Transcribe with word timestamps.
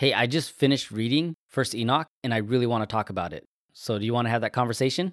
Hey, 0.00 0.14
I 0.14 0.26
just 0.26 0.52
finished 0.52 0.90
reading 0.90 1.34
First 1.50 1.74
Enoch 1.74 2.06
and 2.24 2.32
I 2.32 2.38
really 2.38 2.64
want 2.64 2.80
to 2.80 2.90
talk 2.90 3.10
about 3.10 3.34
it. 3.34 3.44
So, 3.74 3.98
do 3.98 4.06
you 4.06 4.14
want 4.14 4.24
to 4.24 4.30
have 4.30 4.40
that 4.40 4.54
conversation? 4.54 5.12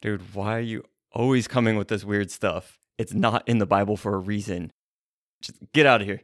Dude, 0.00 0.34
why 0.34 0.56
are 0.56 0.60
you 0.60 0.84
always 1.12 1.46
coming 1.46 1.76
with 1.76 1.88
this 1.88 2.02
weird 2.02 2.30
stuff? 2.30 2.78
It's 2.96 3.12
not 3.12 3.46
in 3.46 3.58
the 3.58 3.66
Bible 3.66 3.98
for 3.98 4.14
a 4.14 4.18
reason. 4.18 4.70
Just 5.42 5.58
get 5.74 5.84
out 5.84 6.00
of 6.00 6.06
here. 6.06 6.22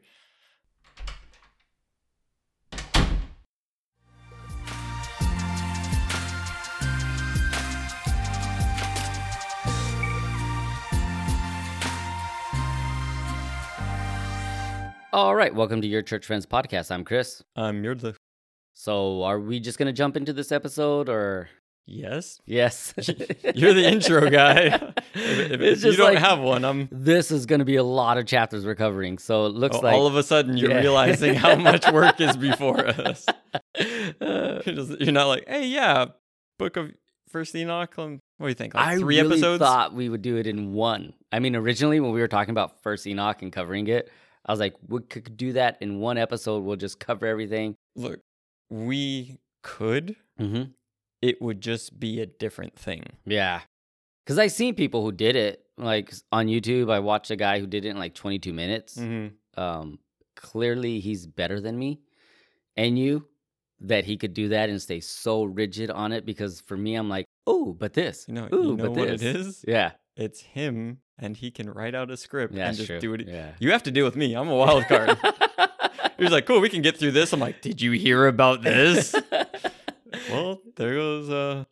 All 15.12 15.34
right, 15.34 15.54
welcome 15.54 15.80
to 15.80 15.86
your 15.88 16.02
Church 16.02 16.26
Friends 16.26 16.44
podcast. 16.46 16.90
I'm 16.90 17.04
Chris. 17.04 17.42
You're 17.56 17.94
the 17.94 18.14
So, 18.74 19.22
are 19.22 19.40
we 19.40 19.58
just 19.60 19.78
going 19.78 19.86
to 19.86 19.92
jump 19.92 20.16
into 20.16 20.32
this 20.32 20.52
episode 20.52 21.08
or 21.08 21.48
yes. 21.86 22.40
yes? 22.46 22.92
You're 23.54 23.72
the 23.72 23.88
intro 23.90 24.28
guy. 24.28 24.92
if 25.14 25.60
if 25.60 25.84
you 25.84 25.96
don't 25.96 26.14
like- 26.14 26.18
have 26.22 26.40
one, 26.40 26.64
I'm. 26.64 26.88
This 26.92 27.30
is 27.30 27.46
going 27.46 27.60
to 27.60 27.64
be 27.64 27.76
a 27.76 27.82
lot 27.82 28.18
of 28.18 28.26
chapters 28.26 28.66
we're 28.66 28.74
covering. 28.74 29.16
So, 29.18 29.46
it 29.46 29.54
looks 29.54 29.76
oh, 29.76 29.80
like 29.80 29.94
all 29.94 30.06
of 30.06 30.16
a 30.16 30.22
sudden, 30.22 30.56
you're 30.58 30.70
Yeah. 30.70 30.80
realizing 30.80 31.34
how 31.34 31.54
much 31.56 31.90
work 31.90 32.20
is 32.20 32.36
before 32.36 32.86
us. 32.86 33.24
Uh, 33.80 34.60
You're, 34.66 34.74
just- 34.74 35.00
you're 35.00 35.12
not 35.12 35.28
like, 35.28 35.48
hey, 35.48 35.68
yeah, 35.68 36.06
Book 36.58 36.76
of 36.76 36.92
First 37.30 37.54
Enoch. 37.56 37.98
Um, 37.98 38.20
what 38.36 38.46
do 38.46 38.50
you 38.50 38.54
think? 38.54 38.74
Like 38.74 38.86
I 38.86 38.98
three 38.98 39.16
really 39.16 39.36
episodes? 39.36 39.60
thought 39.60 39.94
we 39.94 40.10
would 40.10 40.22
do 40.22 40.36
it 40.36 40.46
in 40.46 40.74
one. 40.74 41.14
I 41.32 41.38
mean, 41.38 41.56
originally 41.56 41.98
when 41.98 42.12
we 42.12 42.20
were 42.20 42.28
talking 42.28 42.50
about 42.50 42.82
First 42.82 43.06
Enoch 43.06 43.40
and 43.42 43.50
covering 43.52 43.86
it, 43.88 44.10
I 44.48 44.52
was 44.52 44.60
like, 44.60 44.74
we 44.88 45.00
could 45.02 45.36
do 45.36 45.52
that 45.52 45.76
in 45.80 46.00
one 46.00 46.18
episode. 46.18 46.64
We'll 46.64 46.76
just 46.76 46.98
cover 46.98 47.26
everything. 47.26 47.76
Look, 47.94 48.20
we 48.70 49.38
could. 49.62 50.16
Mm-hmm. 50.40 50.70
It 51.20 51.42
would 51.42 51.60
just 51.60 52.00
be 52.00 52.20
a 52.20 52.26
different 52.26 52.76
thing. 52.76 53.04
Yeah, 53.26 53.60
because 54.24 54.38
I 54.38 54.46
seen 54.46 54.74
people 54.74 55.02
who 55.02 55.12
did 55.12 55.36
it 55.36 55.64
like 55.76 56.12
on 56.32 56.46
YouTube. 56.46 56.90
I 56.90 57.00
watched 57.00 57.30
a 57.30 57.36
guy 57.36 57.60
who 57.60 57.66
did 57.66 57.84
it 57.84 57.88
in 57.88 57.98
like 57.98 58.14
22 58.14 58.52
minutes. 58.52 58.96
Mm-hmm. 58.96 59.60
Um, 59.60 59.98
clearly 60.36 61.00
he's 61.00 61.26
better 61.26 61.60
than 61.60 61.76
me 61.78 62.00
and 62.76 62.96
you 62.98 63.26
that 63.80 64.04
he 64.04 64.16
could 64.16 64.34
do 64.34 64.48
that 64.48 64.68
and 64.68 64.80
stay 64.80 65.00
so 65.00 65.44
rigid 65.44 65.90
on 65.90 66.12
it. 66.12 66.24
Because 66.24 66.60
for 66.60 66.76
me, 66.76 66.94
I'm 66.94 67.08
like, 67.08 67.26
oh, 67.46 67.72
but 67.72 67.92
this, 67.94 68.26
You 68.28 68.34
know, 68.34 68.48
Ooh, 68.52 68.62
you 68.62 68.76
know 68.76 68.84
but 68.84 68.90
what 68.92 69.08
it 69.08 69.20
this. 69.20 69.36
is? 69.36 69.64
yeah, 69.66 69.92
It's 70.18 70.40
him, 70.40 70.98
and 71.16 71.36
he 71.36 71.52
can 71.52 71.70
write 71.70 71.94
out 71.94 72.10
a 72.10 72.16
script 72.16 72.52
yeah, 72.52 72.68
and 72.68 72.76
just 72.76 72.88
true. 72.88 72.98
do 72.98 73.14
it. 73.14 73.28
Yeah. 73.28 73.52
You 73.60 73.70
have 73.70 73.84
to 73.84 73.92
deal 73.92 74.04
with 74.04 74.16
me. 74.16 74.34
I'm 74.34 74.48
a 74.48 74.56
wild 74.56 74.84
card. 74.86 75.16
he 76.18 76.24
was 76.24 76.32
like, 76.32 76.44
cool, 76.44 76.60
we 76.60 76.68
can 76.68 76.82
get 76.82 76.96
through 76.96 77.12
this. 77.12 77.32
I'm 77.32 77.38
like, 77.38 77.62
did 77.62 77.80
you 77.80 77.92
hear 77.92 78.26
about 78.26 78.62
this? 78.62 79.14
well, 80.30 80.60
there 80.74 80.94
goes 80.94 81.30
uh 81.30 81.64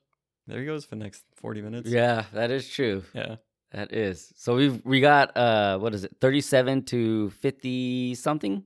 there 0.46 0.60
he 0.60 0.66
goes 0.66 0.84
for 0.84 0.94
the 0.94 1.02
next 1.02 1.24
40 1.34 1.62
minutes. 1.62 1.90
yeah, 1.90 2.26
that 2.32 2.52
is 2.52 2.68
true. 2.68 3.02
Yeah. 3.12 3.36
That 3.72 3.92
is. 3.92 4.32
So 4.36 4.54
we've 4.54 4.80
we 4.84 5.00
got 5.00 5.36
uh 5.36 5.78
what 5.78 5.92
is 5.92 6.04
it? 6.04 6.16
37 6.20 6.84
to 6.84 7.30
50 7.30 8.14
something? 8.14 8.62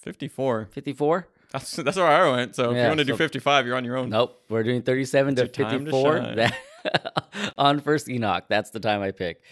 54. 0.00 0.68
54? 0.72 1.28
That's 1.52 1.72
that's 1.76 1.96
where 1.96 2.06
I 2.06 2.30
went. 2.30 2.54
So 2.56 2.70
if 2.70 2.76
Yeah, 2.76 2.82
you 2.82 2.88
want 2.88 2.98
to 2.98 3.04
do 3.04 3.16
55, 3.16 3.66
you're 3.66 3.76
on 3.76 3.84
your 3.84 3.96
own. 3.96 4.10
Nope, 4.10 4.38
we're 4.48 4.62
doing 4.62 4.82
37 4.82 5.36
to 5.36 5.42
It's 5.44 5.56
to 5.56 5.68
54 5.70 6.18
shine. 6.18 6.36
That- 6.36 7.52
on 7.58 7.80
first 7.80 8.08
Enoch. 8.08 8.44
That's 8.48 8.70
the 8.70 8.80
time 8.80 9.00
I 9.02 9.10
pick. 9.10 9.42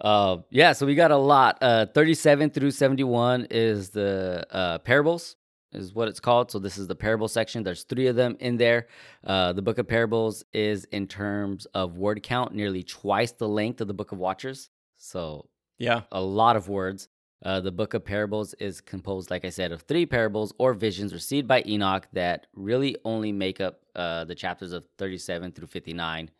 Uh, 0.00 0.38
yeah, 0.50 0.72
so 0.72 0.84
we 0.86 0.94
got 0.94 1.10
a 1.10 1.16
lot. 1.16 1.58
Uh, 1.62 1.86
37 1.86 2.50
through 2.50 2.70
71 2.70 3.46
is 3.50 3.90
the 3.90 4.46
uh, 4.50 4.78
parables, 4.78 5.36
is 5.72 5.94
what 5.94 6.08
it's 6.08 6.20
called. 6.20 6.50
So 6.50 6.58
this 6.58 6.76
is 6.78 6.86
the 6.86 6.94
parable 6.94 7.28
section. 7.28 7.62
There's 7.62 7.84
three 7.84 8.06
of 8.08 8.16
them 8.16 8.36
in 8.40 8.56
there. 8.58 8.88
Uh, 9.24 9.52
the 9.54 9.62
book 9.62 9.78
of 9.78 9.88
parables 9.88 10.44
is 10.52 10.84
in 10.92 11.06
terms 11.08 11.66
of 11.74 11.96
word 11.96 12.22
count 12.22 12.54
nearly 12.54 12.82
twice 12.82 13.32
the 13.32 13.48
length 13.48 13.80
of 13.80 13.88
the 13.88 13.94
book 13.94 14.12
of 14.12 14.18
Watchers. 14.18 14.68
So 14.98 15.48
Yeah. 15.78 16.02
a 16.12 16.20
lot 16.20 16.56
of 16.56 16.68
words. 16.68 17.08
Uh, 17.44 17.60
the 17.60 17.72
book 17.72 17.94
of 17.94 18.04
parables 18.04 18.54
is 18.54 18.80
composed, 18.80 19.30
like 19.30 19.44
I 19.44 19.50
said, 19.50 19.70
of 19.70 19.82
three 19.82 20.06
parables 20.06 20.54
or 20.58 20.72
visions 20.72 21.12
received 21.12 21.46
by 21.46 21.62
Enoch 21.66 22.06
that 22.12 22.46
really 22.54 22.96
only 23.04 23.30
make 23.30 23.60
up 23.60 23.80
uh, 23.94 24.24
the 24.24 24.34
chapters 24.34 24.72
of 24.72 24.86
37 24.98 25.52
through 25.52 25.66
59. 25.66 26.30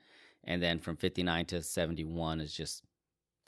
And 0.44 0.62
then 0.62 0.78
from 0.78 0.96
59 0.96 1.44
to 1.46 1.62
71 1.62 2.40
is 2.40 2.52
just 2.52 2.82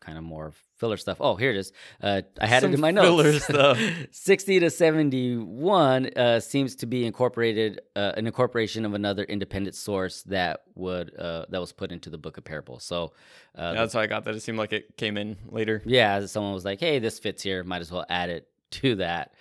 kind 0.00 0.16
of 0.18 0.24
more 0.24 0.52
filler 0.76 0.96
stuff. 0.96 1.18
Oh, 1.20 1.34
here 1.36 1.50
it 1.50 1.56
is. 1.56 1.72
Uh, 2.02 2.22
I 2.40 2.46
had 2.46 2.62
Some 2.62 2.70
it 2.70 2.74
in 2.74 2.80
my 2.80 2.90
notes. 2.90 3.44
filler 3.46 3.74
stuff. 3.78 3.80
60 4.12 4.60
to 4.60 4.70
71 4.70 6.10
uh, 6.16 6.40
seems 6.40 6.76
to 6.76 6.86
be 6.86 7.04
incorporated, 7.04 7.80
uh, 7.96 8.12
an 8.16 8.26
incorporation 8.26 8.84
of 8.84 8.94
another 8.94 9.24
independent 9.24 9.74
source 9.74 10.22
that 10.24 10.62
would 10.74 11.14
uh, 11.18 11.46
that 11.50 11.60
was 11.60 11.72
put 11.72 11.92
into 11.92 12.10
the 12.10 12.18
book 12.18 12.38
of 12.38 12.44
parables. 12.44 12.84
So 12.84 13.12
uh, 13.54 13.74
That's 13.74 13.92
how 13.92 14.00
I 14.00 14.06
got 14.06 14.24
that. 14.24 14.34
It 14.34 14.40
seemed 14.42 14.58
like 14.58 14.72
it 14.72 14.96
came 14.96 15.16
in 15.16 15.36
later. 15.46 15.82
yeah, 15.84 16.24
someone 16.26 16.52
was 16.54 16.64
like, 16.64 16.80
"Hey, 16.80 16.98
this 16.98 17.18
fits 17.18 17.42
here. 17.42 17.64
Might 17.64 17.80
as 17.80 17.90
well 17.92 18.04
add 18.08 18.30
it 18.30 18.48
to 18.72 18.96
that." 18.96 19.32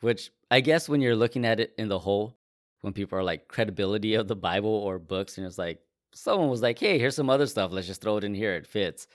Which 0.00 0.30
I 0.50 0.60
guess 0.60 0.88
when 0.88 1.00
you're 1.00 1.16
looking 1.16 1.44
at 1.44 1.60
it 1.60 1.74
in 1.76 1.88
the 1.88 1.98
whole, 1.98 2.36
when 2.82 2.92
people 2.92 3.18
are 3.18 3.24
like 3.24 3.48
credibility 3.48 4.14
of 4.14 4.28
the 4.28 4.36
Bible 4.36 4.70
or 4.70 4.98
books, 4.98 5.36
and 5.38 5.46
it's 5.46 5.58
like 5.58 5.80
someone 6.12 6.48
was 6.48 6.62
like, 6.62 6.78
"Hey, 6.78 6.98
here's 6.98 7.16
some 7.16 7.28
other 7.30 7.46
stuff. 7.46 7.72
Let's 7.72 7.86
just 7.86 8.00
throw 8.00 8.16
it 8.16 8.24
in 8.24 8.34
here. 8.34 8.54
It 8.54 8.66
fits." 8.66 9.06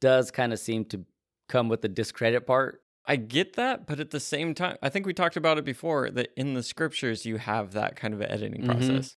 Does 0.00 0.30
kind 0.30 0.52
of 0.52 0.58
seem 0.58 0.84
to 0.86 1.04
come 1.48 1.68
with 1.68 1.82
the 1.82 1.88
discredit 1.88 2.46
part. 2.46 2.80
I 3.06 3.16
get 3.16 3.54
that, 3.54 3.86
but 3.86 4.00
at 4.00 4.10
the 4.10 4.20
same 4.20 4.54
time, 4.54 4.76
I 4.82 4.90
think 4.90 5.06
we 5.06 5.14
talked 5.14 5.36
about 5.36 5.56
it 5.58 5.64
before 5.64 6.10
that 6.10 6.28
in 6.36 6.52
the 6.54 6.62
scriptures 6.62 7.24
you 7.24 7.38
have 7.38 7.72
that 7.72 7.96
kind 7.96 8.12
of 8.12 8.20
editing 8.20 8.62
Mhm. 8.62 8.66
process. 8.66 9.16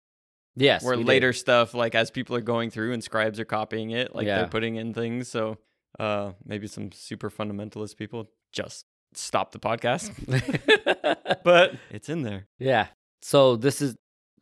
Yes, 0.56 0.84
where 0.84 0.95
later 0.97 1.34
stuff 1.34 1.73
like 1.73 1.95
as 1.95 2.12
people 2.12 2.35
are 2.35 2.41
going 2.41 2.69
through 2.69 2.94
and 2.94 3.03
scribes 3.03 3.39
are 3.39 3.45
copying 3.45 3.91
it 3.91 4.13
like 4.13 4.28
Yeah. 4.28 4.39
they're 4.39 4.47
putting 4.47 4.75
in 4.75 4.94
things 4.94 5.28
so 5.29 5.57
uh 6.00 6.34
maybe 6.45 6.68
some 6.68 6.91
super 6.91 7.29
fundamentalist 7.31 7.97
people 7.97 8.29
just 8.51 8.85
stop 9.13 9.51
the 9.51 9.59
podcast 9.59 10.12
but 11.44 11.75
it's 11.89 12.09
in 12.09 12.23
there 12.23 12.47
Yeah. 12.59 12.88
So 13.22 13.56
this 13.56 13.81
is 13.81 13.95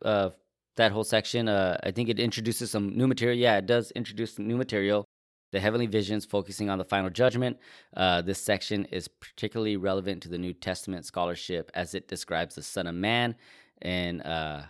uh 0.04 0.30
that 0.76 0.92
whole 0.92 1.04
section. 1.04 1.48
Uh 1.48 1.78
I 1.82 1.90
think 1.90 2.08
it 2.08 2.18
introduces 2.20 2.70
some 2.70 2.96
new 2.96 3.06
material. 3.06 3.38
Yeah, 3.38 3.56
it 3.58 3.66
does 3.66 3.90
introduce 3.92 4.34
some 4.34 4.46
new 4.46 4.56
material. 4.56 5.04
The 5.50 5.60
heavenly 5.60 5.86
visions 5.86 6.24
focusing 6.24 6.68
on 6.70 6.78
the 6.78 6.84
final 6.84 7.10
judgment. 7.10 7.56
Uh, 7.96 8.20
this 8.22 8.40
section 8.40 8.84
is 8.86 9.08
particularly 9.08 9.76
relevant 9.76 10.22
to 10.24 10.28
the 10.28 10.38
New 10.38 10.52
Testament 10.52 11.06
scholarship 11.06 11.70
as 11.74 11.94
it 11.94 12.06
describes 12.08 12.54
the 12.54 12.62
Son 12.62 12.86
of 12.86 12.94
Man 12.94 13.34
and 13.80 14.22
uh, 14.22 14.62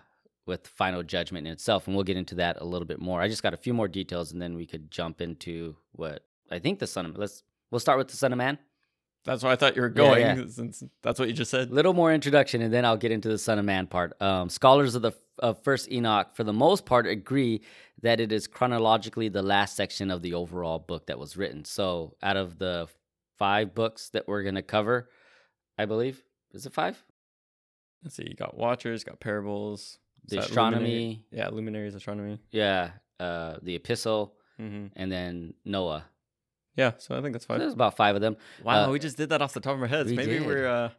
with 0.46 0.66
final 0.68 1.02
judgment 1.02 1.46
in 1.46 1.52
itself. 1.52 1.86
And 1.86 1.96
we'll 1.96 2.04
get 2.04 2.16
into 2.16 2.36
that 2.36 2.60
a 2.60 2.64
little 2.64 2.86
bit 2.86 3.00
more. 3.00 3.20
I 3.20 3.28
just 3.28 3.42
got 3.42 3.54
a 3.54 3.58
few 3.58 3.74
more 3.74 3.88
details, 3.88 4.32
and 4.32 4.40
then 4.40 4.54
we 4.54 4.66
could 4.66 4.90
jump 4.90 5.20
into 5.20 5.76
what 5.92 6.24
I 6.50 6.58
think 6.60 6.78
the 6.78 6.86
Son 6.86 7.06
of. 7.06 7.12
Man. 7.12 7.20
Let's 7.20 7.42
we'll 7.70 7.80
start 7.80 7.98
with 7.98 8.08
the 8.08 8.16
Son 8.16 8.32
of 8.32 8.38
Man. 8.38 8.58
that's 9.24 9.42
where 9.42 9.52
i 9.52 9.56
thought 9.56 9.74
you 9.76 9.82
were 9.82 9.88
Yeah, 9.88 9.94
going 9.94 10.20
yeah. 10.38 10.44
since 10.48 10.82
that's 11.02 11.18
what 11.18 11.28
you 11.28 11.34
just 11.34 11.50
said 11.50 11.70
little 11.70 11.92
more 11.92 12.12
introduction 12.14 12.62
and 12.62 12.72
then 12.72 12.84
i'll 12.84 12.96
get 12.96 13.10
into 13.10 13.28
the 13.28 13.36
son 13.36 13.58
of 13.58 13.64
man 13.64 13.86
part 13.86 14.14
um, 14.22 14.48
scholars 14.48 14.94
of 14.94 15.02
the 15.02 15.12
of 15.40 15.62
first 15.62 15.90
enoch 15.90 16.34
for 16.34 16.44
the 16.44 16.52
most 16.52 16.84
part 16.86 17.06
agree 17.06 17.62
that 18.02 18.20
it 18.20 18.30
is 18.32 18.46
chronologically 18.46 19.28
the 19.28 19.42
last 19.42 19.76
section 19.76 20.10
of 20.10 20.22
the 20.22 20.34
overall 20.34 20.78
book 20.78 21.06
that 21.06 21.18
was 21.18 21.36
written. 21.36 21.64
So 21.64 22.16
out 22.22 22.36
of 22.36 22.58
the 22.58 22.88
five 23.38 23.74
books 23.74 24.10
that 24.10 24.26
we're 24.26 24.42
going 24.42 24.56
to 24.56 24.62
cover 24.62 25.08
i 25.78 25.84
believe 25.86 26.20
is 26.52 26.66
it 26.66 26.72
five? 26.72 27.00
Let's 28.02 28.16
see 28.16 28.26
you 28.28 28.34
got 28.34 28.56
watchers 28.56 29.04
got 29.04 29.20
parables 29.20 29.98
the 30.26 30.38
astronomy. 30.38 30.84
Luminary- 30.84 31.24
yeah 31.30 31.48
luminaries 31.50 31.94
astronomy. 31.94 32.40
Yeah 32.50 32.90
uh, 33.20 33.56
the 33.62 33.74
epistle 33.76 34.34
hmm 34.56 34.86
and 34.96 35.10
then 35.12 35.54
noah. 35.64 36.04
Yeah 36.76 36.92
so 36.98 37.16
i 37.16 37.20
think 37.20 37.32
that's 37.32 37.44
so 37.46 37.54
fine 37.54 37.60
there's 37.60 37.74
about 37.74 37.96
five 37.96 38.14
of 38.16 38.20
them. 38.22 38.36
Wow 38.64 38.86
uh, 38.88 38.90
we 38.90 38.98
just 38.98 39.16
did 39.16 39.28
that 39.30 39.40
off 39.42 39.52
the 39.52 39.60
top 39.60 39.74
of 39.76 39.82
our 39.82 39.86
heads. 39.88 40.12
maybe 40.12 40.38
did. 40.38 40.46
we're 40.46 40.66
uh 40.66 40.90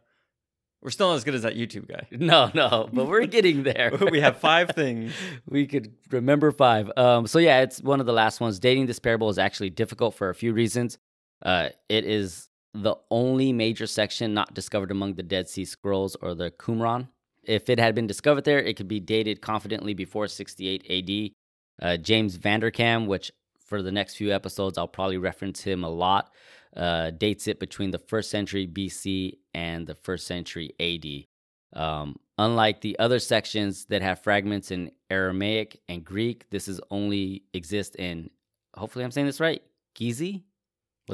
we're 0.82 0.90
still 0.90 1.08
not 1.08 1.16
as 1.16 1.24
good 1.24 1.34
as 1.34 1.42
that 1.42 1.56
youtube 1.56 1.88
guy 1.88 2.06
no 2.10 2.50
no 2.54 2.88
but 2.92 3.06
we're 3.06 3.26
getting 3.26 3.62
there 3.62 3.92
we 4.10 4.20
have 4.20 4.36
five 4.38 4.70
things 4.74 5.12
we 5.48 5.66
could 5.66 5.92
remember 6.10 6.50
five. 6.52 6.90
Um, 6.96 7.26
so 7.26 7.38
yeah, 7.38 7.60
it's 7.60 7.80
one 7.82 8.00
of 8.00 8.06
the 8.06 8.12
last 8.12 8.40
ones. 8.40 8.58
Dating 8.58 8.86
this 8.86 8.98
parable 8.98 9.28
is 9.28 9.38
actually 9.38 9.70
difficult 9.70 10.14
for 10.14 10.28
a 10.28 10.34
few 10.34 10.52
reasons. 10.52 10.98
Uh, 11.42 11.70
it 11.88 12.04
is 12.04 12.48
the 12.74 12.94
only 13.10 13.52
major 13.52 13.86
section 13.86 14.34
not 14.34 14.54
discovered 14.54 14.90
among 14.90 15.14
the 15.14 15.22
Dead 15.22 15.48
Sea 15.48 15.64
Scrolls 15.64 16.16
or 16.20 16.34
the 16.34 16.50
Qumran. 16.50 17.08
If 17.44 17.70
it 17.70 17.78
had 17.78 17.94
been 17.94 18.06
discovered 18.06 18.44
there, 18.44 18.60
it 18.60 18.76
could 18.76 18.88
be 18.88 19.00
dated 19.00 19.40
confidently 19.40 19.94
before 19.94 20.28
68 20.28 20.84
AD. 20.88 21.30
Uh, 21.82 21.96
James 21.96 22.36
Vanderkam, 22.36 23.06
which 23.06 23.32
for 23.64 23.82
the 23.82 23.90
next 23.92 24.16
few 24.16 24.32
episodes 24.32 24.76
I'll 24.76 24.86
probably 24.88 25.16
reference 25.16 25.62
him 25.62 25.82
a 25.82 25.88
lot, 25.88 26.30
uh, 26.76 27.10
dates 27.10 27.48
it 27.48 27.58
between 27.60 27.90
the 27.90 27.98
first 27.98 28.30
century 28.30 28.66
BC 28.66 29.38
and 29.54 29.86
the 29.86 29.94
first 29.94 30.26
century 30.26 30.72
AD. 30.80 31.26
Um, 31.80 32.16
unlike 32.38 32.80
the 32.80 32.98
other 32.98 33.18
sections 33.18 33.86
that 33.86 34.02
have 34.02 34.22
fragments 34.22 34.70
in 34.70 34.90
Aramaic 35.10 35.80
and 35.88 36.04
Greek, 36.04 36.48
this 36.50 36.68
is 36.68 36.80
only 36.90 37.44
exist 37.54 37.96
in. 37.96 38.30
Hopefully, 38.76 39.04
I'm 39.04 39.10
saying 39.10 39.26
this 39.26 39.40
right. 39.40 39.62
Gizi. 39.94 40.44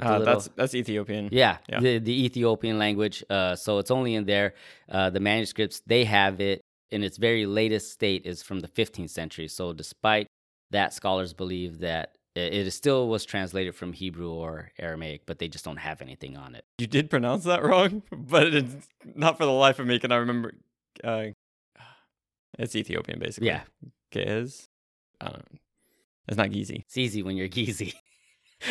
Uh, 0.03 0.19
little- 0.19 0.25
that's 0.26 0.49
that's 0.56 0.75
ethiopian 0.75 1.31
yeah, 1.32 1.56
Yeah. 1.70 1.81
the 1.81 1.99
the 1.99 2.25
Ethiopian 2.26 2.79
language. 2.79 3.25
Uh, 3.31 3.56
so 3.56 3.79
it's 3.79 3.91
only 3.91 4.14
in 4.14 4.26
there. 4.26 4.53
Uh, 4.91 5.08
the 5.08 5.20
manuscripts 5.20 5.81
they 5.87 6.05
have 6.05 6.38
it 6.41 6.61
in 6.91 7.03
its 7.03 7.17
very 7.17 7.47
latest 7.47 7.93
state 7.93 8.26
is 8.26 8.43
from 8.43 8.61
the 8.61 8.69
15th 8.69 9.11
century. 9.11 9.49
So, 9.49 9.73
despite 9.73 10.26
that, 10.70 10.93
scholars 10.93 11.32
believe 11.32 11.79
that 11.81 12.15
it, 12.36 12.70
still 12.72 13.08
was 13.08 13.24
translated 13.24 13.74
from 13.74 13.92
Hebrew 13.92 14.30
or 14.30 14.70
Aramaic, 14.78 15.22
but 15.26 15.38
they 15.38 15.48
just 15.48 15.64
don't 15.64 15.78
have 15.78 16.00
anything 16.02 16.36
on 16.36 16.54
it. 16.54 16.64
You 16.78 16.86
did 16.86 17.08
pronounce 17.10 17.44
that 17.44 17.62
wrong, 17.64 18.02
but 18.12 18.54
it's 18.54 18.88
not 19.14 19.38
for 19.38 19.44
the 19.44 19.52
life 19.52 19.78
of 19.78 19.86
me. 19.86 19.98
Can 19.98 20.12
I 20.12 20.16
remember? 20.16 20.54
Uh, 21.02 21.26
it's 22.58 22.76
Ethiopian, 22.76 23.18
basically. 23.18 23.48
Yeah. 23.48 23.62
Giz? 24.10 24.68
I 25.20 25.26
don't 25.26 25.52
know. 25.52 25.58
It's 26.28 26.36
not 26.36 26.50
Gizi. 26.50 26.84
It's 26.86 26.96
easy 26.96 27.22
when 27.22 27.36
you're 27.36 27.48
geezy. 27.48 27.94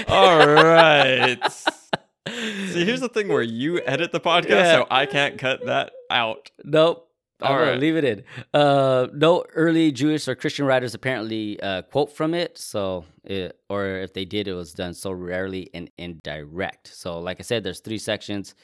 All 0.08 0.46
right. 0.48 1.38
See, 2.28 2.84
here's 2.86 3.00
the 3.02 3.10
thing 3.10 3.28
where 3.28 3.42
you 3.44 3.82
edit 3.86 4.12
the 4.12 4.20
podcast, 4.20 4.50
Yeah. 4.50 4.72
so 4.78 4.88
I 4.90 5.06
can't 5.06 5.38
cut 5.38 5.66
that 5.68 5.92
out. 6.10 6.52
Nope. 6.64 7.05
All 7.42 7.58
gonna 7.58 7.72
right. 7.72 7.80
leave 7.80 7.98
it 7.98 8.04
in. 8.06 8.24
Uh, 8.54 9.08
no 9.14 9.44
early 9.56 9.92
Jewish 9.92 10.28
or 10.28 10.36
Christian 10.36 10.66
writers 10.66 10.94
apparently 10.94 11.60
uh, 11.60 11.82
quote 11.82 12.12
from 12.12 12.34
it. 12.34 12.58
So, 12.58 13.06
it, 13.26 13.60
or 13.70 13.86
if 13.88 14.14
they 14.14 14.26
did, 14.26 14.48
it 14.48 14.54
was 14.54 14.74
done 14.74 14.94
so 14.94 15.12
rarely 15.12 15.70
and 15.74 15.90
indirect. 15.98 16.88
So, 16.96 17.20
like 17.20 17.40
I 17.40 17.44
said, 17.44 17.64
there's 17.64 17.82
three 17.82 17.98
sections. 17.98 18.56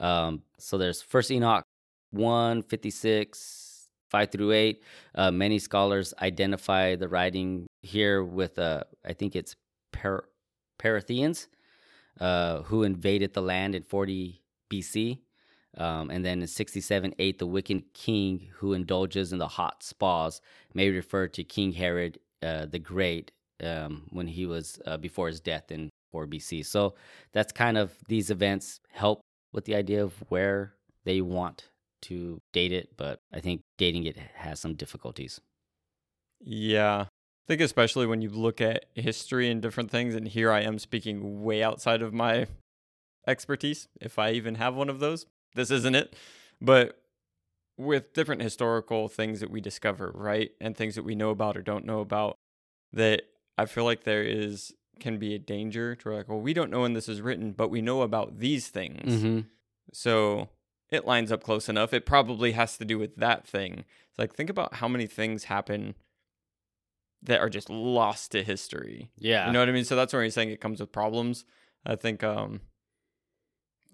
Um, 0.00 0.42
so 0.58 0.78
there's 0.78 1.02
First 1.02 1.30
Enoch, 1.30 1.64
one 2.10 2.62
fifty 2.62 2.90
six, 2.90 3.88
five 4.14 4.30
through 4.30 4.52
eight. 4.52 4.82
Uh, 5.14 5.30
many 5.30 5.58
scholars 5.58 6.14
identify 6.22 6.94
the 6.94 7.08
writing 7.08 7.66
here 7.82 8.22
with, 8.24 8.58
uh, 8.58 8.84
I 9.04 9.12
think 9.12 9.34
it's 9.36 9.56
Par- 9.92 10.24
Paratheans, 10.78 11.48
uh, 12.20 12.62
who 12.62 12.84
invaded 12.84 13.34
the 13.34 13.42
land 13.42 13.74
in 13.74 13.82
40 13.82 14.40
BC. 14.72 15.18
Um, 15.76 16.10
and 16.10 16.24
then 16.24 16.40
in 16.40 16.46
67 16.46 17.14
8, 17.18 17.38
the 17.38 17.46
wicked 17.46 17.92
king 17.94 18.48
who 18.56 18.72
indulges 18.72 19.32
in 19.32 19.38
the 19.38 19.48
hot 19.48 19.82
spas 19.82 20.40
may 20.72 20.90
refer 20.90 21.26
to 21.28 21.44
King 21.44 21.72
Herod 21.72 22.18
uh, 22.42 22.66
the 22.66 22.78
Great 22.78 23.32
um, 23.62 24.04
when 24.10 24.28
he 24.28 24.46
was 24.46 24.78
uh, 24.86 24.96
before 24.96 25.28
his 25.28 25.40
death 25.40 25.70
in 25.70 25.90
4 26.12 26.26
BC. 26.26 26.64
So 26.64 26.94
that's 27.32 27.52
kind 27.52 27.76
of 27.76 27.92
these 28.08 28.30
events 28.30 28.80
help 28.92 29.20
with 29.52 29.64
the 29.64 29.74
idea 29.74 30.02
of 30.02 30.12
where 30.28 30.74
they 31.04 31.20
want 31.20 31.68
to 32.02 32.40
date 32.52 32.72
it, 32.72 32.90
but 32.96 33.20
I 33.32 33.40
think 33.40 33.62
dating 33.78 34.04
it 34.04 34.16
has 34.34 34.60
some 34.60 34.74
difficulties. 34.74 35.40
Yeah. 36.40 37.06
I 37.06 37.46
think 37.46 37.60
especially 37.60 38.06
when 38.06 38.22
you 38.22 38.30
look 38.30 38.60
at 38.60 38.86
history 38.94 39.50
and 39.50 39.60
different 39.60 39.90
things, 39.90 40.14
and 40.14 40.26
here 40.28 40.50
I 40.50 40.60
am 40.62 40.78
speaking 40.78 41.42
way 41.42 41.62
outside 41.62 42.02
of 42.02 42.12
my 42.12 42.46
expertise, 43.26 43.88
if 44.00 44.18
I 44.18 44.32
even 44.32 44.56
have 44.56 44.74
one 44.74 44.88
of 44.88 45.00
those. 45.00 45.26
This 45.54 45.70
isn't 45.70 45.94
it. 45.94 46.14
But 46.60 46.98
with 47.76 48.12
different 48.12 48.42
historical 48.42 49.08
things 49.08 49.40
that 49.40 49.50
we 49.50 49.60
discover, 49.60 50.12
right? 50.14 50.50
And 50.60 50.76
things 50.76 50.94
that 50.94 51.04
we 51.04 51.14
know 51.14 51.30
about 51.30 51.56
or 51.56 51.62
don't 51.62 51.84
know 51.84 52.00
about, 52.00 52.36
that 52.92 53.22
I 53.58 53.66
feel 53.66 53.84
like 53.84 54.04
there 54.04 54.22
is 54.22 54.72
can 55.00 55.18
be 55.18 55.34
a 55.34 55.38
danger 55.38 55.96
to 55.96 56.10
like, 56.12 56.28
well, 56.28 56.40
we 56.40 56.54
don't 56.54 56.70
know 56.70 56.82
when 56.82 56.92
this 56.92 57.08
is 57.08 57.20
written, 57.20 57.52
but 57.52 57.68
we 57.68 57.82
know 57.82 58.02
about 58.02 58.38
these 58.38 58.68
things. 58.68 59.12
Mm-hmm. 59.12 59.40
So 59.92 60.48
it 60.90 61.04
lines 61.04 61.32
up 61.32 61.42
close 61.42 61.68
enough. 61.68 61.92
It 61.92 62.06
probably 62.06 62.52
has 62.52 62.78
to 62.78 62.84
do 62.84 62.98
with 62.98 63.16
that 63.16 63.46
thing. 63.46 63.84
It's 64.10 64.18
like 64.18 64.34
think 64.34 64.50
about 64.50 64.74
how 64.74 64.88
many 64.88 65.06
things 65.06 65.44
happen 65.44 65.94
that 67.22 67.40
are 67.40 67.48
just 67.48 67.70
lost 67.70 68.32
to 68.32 68.44
history. 68.44 69.10
Yeah. 69.18 69.46
You 69.46 69.52
know 69.52 69.58
what 69.58 69.68
I 69.68 69.72
mean? 69.72 69.84
So 69.84 69.96
that's 69.96 70.12
where 70.12 70.22
he's 70.22 70.34
saying 70.34 70.50
it 70.50 70.60
comes 70.60 70.80
with 70.80 70.92
problems. 70.92 71.44
I 71.84 71.96
think 71.96 72.22
um 72.22 72.60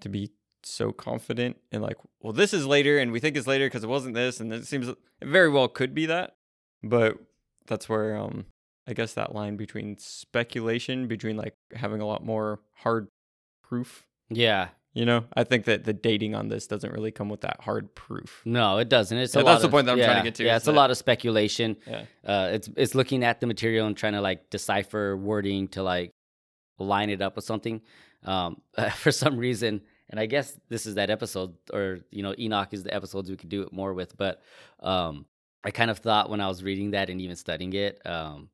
to 0.00 0.08
be 0.08 0.32
so 0.64 0.92
confident 0.92 1.56
and 1.72 1.82
like, 1.82 1.96
well, 2.20 2.32
this 2.32 2.52
is 2.54 2.66
later 2.66 2.98
and 2.98 3.12
we 3.12 3.20
think 3.20 3.36
it's 3.36 3.46
later 3.46 3.66
because 3.66 3.84
it 3.84 3.88
wasn't 3.88 4.14
this, 4.14 4.40
and 4.40 4.52
it 4.52 4.66
seems 4.66 4.88
it 4.88 4.96
very 5.22 5.48
well 5.48 5.68
could 5.68 5.94
be 5.94 6.06
that. 6.06 6.34
But 6.82 7.16
that's 7.66 7.88
where 7.88 8.16
um 8.16 8.46
I 8.86 8.92
guess 8.94 9.14
that 9.14 9.34
line 9.34 9.56
between 9.56 9.96
speculation, 9.98 11.06
between 11.06 11.36
like 11.36 11.54
having 11.74 12.00
a 12.00 12.06
lot 12.06 12.24
more 12.24 12.60
hard 12.76 13.08
proof 13.62 14.06
yeah. 14.28 14.68
you 14.94 15.04
know, 15.04 15.24
I 15.36 15.44
think 15.44 15.64
that 15.66 15.84
the 15.84 15.92
dating 15.92 16.34
on 16.34 16.48
this 16.48 16.66
doesn't 16.66 16.92
really 16.92 17.10
come 17.12 17.28
with 17.28 17.40
that 17.42 17.60
hard 17.60 17.94
proof. 17.94 18.42
No, 18.44 18.78
it 18.78 18.88
doesn't. 18.88 19.16
It's 19.18 19.34
Yeah, 19.34 19.42
a 19.42 19.44
that's 19.44 19.54
lot 19.56 19.60
the 19.60 19.66
of- 19.66 19.70
point 19.72 19.86
that 19.86 19.92
I'm 19.92 19.98
trying 19.98 20.16
to 20.18 20.22
get 20.24 20.34
to, 20.36 20.44
Yeah, 20.44 20.56
it's 20.56 20.66
a 20.66 20.70
that- 20.72 20.76
lot 20.76 20.90
of 20.90 20.96
speculation. 20.96 21.76
Yeah. 21.86 22.04
Uh, 22.24 22.50
it's 22.52 22.68
it's 22.76 22.94
looking 22.94 23.22
at 23.24 23.40
the 23.40 23.46
material 23.46 23.86
and 23.86 23.96
trying 23.96 24.14
to 24.14 24.20
like 24.20 24.50
decipher 24.50 25.16
wording 25.16 25.68
to 25.68 25.82
like 25.82 26.10
line 26.78 27.10
it 27.10 27.20
up 27.22 27.36
with 27.36 27.44
something. 27.44 27.80
Um, 28.24 28.60
for 28.96 29.12
some 29.12 29.36
reason, 29.36 29.82
and 30.10 30.20
I 30.20 30.26
guess 30.26 30.58
this 30.68 30.84
is 30.86 30.96
that 30.96 31.08
episode, 31.08 31.54
or 31.72 32.00
you 32.10 32.22
know, 32.22 32.34
Enoch 32.38 32.68
is 32.72 32.82
the 32.82 32.92
episodes 32.94 33.30
we 33.30 33.36
could 33.36 33.48
do 33.48 33.62
it 33.62 33.72
more 33.72 33.94
with. 33.94 34.16
But 34.16 34.42
um, 34.80 35.24
I 35.64 35.70
kind 35.70 35.90
of 35.90 35.98
thought 35.98 36.28
when 36.28 36.40
I 36.40 36.48
was 36.48 36.62
reading 36.62 36.90
that 36.90 37.08
and 37.10 37.20
even 37.20 37.36
studying 37.36 37.72
it, 37.72 38.04
um, 38.06 38.50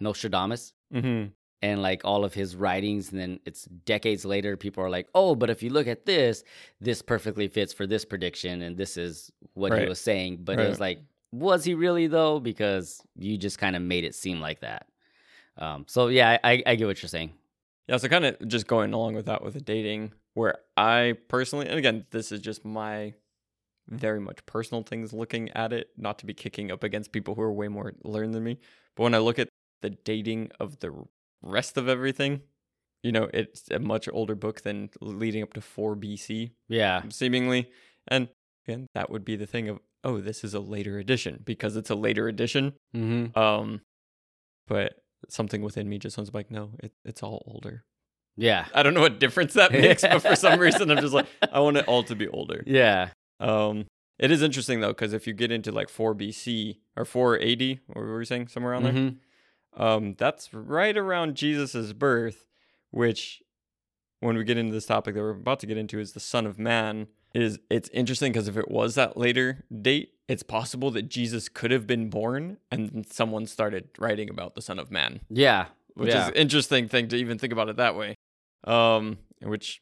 Nostradamus 0.00 0.72
Mm-hmm. 0.94 1.30
and 1.62 1.82
like 1.82 2.02
all 2.04 2.24
of 2.24 2.32
his 2.32 2.54
writings 2.54 3.10
and 3.10 3.20
then 3.20 3.40
it's 3.44 3.64
decades 3.64 4.24
later 4.24 4.56
people 4.56 4.84
are 4.84 4.88
like 4.88 5.08
oh 5.16 5.34
but 5.34 5.50
if 5.50 5.64
you 5.64 5.70
look 5.70 5.88
at 5.88 6.06
this 6.06 6.44
this 6.80 7.02
perfectly 7.02 7.48
fits 7.48 7.72
for 7.72 7.88
this 7.88 8.04
prediction 8.04 8.62
and 8.62 8.76
this 8.76 8.96
is 8.96 9.32
what 9.54 9.72
he 9.80 9.88
was 9.88 10.00
saying 10.00 10.38
but 10.44 10.60
it 10.60 10.68
was 10.68 10.78
like 10.78 11.00
was 11.32 11.64
he 11.64 11.74
really 11.74 12.06
though 12.06 12.38
because 12.38 13.02
you 13.16 13.36
just 13.36 13.58
kind 13.58 13.74
of 13.74 13.82
made 13.82 14.04
it 14.04 14.14
seem 14.14 14.40
like 14.40 14.60
that 14.60 14.86
um, 15.58 15.84
so 15.88 16.06
yeah 16.06 16.38
I, 16.44 16.62
I 16.64 16.76
get 16.76 16.86
what 16.86 17.02
you're 17.02 17.08
saying 17.08 17.32
Yeah. 17.88 17.96
So 17.96 18.06
kind 18.08 18.26
of 18.26 18.46
just 18.46 18.68
going 18.68 18.92
along 18.94 19.14
with 19.14 19.26
that 19.26 19.42
with 19.42 19.54
the 19.54 19.60
dating, 19.60 20.12
where 20.36 20.58
I 20.76 21.14
personally, 21.28 21.66
and 21.66 21.78
again, 21.78 22.04
this 22.10 22.30
is 22.30 22.40
just 22.40 22.62
my 22.62 23.14
very 23.88 24.20
much 24.20 24.44
personal 24.44 24.82
things 24.82 25.14
looking 25.14 25.48
at 25.52 25.72
it, 25.72 25.88
not 25.96 26.18
to 26.18 26.26
be 26.26 26.34
kicking 26.34 26.70
up 26.70 26.84
against 26.84 27.10
people 27.10 27.34
who 27.34 27.40
are 27.40 27.52
way 27.52 27.68
more 27.68 27.94
learned 28.04 28.34
than 28.34 28.44
me. 28.44 28.58
But 28.96 29.04
when 29.04 29.14
I 29.14 29.18
look 29.18 29.38
at 29.38 29.48
the 29.80 29.88
dating 29.88 30.50
of 30.60 30.80
the 30.80 30.92
rest 31.40 31.78
of 31.78 31.88
everything, 31.88 32.42
you 33.02 33.12
know, 33.12 33.30
it's 33.32 33.70
a 33.70 33.78
much 33.78 34.10
older 34.12 34.34
book 34.34 34.60
than 34.60 34.90
leading 35.00 35.42
up 35.42 35.54
to 35.54 35.62
4 35.62 35.96
BC. 35.96 36.50
yeah 36.68 37.00
seemingly. 37.08 37.70
And 38.06 38.28
again, 38.68 38.88
that 38.94 39.08
would 39.08 39.24
be 39.24 39.36
the 39.36 39.46
thing 39.46 39.70
of, 39.70 39.78
oh, 40.04 40.20
this 40.20 40.44
is 40.44 40.52
a 40.52 40.60
later 40.60 40.98
edition 40.98 41.40
because 41.46 41.76
it's 41.76 41.88
a 41.88 41.94
later 41.94 42.28
edition. 42.28 42.74
mm-hmm. 42.94 43.38
Um, 43.38 43.80
but 44.68 45.00
something 45.30 45.62
within 45.62 45.88
me 45.88 45.98
just 45.98 46.16
sounds 46.16 46.34
like, 46.34 46.50
no, 46.50 46.72
it, 46.80 46.92
it's 47.06 47.22
all 47.22 47.42
older. 47.46 47.84
Yeah 48.36 48.66
I 48.74 48.82
don't 48.82 48.94
know 48.94 49.00
what 49.00 49.18
difference 49.18 49.54
that 49.54 49.72
makes, 49.84 50.02
but 50.02 50.20
for 50.20 50.36
some 50.36 50.58
reason, 50.60 50.90
I'm 50.90 50.98
just 51.00 51.14
like, 51.14 51.26
I 51.52 51.60
want 51.60 51.76
it 51.76 51.86
all 51.88 52.02
to 52.04 52.14
be 52.14 52.28
older. 52.28 52.62
yeah 52.66 53.10
Um, 53.40 53.86
it 54.18 54.30
is 54.30 54.42
interesting 54.42 54.80
though, 54.80 54.88
because 54.92 55.12
if 55.12 55.26
you 55.26 55.32
get 55.34 55.50
into 55.52 55.72
like 55.72 55.88
4 55.88 56.14
BC 56.14 56.78
or 56.96 57.04
4 57.04 57.40
AD, 57.40 57.80
what 57.86 57.96
were 57.96 58.18
you 58.20 58.24
saying, 58.24 58.48
somewhere 58.48 58.72
around 58.72 58.84
there? 58.84 58.92
Mhm. 58.92 59.16
Um, 59.76 60.14
that's 60.16 60.54
right 60.54 60.96
around 60.96 61.36
Jesus's 61.36 61.92
birth, 61.92 62.46
which 62.90 63.42
when 64.20 64.36
we 64.36 64.44
get 64.44 64.56
into 64.56 64.72
this 64.72 64.86
topic 64.86 65.14
that 65.14 65.20
we're 65.20 65.30
about 65.30 65.60
to 65.60 65.66
get 65.66 65.76
into 65.76 65.98
is 65.98 66.12
the 66.12 66.20
Son 66.20 66.46
of 66.46 66.58
Man. 66.58 67.08
Is 67.34 67.58
it's 67.68 67.90
interesting 67.90 68.32
because 68.32 68.48
if 68.48 68.56
it 68.56 68.70
was 68.70 68.94
that 68.94 69.18
later 69.18 69.64
date, 69.82 70.12
it's 70.26 70.42
possible 70.42 70.90
that 70.92 71.10
Jesus 71.10 71.50
could 71.50 71.70
have 71.70 71.86
been 71.86 72.08
born 72.08 72.56
and 72.70 73.06
someone 73.10 73.44
started 73.44 73.90
writing 73.98 74.30
about 74.30 74.54
the 74.54 74.62
Son 74.62 74.78
of 74.78 74.90
Man, 74.90 75.20
yeah 75.28 75.66
which 75.94 76.10
yeah. 76.10 76.22
is 76.22 76.28
an 76.28 76.34
interesting 76.34 76.88
thing 76.88 77.08
to 77.08 77.16
even 77.16 77.38
think 77.38 77.52
about 77.52 77.68
it 77.68 77.76
that 77.76 77.96
way. 77.96 78.14
Um, 78.66 79.18
which 79.42 79.80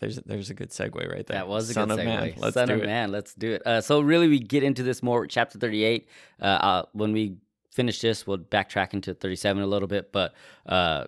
there's 0.00 0.16
there's 0.26 0.50
a 0.50 0.54
good 0.54 0.70
segue 0.70 0.94
right 0.94 1.26
there. 1.26 1.38
That 1.38 1.48
was 1.48 1.70
a 1.70 1.74
Son 1.74 1.88
good 1.88 2.00
segue. 2.00 2.04
Man. 2.04 2.34
Let's 2.36 2.54
Son 2.54 2.68
do 2.68 2.74
of 2.74 2.82
it. 2.82 2.86
Man, 2.86 3.12
let's 3.12 3.34
do 3.34 3.52
it. 3.52 3.66
Uh, 3.66 3.80
so 3.80 4.00
really, 4.00 4.28
we 4.28 4.40
get 4.40 4.62
into 4.62 4.82
this 4.82 5.02
more 5.02 5.26
chapter 5.26 5.58
thirty-eight. 5.58 6.08
Uh, 6.40 6.44
uh, 6.44 6.82
when 6.92 7.12
we 7.12 7.36
finish 7.72 8.00
this, 8.00 8.26
we'll 8.26 8.38
backtrack 8.38 8.94
into 8.94 9.14
thirty-seven 9.14 9.62
a 9.62 9.66
little 9.66 9.88
bit. 9.88 10.12
But 10.12 10.34
uh, 10.66 11.04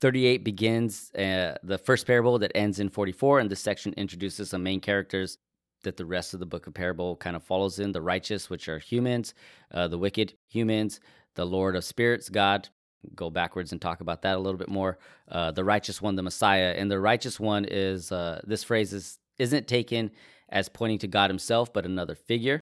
thirty-eight 0.00 0.44
begins 0.44 1.10
uh, 1.14 1.56
the 1.62 1.78
first 1.78 2.06
parable 2.06 2.38
that 2.40 2.52
ends 2.54 2.78
in 2.78 2.90
forty-four, 2.90 3.40
and 3.40 3.50
this 3.50 3.60
section 3.60 3.94
introduces 3.94 4.50
some 4.50 4.62
main 4.62 4.80
characters 4.80 5.38
that 5.82 5.96
the 5.96 6.06
rest 6.06 6.34
of 6.34 6.40
the 6.40 6.46
book 6.46 6.66
of 6.66 6.74
parable 6.74 7.16
kind 7.16 7.36
of 7.36 7.42
follows 7.42 7.78
in: 7.78 7.92
the 7.92 8.02
righteous, 8.02 8.50
which 8.50 8.68
are 8.68 8.78
humans, 8.78 9.34
uh, 9.72 9.88
the 9.88 9.98
wicked, 9.98 10.34
humans, 10.48 11.00
the 11.36 11.46
Lord 11.46 11.74
of 11.74 11.84
spirits, 11.84 12.28
God. 12.28 12.68
Go 13.14 13.30
backwards 13.30 13.72
and 13.72 13.80
talk 13.80 14.00
about 14.00 14.22
that 14.22 14.36
a 14.36 14.38
little 14.38 14.58
bit 14.58 14.68
more 14.68 14.98
uh, 15.28 15.50
the 15.50 15.64
righteous 15.64 16.00
one, 16.02 16.16
the 16.16 16.22
Messiah, 16.22 16.74
and 16.76 16.90
the 16.90 17.00
righteous 17.00 17.40
one 17.40 17.64
is 17.64 18.12
uh, 18.12 18.40
this 18.44 18.64
phrase 18.64 18.92
is 18.92 19.18
isn't 19.38 19.66
taken 19.66 20.10
as 20.48 20.68
pointing 20.68 20.98
to 20.98 21.08
God 21.08 21.30
Himself, 21.30 21.72
but 21.72 21.84
another 21.84 22.14
figure. 22.14 22.60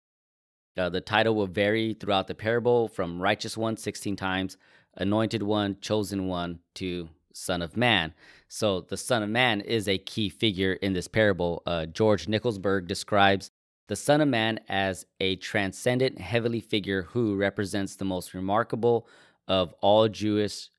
Uh, 0.78 0.90
the 0.90 1.02
title 1.02 1.36
will 1.36 1.48
vary 1.48 1.94
throughout 1.94 2.28
the 2.28 2.36
parable 2.36 2.88
from 2.88 3.22
righteous 3.22 3.56
one 3.56 3.78
16 3.78 4.16
times, 4.16 4.58
anointed 4.96 5.44
one, 5.44 5.78
chosen 5.80 6.28
one, 6.28 6.60
to 6.76 7.10
Son 7.34 7.62
of 7.62 7.78
Man. 7.78 8.14
So 8.48 8.82
the 8.82 8.98
Son 8.98 9.24
of 9.24 9.30
Man 9.30 9.62
is 9.62 9.88
a 9.88 9.98
key 9.98 10.30
figure 10.30 10.74
in 10.74 10.94
this 10.94 11.08
parable. 11.08 11.62
Uh, 11.66 11.86
George 11.86 12.28
Nickelsburg 12.28 12.88
describes 12.88 13.52
the 13.88 13.96
Son 13.96 14.22
of 14.22 14.28
Man 14.28 14.60
as 14.68 15.06
a 15.20 15.36
transcendent 15.38 16.20
heavenly 16.20 16.60
figure 16.60 17.04
who 17.04 17.36
represents 17.36 17.96
the 17.96 18.06
most 18.06 18.34
remarkable 18.34 19.08
of 19.48 19.74
all 19.82 20.08
Jewish 20.08 20.70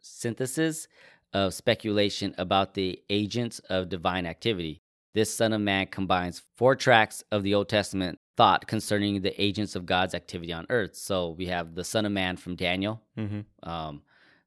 synthesis 0.00 0.86
of 1.32 1.54
speculation 1.54 2.34
about 2.38 2.74
the 2.74 3.00
agents 3.10 3.58
of 3.70 3.88
divine 3.88 4.26
activity. 4.26 4.80
This 5.14 5.34
Son 5.34 5.52
of 5.52 5.60
Man 5.60 5.86
combines 5.86 6.42
four 6.56 6.74
tracts 6.76 7.22
of 7.30 7.42
the 7.42 7.54
Old 7.54 7.68
Testament 7.68 8.18
thought 8.36 8.66
concerning 8.66 9.22
the 9.22 9.40
agents 9.40 9.76
of 9.76 9.86
God's 9.86 10.14
activity 10.14 10.52
on 10.52 10.66
earth. 10.70 10.96
So 10.96 11.30
we 11.30 11.46
have 11.46 11.74
the 11.74 11.84
Son 11.84 12.04
of 12.04 12.12
Man 12.12 12.36
from 12.36 12.56
Daniel, 12.56 13.00
Mm-hmm. 13.16 13.68
um, 13.68 14.02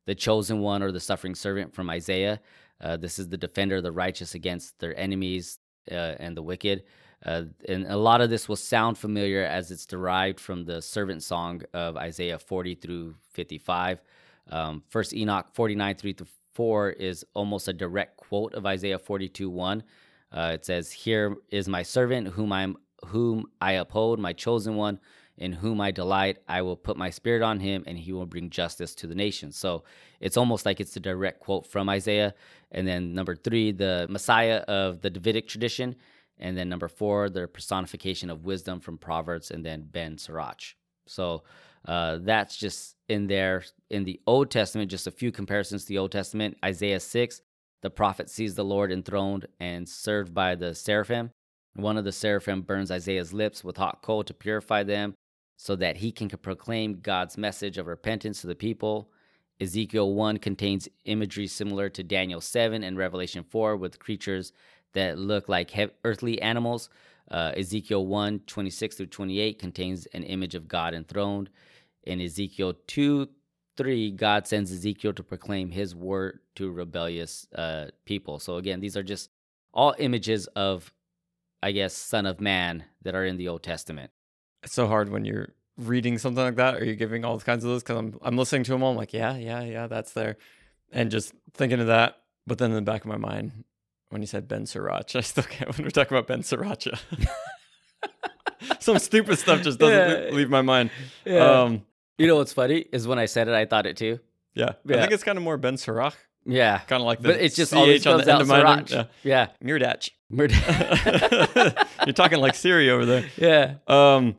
the 0.05 0.15
chosen 0.15 0.59
one 0.59 0.81
or 0.83 0.91
the 0.91 0.99
suffering 0.99 1.35
servant 1.35 1.73
from 1.73 1.89
Isaiah. 1.89 2.39
Uh, 2.79 2.95
this 2.97 3.17
is 3.19 3.27
the 3.29 3.37
defender 3.37 3.77
of 3.77 3.83
the 3.83 3.91
righteous 3.91 4.35
against 4.35 4.79
their 4.79 4.97
enemies 4.97 5.59
uh, 5.91 6.15
and 6.19 6.35
the 6.35 6.41
wicked. 6.43 6.83
Uh, 7.25 7.43
and 7.67 7.87
a 7.87 7.97
lot 7.97 8.21
of 8.21 8.29
this 8.29 8.47
will 8.47 8.55
sound 8.55 8.97
familiar 8.97 9.43
as 9.43 9.71
it's 9.71 9.85
derived 9.85 10.39
from 10.39 10.65
the 10.65 10.81
servant 10.81 11.23
song 11.23 11.61
of 11.73 11.97
Isaiah 11.97 12.37
40 12.37 12.75
through 12.75 13.15
55. 13.33 14.01
Um, 14.49 14.83
First 14.87 15.13
Enoch 15.13 15.47
49 15.53 15.95
3 15.95 16.13
through 16.13 16.27
4 16.53 16.89
is 16.91 17.25
almost 17.33 17.67
a 17.67 17.73
direct 17.73 18.17
quote 18.17 18.53
of 18.53 18.65
Isaiah 18.65 18.99
42 18.99 19.49
1. 19.49 19.83
Uh, 20.31 20.51
it 20.53 20.65
says, 20.65 20.91
"Here 20.91 21.37
is 21.49 21.67
my 21.67 21.83
servant, 21.83 22.29
whom 22.29 22.51
I 22.51 22.63
am, 22.63 22.77
whom 23.05 23.45
I 23.61 23.73
uphold, 23.73 24.19
my 24.19 24.33
chosen 24.33 24.75
one, 24.75 24.99
in 25.37 25.53
whom 25.53 25.79
I 25.79 25.91
delight. 25.91 26.39
I 26.47 26.61
will 26.63 26.75
put 26.75 26.97
my 26.97 27.09
spirit 27.09 27.41
on 27.41 27.59
him, 27.59 27.83
and 27.87 27.97
he 27.97 28.11
will 28.11 28.25
bring 28.25 28.49
justice 28.49 28.93
to 28.95 29.07
the 29.07 29.15
nations." 29.15 29.55
So 29.57 29.83
it's 30.19 30.37
almost 30.37 30.65
like 30.65 30.79
it's 30.79 30.95
a 30.95 30.99
direct 30.99 31.39
quote 31.39 31.65
from 31.67 31.89
Isaiah. 31.89 32.33
And 32.71 32.87
then 32.87 33.13
number 33.13 33.35
three, 33.35 33.71
the 33.71 34.07
Messiah 34.09 34.57
of 34.67 35.01
the 35.01 35.09
Davidic 35.09 35.47
tradition, 35.47 35.95
and 36.39 36.57
then 36.57 36.69
number 36.69 36.87
four, 36.87 37.29
the 37.29 37.47
personification 37.47 38.29
of 38.29 38.45
wisdom 38.45 38.79
from 38.79 38.97
Proverbs, 38.97 39.51
and 39.51 39.65
then 39.65 39.87
Ben 39.91 40.17
Sirach. 40.17 40.75
So 41.07 41.43
uh, 41.85 42.19
that's 42.21 42.57
just 42.57 42.95
in 43.07 43.27
there 43.27 43.63
in 43.89 44.03
the 44.03 44.19
Old 44.27 44.51
Testament. 44.51 44.91
Just 44.91 45.07
a 45.07 45.11
few 45.11 45.31
comparisons 45.31 45.83
to 45.83 45.89
the 45.89 45.97
Old 45.97 46.11
Testament. 46.11 46.57
Isaiah 46.63 46.99
six, 46.99 47.41
the 47.81 47.89
prophet 47.89 48.29
sees 48.29 48.55
the 48.55 48.65
Lord 48.65 48.91
enthroned 48.91 49.47
and 49.59 49.87
served 49.87 50.33
by 50.33 50.55
the 50.55 50.75
seraphim. 50.75 51.31
One 51.75 51.97
of 51.97 52.05
the 52.05 52.11
seraphim 52.11 52.61
burns 52.61 52.91
Isaiah's 52.91 53.33
lips 53.33 53.63
with 53.63 53.77
hot 53.77 54.01
coal 54.01 54.23
to 54.23 54.33
purify 54.33 54.83
them, 54.83 55.13
so 55.57 55.75
that 55.75 55.97
he 55.97 56.11
can 56.11 56.29
proclaim 56.29 57.01
God's 57.01 57.37
message 57.37 57.77
of 57.77 57.87
repentance 57.87 58.41
to 58.41 58.47
the 58.47 58.55
people. 58.55 59.09
Ezekiel 59.59 60.13
1 60.13 60.37
contains 60.37 60.87
imagery 61.05 61.47
similar 61.47 61.89
to 61.89 62.03
Daniel 62.03 62.41
7 62.41 62.83
and 62.83 62.97
Revelation 62.97 63.43
4 63.43 63.75
with 63.75 63.99
creatures 63.99 64.53
that 64.97 65.17
look 65.17 65.47
like 65.47 65.71
he- 65.71 65.89
earthly 66.03 66.41
animals. 66.41 66.89
Uh, 67.29 67.51
Ezekiel 67.55 68.05
1 68.05 68.39
26 68.47 68.95
through 68.95 69.05
28 69.07 69.59
contains 69.59 70.05
an 70.07 70.23
image 70.23 70.55
of 70.55 70.67
God 70.67 70.93
enthroned. 70.93 71.49
In 72.03 72.21
Ezekiel 72.21 72.73
2 72.87 73.27
3, 73.75 74.11
God 74.11 74.47
sends 74.47 74.71
Ezekiel 74.71 75.13
to 75.13 75.23
proclaim 75.23 75.69
his 75.69 75.93
word 75.93 76.39
to 76.55 76.71
rebellious 76.71 77.47
uh, 77.53 77.87
people. 78.05 78.39
So, 78.39 78.57
again, 78.57 78.79
these 78.79 78.97
are 78.97 79.03
just 79.03 79.29
all 79.71 79.93
images 79.99 80.47
of, 80.47 80.91
I 81.61 81.71
guess, 81.73 81.93
Son 81.93 82.25
of 82.25 82.41
Man 82.41 82.85
that 83.03 83.13
are 83.13 83.25
in 83.25 83.37
the 83.37 83.47
Old 83.47 83.61
Testament. 83.61 84.09
It's 84.63 84.73
so 84.73 84.87
hard 84.87 85.09
when 85.09 85.25
you're 85.25 85.49
reading 85.77 86.17
something 86.17 86.43
like 86.43 86.55
that. 86.55 86.75
Are 86.75 86.85
you 86.85 86.95
giving 86.95 87.23
all 87.23 87.39
kinds 87.39 87.63
of 87.63 87.69
those? 87.69 87.83
Because 87.83 87.97
I'm 87.97 88.17
I'm 88.23 88.37
listening 88.37 88.63
to 88.63 88.71
them 88.71 88.81
all. 88.81 88.91
I'm 88.91 88.97
like, 88.97 89.13
yeah, 89.13 89.37
yeah, 89.37 89.61
yeah, 89.61 89.87
that's 89.87 90.13
there, 90.13 90.37
and 90.91 91.11
just 91.11 91.33
thinking 91.53 91.79
of 91.79 91.87
that. 91.87 92.17
But 92.47 92.57
then 92.57 92.71
in 92.71 92.75
the 92.77 92.81
back 92.81 93.01
of 93.01 93.07
my 93.07 93.17
mind, 93.17 93.63
when 94.09 94.21
you 94.21 94.27
said 94.27 94.47
Ben 94.47 94.65
Sirach, 94.65 95.15
I 95.15 95.21
still 95.21 95.43
can't. 95.43 95.75
When 95.77 95.85
we're 95.85 95.91
talking 95.91 96.17
about 96.17 96.27
Ben 96.27 96.41
Sriracha, 96.41 96.97
some 98.79 98.99
stupid 98.99 99.37
stuff 99.37 99.61
just 99.61 99.79
doesn't 99.79 100.25
Yeah. 100.27 100.35
leave 100.35 100.49
my 100.49 100.61
mind. 100.61 100.89
Um, 101.27 101.83
you 102.17 102.27
know 102.27 102.35
what's 102.37 102.53
funny 102.53 102.85
is 102.91 103.07
when 103.07 103.19
I 103.19 103.25
said 103.25 103.47
it, 103.47 103.53
I 103.53 103.65
thought 103.65 103.85
it 103.85 103.97
too. 103.97 104.19
yeah, 104.55 104.73
I 104.89 104.93
think 104.93 105.11
it's 105.11 105.23
kind 105.23 105.37
of 105.37 105.43
more 105.43 105.57
Ben 105.57 105.77
Sirach, 105.77 106.15
Yeah. 106.45 106.79
kind 106.79 107.01
of 107.01 107.05
like 107.05 107.21
the 107.21 107.29
But 107.29 107.41
it's 107.41 107.55
just 107.55 107.71
CH 107.71 108.07
on 108.07 108.17
the 108.21 108.31
end 108.31 108.41
of 108.41 108.47
mine. 108.47 108.85
Sriracha. 108.85 109.07
Yeah. 109.23 109.47
Yeah. 109.61 109.67
Mirdach. 109.67 110.09
Murder. 110.29 110.55
You're 112.05 112.13
talking 112.13 112.39
like 112.39 112.55
Siri 112.55 112.89
over 112.89 113.05
there. 113.05 113.25
yeah. 113.37 113.75
Um, 113.87 114.35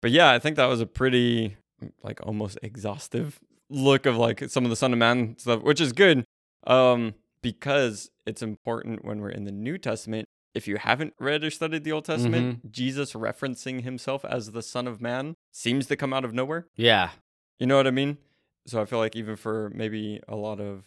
but 0.00 0.10
yeah, 0.10 0.30
I 0.30 0.38
think 0.38 0.56
that 0.56 0.66
was 0.66 0.80
a 0.80 0.86
pretty 0.86 1.56
like 2.02 2.24
almost 2.26 2.58
exhaustive 2.62 3.38
look 3.68 4.06
of 4.06 4.16
like 4.16 4.48
some 4.48 4.64
of 4.64 4.70
the 4.70 4.76
Son 4.76 4.92
of 4.92 4.98
Man 4.98 5.36
stuff, 5.38 5.62
which 5.62 5.80
is 5.80 5.92
good. 5.92 6.24
Um, 6.66 7.14
because 7.42 8.10
it's 8.26 8.42
important 8.42 9.04
when 9.04 9.20
we're 9.20 9.30
in 9.30 9.44
the 9.44 9.52
New 9.52 9.78
Testament. 9.78 10.28
If 10.54 10.68
you 10.68 10.76
haven't 10.76 11.14
read 11.18 11.44
or 11.44 11.50
studied 11.50 11.82
the 11.84 11.92
Old 11.92 12.04
Testament, 12.04 12.70
Jesus 12.70 13.14
referencing 13.14 13.82
himself 13.82 14.24
as 14.24 14.52
the 14.52 14.62
Son 14.62 14.86
of 14.86 15.00
Man 15.00 15.34
seems 15.50 15.86
to 15.86 15.96
come 15.96 16.12
out 16.12 16.24
of 16.24 16.34
nowhere. 16.34 16.66
Yeah. 16.76 17.10
You 17.58 17.66
know 17.66 17.76
what 17.76 17.86
I 17.86 17.90
mean? 17.90 18.18
So 18.66 18.80
I 18.80 18.84
feel 18.84 18.98
like 18.98 19.16
even 19.16 19.36
for 19.36 19.70
maybe 19.74 20.20
a 20.28 20.36
lot 20.36 20.60
of 20.60 20.84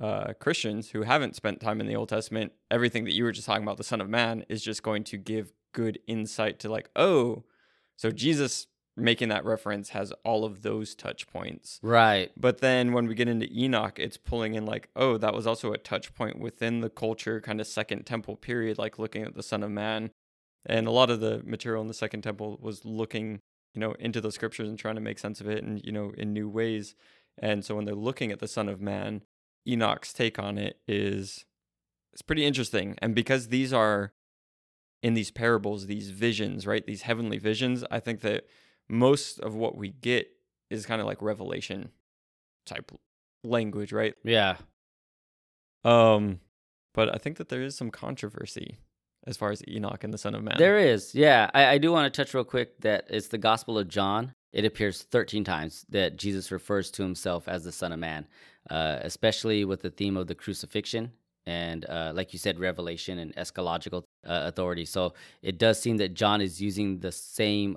uh, 0.00 0.32
Christians 0.40 0.90
who 0.90 1.02
haven't 1.02 1.36
spent 1.36 1.60
time 1.60 1.80
in 1.80 1.86
the 1.86 1.96
Old 1.96 2.08
Testament, 2.08 2.52
everything 2.70 3.04
that 3.04 3.14
you 3.14 3.24
were 3.24 3.32
just 3.32 3.46
talking 3.46 3.62
about, 3.62 3.76
the 3.76 3.84
Son 3.84 4.00
of 4.00 4.08
Man, 4.08 4.44
is 4.48 4.62
just 4.62 4.82
going 4.82 5.04
to 5.04 5.16
give 5.16 5.52
good 5.72 5.98
insight 6.06 6.58
to 6.60 6.68
like, 6.68 6.90
oh, 6.96 7.44
so 7.96 8.10
Jesus 8.10 8.66
making 8.96 9.28
that 9.28 9.44
reference 9.44 9.90
has 9.90 10.12
all 10.24 10.44
of 10.44 10.62
those 10.62 10.94
touch 10.94 11.26
points. 11.26 11.78
Right. 11.82 12.32
But 12.36 12.58
then 12.58 12.92
when 12.92 13.06
we 13.06 13.14
get 13.14 13.28
into 13.28 13.48
Enoch, 13.52 13.98
it's 13.98 14.16
pulling 14.16 14.54
in 14.54 14.64
like, 14.64 14.88
oh, 14.96 15.18
that 15.18 15.34
was 15.34 15.46
also 15.46 15.72
a 15.72 15.78
touch 15.78 16.14
point 16.14 16.38
within 16.38 16.80
the 16.80 16.88
culture, 16.88 17.40
kind 17.40 17.60
of 17.60 17.66
second 17.66 18.04
temple 18.06 18.36
period, 18.36 18.78
like 18.78 18.98
looking 18.98 19.22
at 19.22 19.34
the 19.34 19.42
Son 19.42 19.62
of 19.62 19.70
Man. 19.70 20.10
And 20.64 20.86
a 20.86 20.90
lot 20.90 21.10
of 21.10 21.20
the 21.20 21.42
material 21.44 21.82
in 21.82 21.88
the 21.88 21.94
second 21.94 22.22
temple 22.22 22.58
was 22.60 22.84
looking, 22.84 23.40
you 23.74 23.80
know, 23.80 23.92
into 23.98 24.20
the 24.20 24.32
scriptures 24.32 24.68
and 24.68 24.78
trying 24.78 24.96
to 24.96 25.00
make 25.00 25.18
sense 25.18 25.40
of 25.40 25.48
it 25.48 25.62
and, 25.62 25.80
you 25.84 25.92
know, 25.92 26.12
in 26.16 26.32
new 26.32 26.48
ways. 26.48 26.94
And 27.38 27.64
so 27.64 27.74
when 27.76 27.84
they're 27.84 27.94
looking 27.94 28.32
at 28.32 28.38
the 28.38 28.48
Son 28.48 28.68
of 28.68 28.80
Man, 28.80 29.22
Enoch's 29.68 30.12
take 30.12 30.38
on 30.38 30.56
it 30.56 30.78
is 30.88 31.44
it's 32.12 32.22
pretty 32.22 32.46
interesting. 32.46 32.96
And 33.02 33.14
because 33.14 33.48
these 33.48 33.74
are 33.74 34.12
in 35.02 35.12
these 35.12 35.30
parables, 35.30 35.86
these 35.86 36.08
visions, 36.08 36.66
right? 36.66 36.86
These 36.86 37.02
heavenly 37.02 37.36
visions, 37.36 37.84
I 37.90 38.00
think 38.00 38.22
that 38.22 38.46
most 38.88 39.40
of 39.40 39.54
what 39.54 39.76
we 39.76 39.90
get 39.90 40.28
is 40.70 40.86
kind 40.86 41.00
of 41.00 41.06
like 41.06 41.22
revelation 41.22 41.90
type 42.66 42.92
language, 43.44 43.92
right? 43.92 44.14
Yeah. 44.24 44.56
Um, 45.84 46.40
but 46.94 47.14
I 47.14 47.18
think 47.18 47.36
that 47.38 47.48
there 47.48 47.62
is 47.62 47.76
some 47.76 47.90
controversy 47.90 48.78
as 49.26 49.36
far 49.36 49.50
as 49.50 49.62
Enoch 49.68 50.04
and 50.04 50.14
the 50.14 50.18
Son 50.18 50.34
of 50.34 50.42
Man. 50.42 50.56
There 50.58 50.78
is. 50.78 51.14
Yeah. 51.14 51.50
I, 51.52 51.66
I 51.66 51.78
do 51.78 51.92
want 51.92 52.12
to 52.12 52.16
touch 52.16 52.32
real 52.32 52.44
quick 52.44 52.80
that 52.80 53.06
it's 53.08 53.28
the 53.28 53.38
Gospel 53.38 53.78
of 53.78 53.88
John. 53.88 54.32
It 54.52 54.64
appears 54.64 55.02
13 55.02 55.44
times 55.44 55.84
that 55.90 56.16
Jesus 56.16 56.50
refers 56.50 56.90
to 56.92 57.02
himself 57.02 57.48
as 57.48 57.64
the 57.64 57.72
Son 57.72 57.92
of 57.92 57.98
Man, 57.98 58.26
uh, 58.70 58.98
especially 59.02 59.64
with 59.64 59.82
the 59.82 59.90
theme 59.90 60.16
of 60.16 60.28
the 60.28 60.34
crucifixion 60.34 61.12
and, 61.44 61.84
uh, 61.88 62.12
like 62.14 62.32
you 62.32 62.38
said, 62.38 62.58
revelation 62.58 63.18
and 63.18 63.34
eschatological 63.36 64.02
uh, 64.26 64.42
authority. 64.46 64.84
So 64.84 65.14
it 65.42 65.58
does 65.58 65.80
seem 65.80 65.98
that 65.98 66.14
John 66.14 66.40
is 66.40 66.60
using 66.60 67.00
the 67.00 67.12
same, 67.12 67.76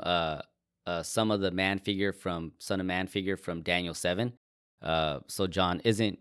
uh, 0.90 1.04
some 1.04 1.30
of 1.30 1.40
the 1.40 1.52
man 1.52 1.78
figure 1.78 2.12
from 2.12 2.52
Son 2.58 2.80
of 2.80 2.86
Man 2.86 3.06
figure 3.08 3.38
from 3.38 3.62
Daniel 3.62 3.94
7. 3.94 4.34
Uh, 4.82 5.20
so 5.28 5.46
John 5.46 5.82
isn't 5.84 6.18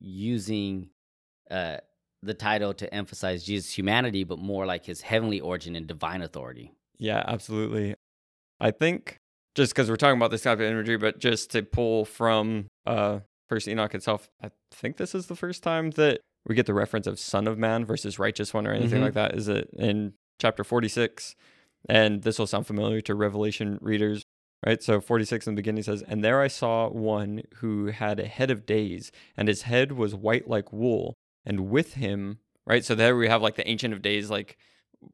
using 0.00 0.88
uh, 1.50 1.76
the 2.22 2.34
title 2.34 2.74
to 2.74 2.92
emphasize 2.92 3.44
Jesus' 3.44 3.76
humanity, 3.76 4.24
but 4.24 4.38
more 4.38 4.66
like 4.66 4.84
his 4.84 5.00
heavenly 5.02 5.40
origin 5.40 5.76
and 5.76 5.86
divine 5.86 6.22
authority. 6.22 6.72
Yeah, 6.98 7.22
absolutely. 7.26 7.94
I 8.58 8.70
think 8.72 9.18
just 9.54 9.72
because 9.72 9.88
we're 9.88 9.96
talking 9.96 10.18
about 10.18 10.30
this 10.30 10.42
type 10.42 10.58
of 10.58 10.64
imagery, 10.64 10.96
but 10.96 11.18
just 11.18 11.50
to 11.52 11.62
pull 11.62 12.04
from 12.04 12.66
uh 12.86 13.20
First 13.48 13.66
Enoch 13.66 13.94
itself, 13.96 14.28
I 14.42 14.50
think 14.72 14.96
this 14.96 15.12
is 15.14 15.26
the 15.26 15.34
first 15.34 15.62
time 15.64 15.90
that 15.92 16.20
we 16.46 16.54
get 16.54 16.66
the 16.66 16.74
reference 16.74 17.06
of 17.08 17.18
Son 17.18 17.48
of 17.48 17.58
Man 17.58 17.84
versus 17.84 18.18
Righteous 18.18 18.54
One 18.54 18.64
or 18.66 18.72
anything 18.72 19.00
Mhm. 19.00 19.04
like 19.06 19.14
that. 19.14 19.34
Is 19.34 19.48
it 19.48 19.68
in 19.76 20.12
chapter 20.40 20.62
forty 20.62 20.88
six? 20.88 21.34
And 21.88 22.22
this 22.22 22.38
will 22.38 22.46
sound 22.46 22.66
familiar 22.66 23.00
to 23.02 23.14
Revelation 23.14 23.78
readers, 23.80 24.24
right? 24.64 24.82
So 24.82 25.00
46 25.00 25.46
in 25.46 25.54
the 25.54 25.60
beginning 25.60 25.82
says, 25.82 26.02
And 26.02 26.22
there 26.22 26.40
I 26.40 26.48
saw 26.48 26.88
one 26.88 27.42
who 27.56 27.86
had 27.86 28.20
a 28.20 28.26
head 28.26 28.50
of 28.50 28.66
days, 28.66 29.10
and 29.36 29.48
his 29.48 29.62
head 29.62 29.92
was 29.92 30.14
white 30.14 30.48
like 30.48 30.72
wool, 30.72 31.14
and 31.44 31.70
with 31.70 31.94
him, 31.94 32.38
right? 32.66 32.84
So 32.84 32.94
there 32.94 33.16
we 33.16 33.28
have 33.28 33.42
like 33.42 33.56
the 33.56 33.68
Ancient 33.68 33.94
of 33.94 34.02
Days, 34.02 34.30
like 34.30 34.58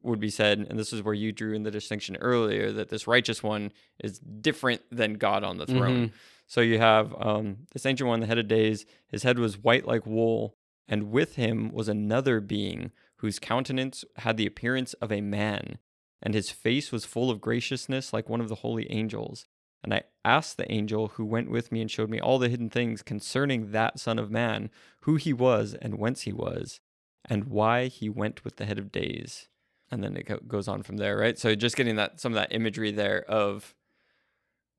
would 0.01 0.19
be 0.19 0.29
said, 0.29 0.59
and 0.69 0.77
this 0.77 0.91
is 0.91 1.01
where 1.01 1.13
you 1.13 1.31
drew 1.31 1.53
in 1.53 1.63
the 1.63 1.71
distinction 1.71 2.17
earlier 2.17 2.73
that 2.73 2.89
this 2.89 3.07
righteous 3.07 3.41
one 3.41 3.71
is 4.03 4.19
different 4.19 4.81
than 4.91 5.13
God 5.13 5.45
on 5.45 5.57
the 5.57 5.65
throne. 5.65 6.11
So 6.45 6.61
you 6.61 6.77
have 6.79 7.15
um, 7.17 7.59
this 7.71 7.85
ancient 7.85 8.07
one, 8.07 8.19
the 8.19 8.25
head 8.25 8.37
of 8.37 8.47
days, 8.47 8.85
his 9.07 9.23
head 9.23 9.39
was 9.39 9.57
white 9.57 9.87
like 9.87 10.05
wool, 10.05 10.55
and 10.89 11.11
with 11.11 11.35
him 11.35 11.71
was 11.71 11.87
another 11.87 12.39
being 12.41 12.91
whose 13.17 13.39
countenance 13.39 14.03
had 14.17 14.37
the 14.37 14.45
appearance 14.45 14.93
of 14.95 15.11
a 15.11 15.21
man, 15.21 15.77
and 16.21 16.33
his 16.33 16.49
face 16.49 16.91
was 16.91 17.05
full 17.05 17.29
of 17.29 17.41
graciousness 17.41 18.13
like 18.13 18.29
one 18.29 18.41
of 18.41 18.49
the 18.49 18.55
holy 18.55 18.91
angels. 18.91 19.45
And 19.83 19.93
I 19.93 20.03
asked 20.25 20.57
the 20.57 20.71
angel 20.71 21.09
who 21.09 21.25
went 21.25 21.51
with 21.51 21.71
me 21.71 21.81
and 21.81 21.89
showed 21.89 22.09
me 22.09 22.19
all 22.19 22.39
the 22.39 22.49
hidden 22.49 22.69
things 22.69 23.01
concerning 23.03 23.71
that 23.71 23.99
Son 23.99 24.17
of 24.17 24.31
Man, 24.31 24.69
who 25.01 25.15
he 25.15 25.33
was 25.33 25.75
and 25.75 25.99
whence 25.99 26.21
he 26.21 26.33
was, 26.33 26.79
and 27.23 27.45
why 27.45 27.85
he 27.85 28.09
went 28.09 28.43
with 28.43 28.55
the 28.55 28.65
head 28.65 28.79
of 28.79 28.91
days. 28.91 29.47
And 29.89 30.03
then 30.03 30.17
it 30.17 30.47
goes 30.47 30.67
on 30.67 30.83
from 30.83 30.97
there, 30.97 31.17
right? 31.17 31.37
So 31.37 31.55
just 31.55 31.77
getting 31.77 31.95
that 31.95 32.19
some 32.19 32.33
of 32.33 32.35
that 32.35 32.53
imagery 32.53 32.91
there 32.91 33.23
of 33.29 33.75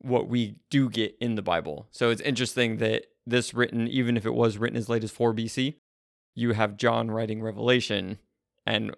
what 0.01 0.29
we 0.29 0.57
do 0.69 0.91
get 0.91 1.17
in 1.21 1.37
the 1.37 1.43
Bible. 1.43 1.87
So 1.91 2.11
it's 2.11 2.21
interesting 2.21 2.77
that 2.79 3.07
this 3.27 3.55
written, 3.55 3.89
even 3.89 4.17
if 4.17 4.27
it 4.27 4.35
was 4.35 4.59
written 4.59 4.77
as 4.77 4.89
late 4.89 5.05
as 5.05 5.11
4 5.11 5.33
BC, 5.33 5.77
you 6.35 6.53
have 6.53 6.77
John 6.77 7.11
writing 7.11 7.43
Revelation, 7.43 8.19
and 8.67 8.95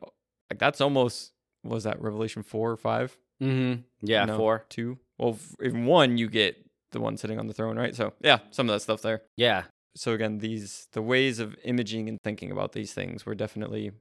like 0.50 0.58
that's 0.58 0.80
almost 0.80 1.32
was 1.62 1.84
that 1.84 2.00
Revelation 2.00 2.42
4 2.42 2.70
or 2.72 2.76
5? 2.76 3.16
Mm-hmm. 3.42 3.80
Yeah, 4.02 4.24
No. 4.26 4.36
four. 4.36 4.64
two. 4.68 4.98
Well, 5.18 5.38
in 5.60 5.86
one 5.86 6.18
you 6.18 6.28
get 6.28 6.56
the 6.92 7.00
one 7.00 7.16
sitting 7.16 7.38
on 7.38 7.46
the 7.46 7.54
throne, 7.54 7.78
right? 7.78 7.94
So 7.94 8.12
yeah, 8.20 8.38
some 8.50 8.68
of 8.68 8.74
that 8.74 8.80
stuff 8.80 9.00
there. 9.02 9.22
Yeah. 9.36 9.64
So 9.96 10.12
again, 10.12 10.38
these 10.38 10.88
the 10.92 11.02
ways 11.02 11.38
of 11.38 11.56
imaging 11.64 12.08
and 12.08 12.18
thinking 12.22 12.50
about 12.50 12.72
these 12.72 12.92
things 12.92 13.24
were 13.26 13.34
definitely 13.34 13.92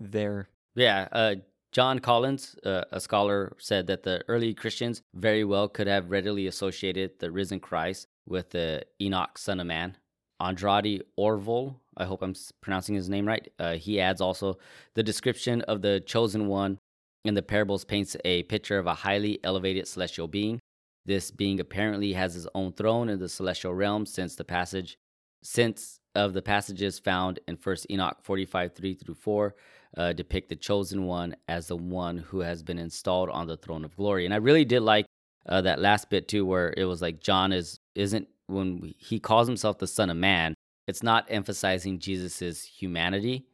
there. 0.00 0.48
Yeah. 0.74 1.08
Uh, 1.12 1.36
John 1.72 1.98
Collins, 1.98 2.56
uh, 2.64 2.82
a 2.92 3.00
scholar, 3.00 3.56
said 3.58 3.86
that 3.88 4.04
the 4.04 4.22
early 4.28 4.54
Christians 4.54 5.02
very 5.14 5.44
well 5.44 5.68
could 5.68 5.86
have 5.88 6.10
readily 6.10 6.46
associated 6.46 7.18
the 7.18 7.30
risen 7.32 7.58
Christ 7.60 8.06
with 8.28 8.50
the 8.50 8.84
Enoch, 9.00 9.38
son 9.38 9.60
of 9.60 9.66
man. 9.66 9.96
Andrei 10.40 11.00
Orlov, 11.16 11.74
I 11.96 12.04
hope 12.04 12.22
I'm 12.22 12.34
pronouncing 12.60 12.94
his 12.94 13.08
name 13.08 13.26
right. 13.26 13.48
Uh, 13.58 13.74
he 13.74 14.00
adds 14.00 14.20
also 14.20 14.58
the 14.94 15.02
description 15.02 15.62
of 15.62 15.80
the 15.82 16.00
chosen 16.00 16.48
one 16.48 16.78
in 17.24 17.34
the 17.34 17.42
parables 17.42 17.84
paints 17.84 18.16
a 18.24 18.42
picture 18.44 18.78
of 18.78 18.86
a 18.86 18.94
highly 18.94 19.38
elevated 19.44 19.88
celestial 19.88 20.28
being. 20.28 20.60
This 21.06 21.30
being 21.30 21.60
apparently 21.60 22.12
has 22.12 22.34
his 22.34 22.48
own 22.54 22.72
throne 22.72 23.08
in 23.08 23.18
the 23.18 23.28
celestial 23.28 23.74
realm 23.74 24.06
since 24.06 24.36
the 24.36 24.44
passage 24.44 24.96
since 25.42 26.00
of 26.14 26.32
the 26.32 26.42
passages 26.42 26.98
found 26.98 27.38
in 27.46 27.56
First 27.56 27.86
Enoch 27.90 28.18
45 28.22 28.74
3 28.74 28.94
through 28.94 29.14
4 29.14 29.54
uh, 29.96 30.12
depict 30.12 30.48
the 30.48 30.56
chosen 30.56 31.04
one 31.04 31.36
as 31.48 31.68
the 31.68 31.76
one 31.76 32.18
who 32.18 32.40
has 32.40 32.62
been 32.62 32.78
installed 32.78 33.30
on 33.30 33.46
the 33.46 33.56
throne 33.56 33.84
of 33.84 33.96
glory. 33.96 34.24
And 34.24 34.34
I 34.34 34.38
really 34.38 34.64
did 34.64 34.80
like 34.80 35.06
uh, 35.46 35.60
that 35.62 35.80
last 35.80 36.10
bit 36.10 36.28
too, 36.28 36.46
where 36.46 36.72
it 36.76 36.84
was 36.84 37.02
like 37.02 37.20
John 37.20 37.52
is 37.52 37.78
isn't 37.94 38.28
when 38.46 38.80
we, 38.80 38.96
he 38.98 39.20
calls 39.20 39.46
himself 39.46 39.78
the 39.78 39.86
Son 39.86 40.10
of 40.10 40.16
Man. 40.16 40.54
It's 40.86 41.02
not 41.02 41.26
emphasizing 41.28 41.98
Jesus's 41.98 42.64
humanity, 42.64 43.46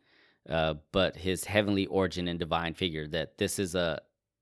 uh, 0.49 0.75
but 0.93 1.17
his 1.17 1.45
heavenly 1.45 1.87
origin 1.87 2.29
and 2.29 2.39
divine 2.39 2.75
figure. 2.75 3.07
That 3.07 3.39
this 3.39 3.59
is 3.59 3.75
a 3.75 4.01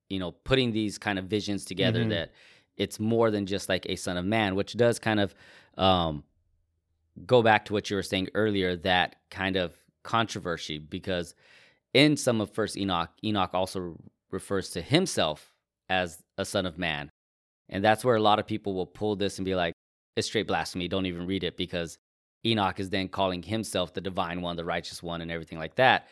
you 0.08 0.18
know 0.18 0.32
putting 0.32 0.72
these 0.72 0.98
kind 0.98 1.18
of 1.18 1.26
visions 1.26 1.64
together. 1.64 2.04
Mhm. 2.04 2.10
That 2.10 2.32
it's 2.76 3.00
more 3.00 3.30
than 3.30 3.46
just 3.46 3.68
like 3.68 3.86
a 3.88 3.96
Son 3.96 4.16
of 4.16 4.24
Man, 4.24 4.54
which 4.54 4.76
does 4.76 4.98
kind 4.98 5.20
of 5.20 5.34
um, 5.76 6.24
go 7.26 7.42
back 7.42 7.64
to 7.66 7.72
what 7.72 7.90
you 7.90 7.96
were 7.96 8.02
saying 8.02 8.28
earlier. 8.34 8.76
That 8.76 9.16
kind 9.30 9.56
of 9.56 9.74
controversy 10.02 10.78
because 10.78 11.34
in 11.94 12.16
some 12.16 12.40
of 12.40 12.50
First 12.50 12.76
Enoch, 12.76 13.10
Enoch 13.24 13.50
also 13.54 13.96
refers 14.30 14.70
to 14.70 14.82
himself 14.82 15.52
as 15.88 16.22
a 16.36 16.44
son 16.44 16.66
of 16.66 16.78
man. 16.78 17.10
And 17.68 17.84
that's 17.84 18.04
where 18.04 18.16
a 18.16 18.22
lot 18.22 18.38
of 18.38 18.46
people 18.46 18.74
will 18.74 18.86
pull 18.86 19.16
this 19.16 19.38
and 19.38 19.44
be 19.44 19.54
like, 19.54 19.74
it's 20.16 20.26
straight 20.26 20.46
blasphemy. 20.46 20.88
Don't 20.88 21.06
even 21.06 21.26
read 21.26 21.44
it 21.44 21.56
because 21.56 21.98
Enoch 22.47 22.78
is 22.80 22.90
then 22.90 23.09
calling 23.09 23.42
himself 23.42 23.92
the 23.95 24.00
divine 24.00 24.42
one, 24.42 24.57
the 24.57 24.64
righteous 24.64 25.02
one, 25.02 25.21
and 25.21 25.30
everything 25.30 25.59
like 25.59 25.75
that. 25.76 26.07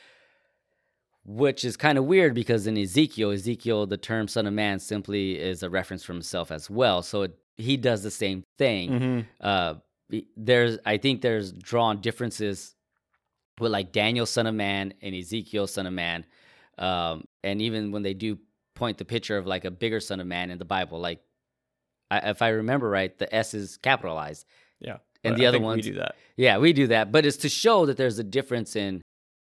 Which 1.25 1.65
is 1.65 1.77
kind 1.77 1.99
of 1.99 2.05
weird 2.05 2.35
because 2.35 2.69
in 2.69 2.79
Ezekiel, 2.79 3.33
Ezekiel, 3.33 3.87
the 3.87 3.97
term 3.97 4.29
son 4.29 4.47
of 4.47 4.53
man 4.53 4.79
simply 4.79 5.39
is 5.39 5.65
a 5.65 5.71
reference 5.71 6.05
for 6.05 6.13
himself 6.13 6.53
as 6.53 6.71
well. 6.71 7.03
So 7.03 7.23
it, 7.23 7.37
he 7.57 7.77
does 7.77 8.03
the 8.05 8.11
same 8.11 8.45
thing 8.59 8.91
Mm-hmm. 8.91 9.21
uh 9.41 9.75
there's 10.37 10.79
i 10.87 10.99
think 10.99 11.21
there's 11.23 11.51
drawn 11.53 12.01
differences 12.03 12.75
with 13.59 13.73
like 13.73 13.91
daniel 13.91 14.27
son 14.27 14.47
of 14.47 14.55
man 14.55 14.93
and 15.03 15.15
ezekiel 15.17 15.67
son 15.67 15.87
of 15.87 15.93
man 15.95 16.25
um 16.79 17.25
and 17.43 17.61
even 17.63 17.91
when 17.93 18.03
they 18.03 18.13
do 18.15 18.39
point 18.75 18.99
the 18.99 19.05
picture 19.07 19.37
of 19.39 19.47
like 19.47 19.65
a 19.65 19.71
bigger 19.71 19.99
son 20.01 20.21
of 20.21 20.27
man 20.27 20.51
in 20.51 20.59
the 20.59 20.65
bible 20.67 21.01
like 21.01 21.21
I, 22.11 22.19
if 22.31 22.41
i 22.43 22.49
remember 22.51 22.89
right 22.91 23.19
the 23.19 23.35
s 23.35 23.53
is 23.55 23.79
capitalized 23.79 24.45
Yeah. 24.81 24.99
And 25.27 25.35
But 25.35 25.39
the 25.39 25.47
I 25.47 25.49
other 25.49 25.61
ones- 25.61 25.85
we 25.87 25.93
do 25.93 25.99
that. 25.99 26.15
yeah 26.37 26.59
we 26.59 26.73
do 26.73 26.87
that 26.89 27.11
but 27.13 27.25
it's 27.27 27.37
to 27.39 27.49
show 27.49 27.87
that 27.87 27.97
there's 27.97 28.19
a 28.19 28.25
difference 28.25 28.77
in 28.77 29.03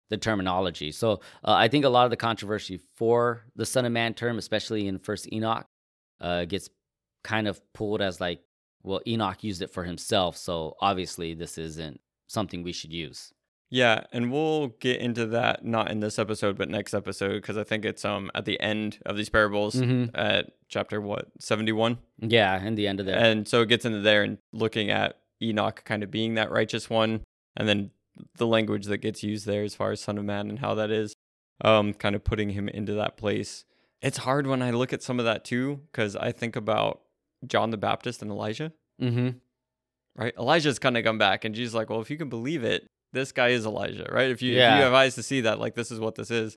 the 0.10 0.18
terminology 0.18 0.92
so 0.92 1.14
uh, 1.44 1.54
i 1.54 1.68
think 1.68 1.84
a 1.86 1.90
lot 1.90 2.06
of 2.06 2.12
the 2.12 2.18
controversy 2.18 2.80
for 2.96 3.44
the 3.56 3.66
son 3.66 3.86
of 3.86 3.92
man 3.92 4.14
term 4.14 4.38
especially 4.38 4.88
in 4.88 5.00
first 5.00 5.32
enoch 5.34 5.66
uh, 6.22 6.46
gets 6.46 6.70
kind 7.24 7.48
of 7.48 7.60
pulled 7.74 8.02
as 8.02 8.22
like 8.22 8.40
well 8.84 9.02
enoch 9.08 9.44
used 9.44 9.62
it 9.64 9.72
for 9.72 9.84
himself 9.84 10.38
so 10.38 10.76
obviously 10.80 11.34
this 11.34 11.58
isn't 11.58 12.00
something 12.28 12.62
we 12.64 12.72
should 12.72 12.94
use 12.94 13.32
Yeah, 13.72 14.04
and 14.14 14.32
we'll 14.32 14.68
get 14.80 15.02
into 15.02 15.26
that 15.38 15.66
not 15.66 15.90
in 15.92 16.00
this 16.00 16.20
episode 16.20 16.56
but 16.58 16.70
next 16.70 16.94
episode 16.94 17.34
because 17.42 17.58
I 17.58 17.64
think 17.64 17.84
it's 17.84 18.06
um 18.06 18.30
at 18.36 18.46
the 18.46 18.60
end 18.62 19.00
of 19.06 19.18
these 19.18 19.30
parables 19.30 19.74
Mhm. 19.76 20.12
at 20.14 20.52
chapter 20.70 21.02
what 21.02 21.24
seventy 21.40 21.72
one, 21.72 21.98
yeah 22.20 22.64
in 22.64 22.76
the 22.76 22.88
end 22.88 23.00
of 23.00 23.08
that 23.08 23.18
and 23.18 23.48
so 23.48 23.62
it 23.64 23.70
gets 23.70 23.86
into 23.86 24.02
there 24.02 24.22
and 24.24 24.38
looking 24.54 24.92
at 24.92 25.18
Enoch 25.42 25.84
kind 25.86 26.04
of 26.04 26.12
being 26.12 26.36
that 26.36 26.52
righteous 26.52 26.90
one, 26.90 27.22
and 27.56 27.68
then 27.68 27.92
the 28.38 28.48
language 28.48 28.86
that 28.86 29.00
gets 29.00 29.24
used 29.24 29.46
there 29.46 29.64
as 29.64 29.76
far 29.76 29.92
as 29.92 30.02
Son 30.02 30.18
of 30.18 30.26
Man 30.26 30.50
and 30.50 30.60
how 30.60 30.76
that 30.76 30.92
is, 30.92 31.16
um, 31.62 31.94
kind 31.94 32.16
of 32.16 32.24
putting 32.24 32.52
him 32.52 32.70
into 32.70 32.94
that 32.94 33.18
place. 33.18 33.66
It's 34.02 34.20
hard 34.20 34.48
when 34.48 34.62
I 34.62 34.72
look 34.72 34.94
at 34.94 35.04
some 35.04 35.20
of 35.20 35.26
that 35.26 35.44
too 35.44 35.82
because 35.92 36.16
I 36.16 36.32
think 36.32 36.56
about 36.56 37.02
John 37.46 37.72
the 37.72 37.78
Baptist 37.78 38.22
and 38.22 38.32
Elijah. 38.32 38.72
mm-hmm 39.02 39.38
right? 40.16 40.34
Elijah's 40.38 40.80
kind 40.80 40.98
of 40.98 41.04
come 41.04 41.18
back, 41.18 41.46
and 41.46 41.54
Jesus 41.54 41.74
like, 41.74 41.90
well, 41.90 42.02
if 42.02 42.10
you 42.10 42.18
can 42.18 42.30
believe 42.30 42.64
it, 42.64 42.88
this 43.14 43.32
guy 43.32 43.50
is 43.50 43.66
Elijah, 43.66 44.08
right? 44.12 44.30
If 44.30 44.42
you 44.42 44.54
if 44.74 44.78
you 44.78 44.84
have 44.84 44.94
eyes 44.94 45.16
to 45.16 45.24
see 45.24 45.42
that, 45.42 45.60
like 45.60 45.76
this 45.76 45.92
is 45.92 46.00
what 46.00 46.16
this 46.16 46.32
is. 46.32 46.56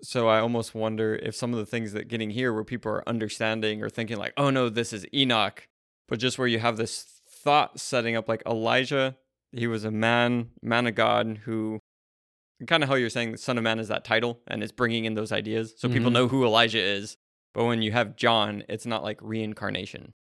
So 0.00 0.28
I 0.28 0.40
almost 0.40 0.74
wonder 0.74 1.16
if 1.16 1.34
some 1.34 1.52
of 1.52 1.58
the 1.58 1.66
things 1.66 1.92
that 1.92 2.08
getting 2.08 2.30
here, 2.30 2.52
where 2.52 2.64
people 2.64 2.92
are 2.92 3.08
understanding 3.08 3.82
or 3.82 3.88
thinking 3.88 4.16
like, 4.16 4.32
oh 4.36 4.50
no, 4.50 4.68
this 4.68 4.92
is 4.92 5.04
Enoch, 5.12 5.66
but 6.06 6.18
just 6.18 6.38
where 6.38 6.46
you 6.48 6.60
have 6.60 6.76
this 6.76 7.17
thought 7.48 7.80
setting 7.80 8.14
up 8.14 8.28
like 8.28 8.42
Elijah, 8.46 9.16
he 9.52 9.66
was 9.66 9.84
a 9.84 9.90
man, 9.90 10.50
man 10.62 10.86
of 10.86 10.94
God 10.94 11.40
who. 11.44 11.78
Kind 12.66 12.82
of 12.82 12.88
how 12.88 12.96
you're 12.96 13.08
saying 13.08 13.30
the 13.32 13.38
Son 13.38 13.56
of 13.56 13.62
Man 13.62 13.78
is 13.78 13.86
that 13.86 14.04
title 14.04 14.40
and 14.48 14.64
it's 14.64 14.72
bringing 14.72 15.04
in 15.04 15.14
those 15.14 15.30
ideas. 15.30 15.74
So 15.76 15.88
people 15.88 16.10
Mhm. 16.10 16.14
know 16.14 16.26
who 16.28 16.44
Elijah 16.44 16.80
is. 16.80 17.16
But 17.54 17.66
when 17.66 17.82
you 17.82 17.92
have 17.92 18.16
John, 18.16 18.64
it's 18.68 18.84
not 18.84 19.02
like 19.04 19.18
reincarnation 19.22 20.12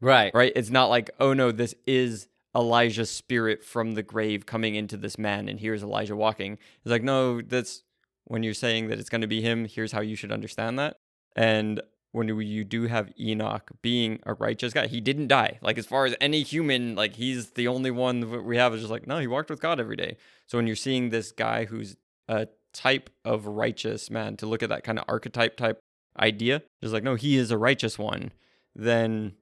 right 0.00 0.32
right? 0.34 0.52
It's 0.56 0.70
not 0.70 0.86
like, 0.86 1.10
oh 1.20 1.32
no, 1.32 1.52
this 1.52 1.74
is 1.86 2.26
Elijah's 2.56 3.10
spirit 3.10 3.62
from 3.64 3.92
the 3.92 4.02
grave 4.02 4.46
coming 4.46 4.74
into 4.74 4.96
this 4.96 5.16
man, 5.16 5.48
and 5.48 5.60
here's 5.60 5.82
Elijah 5.84 6.16
walking. 6.16 6.54
It's 6.82 6.90
like, 6.90 7.04
no, 7.04 7.40
that's 7.40 7.84
when 8.24 8.42
you're 8.42 8.52
saying 8.54 8.88
that 8.88 8.98
it's 8.98 9.08
going 9.10 9.20
to 9.20 9.28
be 9.28 9.40
him, 9.40 9.66
here's 9.66 9.92
how 9.92 10.00
you 10.00 10.16
should 10.16 10.32
understand 10.32 10.76
that. 10.80 10.96
And 11.36 11.80
when 12.12 12.28
you 12.28 12.64
do 12.64 12.88
have 12.88 13.12
Enoch 13.18 13.70
being 13.82 14.18
a 14.24 14.34
righteous 14.34 14.72
guy, 14.72 14.88
he 14.88 15.00
didn't 15.00 15.28
die. 15.28 15.58
Like, 15.62 15.78
as 15.78 15.86
far 15.86 16.06
as 16.06 16.16
any 16.20 16.42
human, 16.42 16.96
like, 16.96 17.14
he's 17.14 17.50
the 17.50 17.68
only 17.68 17.90
one 17.90 18.44
we 18.44 18.56
have 18.56 18.74
is 18.74 18.80
just 18.80 18.90
like, 18.90 19.06
no, 19.06 19.18
he 19.18 19.26
walked 19.26 19.50
with 19.50 19.60
God 19.60 19.78
every 19.78 19.96
day. 19.96 20.16
So 20.46 20.58
when 20.58 20.66
you're 20.66 20.76
seeing 20.76 21.10
this 21.10 21.30
guy 21.30 21.66
who's 21.66 21.96
a 22.26 22.48
type 22.72 23.10
of 23.24 23.46
righteous 23.46 24.10
man, 24.10 24.36
to 24.38 24.46
look 24.46 24.62
at 24.62 24.68
that 24.70 24.84
kind 24.84 24.98
of 24.98 25.04
archetype 25.08 25.56
type 25.56 25.78
idea, 26.18 26.62
just 26.80 26.92
like, 26.92 27.04
no, 27.04 27.14
he 27.14 27.36
is 27.36 27.50
a 27.50 27.58
righteous 27.58 27.98
one, 27.98 28.32
then 28.74 29.34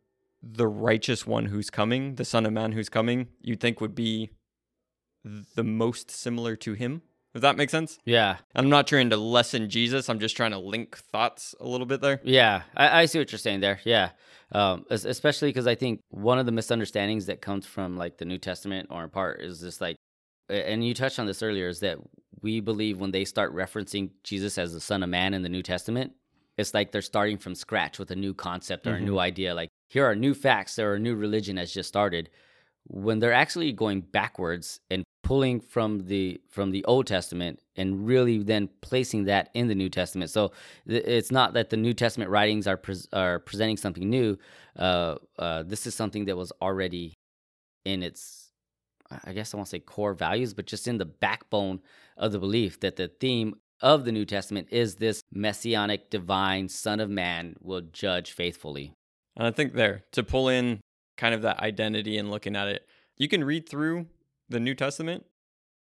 the 0.43 0.69
righteous 0.69 1.27
one 1.27 1.47
who's 1.47 1.71
coming, 1.71 2.17
the 2.17 2.25
Son 2.25 2.45
of 2.45 2.53
Man 2.53 2.73
who's 2.73 2.89
coming, 2.89 3.29
you'd 3.41 3.61
think 3.61 3.81
would 3.81 3.95
be 3.95 4.31
the 5.25 5.65
most 5.65 6.11
similar 6.11 6.55
to 6.57 6.75
him. 6.75 7.03
Does 7.39 7.43
that 7.43 7.57
make 7.57 7.71
sense? 7.71 8.01
yeah 8.05 8.39
I'm 8.53 8.69
not 8.69 8.89
trying 8.89 9.11
to 9.11 9.17
lessen 9.17 9.71
Jesus. 9.71 10.09
I'm 10.09 10.19
just 10.19 10.37
trying 10.37 10.51
to 10.51 10.59
link 10.59 10.97
thoughts 10.97 11.55
a 11.61 11.69
little 11.69 11.87
bit 11.87 12.01
there. 12.01 12.21
Yeah, 12.25 12.63
I, 12.77 13.03
I 13.03 13.05
see 13.07 13.21
what 13.21 13.31
you're 13.31 13.39
saying 13.39 13.61
there. 13.61 13.79
Yeah, 13.85 14.11
um, 14.51 14.85
especially 14.91 15.51
because 15.51 15.69
I 15.69 15.77
think 15.77 16.01
one 16.11 16.41
of 16.41 16.47
the 16.47 16.53
misunderstandings 16.53 17.27
that 17.27 17.41
comes 17.41 17.65
from 17.65 17.97
like 17.97 18.19
the 18.19 18.25
New 18.25 18.39
Testament 18.39 18.89
or 18.91 19.05
in 19.05 19.11
part 19.11 19.41
is 19.41 19.61
just 19.61 19.81
like, 19.81 19.95
and 20.49 20.85
you 20.85 20.95
touched 20.95 21.21
on 21.21 21.27
this 21.27 21.41
earlier, 21.41 21.69
is 21.69 21.79
that 21.79 21.99
we 22.43 22.59
believe 22.59 22.99
when 22.99 23.13
they 23.13 23.25
start 23.25 23.55
referencing 23.55 24.11
Jesus 24.25 24.59
as 24.59 24.73
the 24.73 24.81
Son 24.81 25.05
of 25.05 25.09
Man 25.09 25.33
in 25.33 25.43
the 25.43 25.49
New 25.49 25.63
Testament, 25.63 26.15
it's 26.57 26.75
like 26.75 26.91
they're 26.91 27.03
starting 27.03 27.39
from 27.39 27.55
scratch 27.55 28.01
with 28.01 28.11
a 28.11 28.17
new 28.17 28.35
concept 28.35 28.89
or 28.89 28.95
a 28.95 29.01
new 29.01 29.21
idea. 29.21 29.55
Like 29.55 29.69
here 29.89 30.05
are 30.05 30.17
new 30.17 30.35
facts, 30.35 30.77
or 30.77 30.95
a 30.95 30.99
new 30.99 31.15
religion 31.15 31.57
has 31.57 31.73
just 31.73 31.89
started. 31.89 32.31
When 32.89 33.21
they're 33.21 33.33
actually 33.33 33.71
going 33.73 34.01
backwards 34.01 34.81
and 34.91 35.05
pulling 35.29 35.61
from 35.61 36.07
the 36.07 36.41
from 36.49 36.71
the 36.71 36.83
Old 36.87 37.07
Testament 37.07 37.61
and 37.77 38.07
really 38.07 38.39
then 38.39 38.67
placing 38.81 39.25
that 39.25 39.51
in 39.53 39.69
the 39.69 39.75
New 39.75 39.91
Testament. 39.91 40.31
So 40.31 40.53
th- 40.89 41.05
it's 41.05 41.31
not 41.31 41.53
that 41.53 41.69
the 41.69 41.77
New 41.77 41.93
Testament 41.93 42.31
writings 42.31 42.67
are 42.67 42.79
pres 42.79 43.07
are 43.13 43.39
presenting 43.39 43.77
something 43.77 44.09
new. 44.09 44.39
Uh, 44.75 45.17
uh, 45.39 45.65
this 45.65 45.87
is 45.87 45.95
something 45.95 46.25
that 46.25 46.37
was 46.39 46.51
already 46.63 47.13
in 47.85 48.03
its, 48.03 48.49
I 49.23 49.35
guess 49.35 49.53
I 49.53 49.59
won't 49.59 49.69
say 49.69 49.81
core 49.81 50.15
values, 50.15 50.55
but 50.55 50.65
just 50.65 50.89
in 50.89 50.97
the 50.97 51.05
backbone 51.05 51.83
of 52.17 52.33
the 52.33 52.39
belief 52.39 52.81
that 52.81 52.97
the 52.97 53.09
theme 53.09 53.57
of 53.83 54.07
the 54.07 54.13
New 54.13 54.25
Testament 54.25 54.69
is 54.71 54.95
this 54.95 55.21
messianic, 55.31 56.09
divine 56.09 56.71
Son 56.71 57.01
of 57.01 57.11
Man 57.11 57.55
will 57.61 57.83
judge 57.83 58.33
faithfully. 58.33 58.95
And 59.37 59.47
I 59.47 59.51
think 59.51 59.75
there, 59.75 60.05
to 60.13 60.23
pull 60.23 60.49
in 60.49 60.81
kind 61.19 61.35
of 61.35 61.43
that 61.43 61.61
identity 61.61 62.17
and 62.17 62.31
looking 62.31 62.57
at 62.57 62.69
it, 62.69 62.89
you 63.19 63.29
can 63.29 63.45
read 63.45 63.69
through 63.69 64.07
the 64.49 64.61
New 64.61 64.75
Testament 64.75 65.25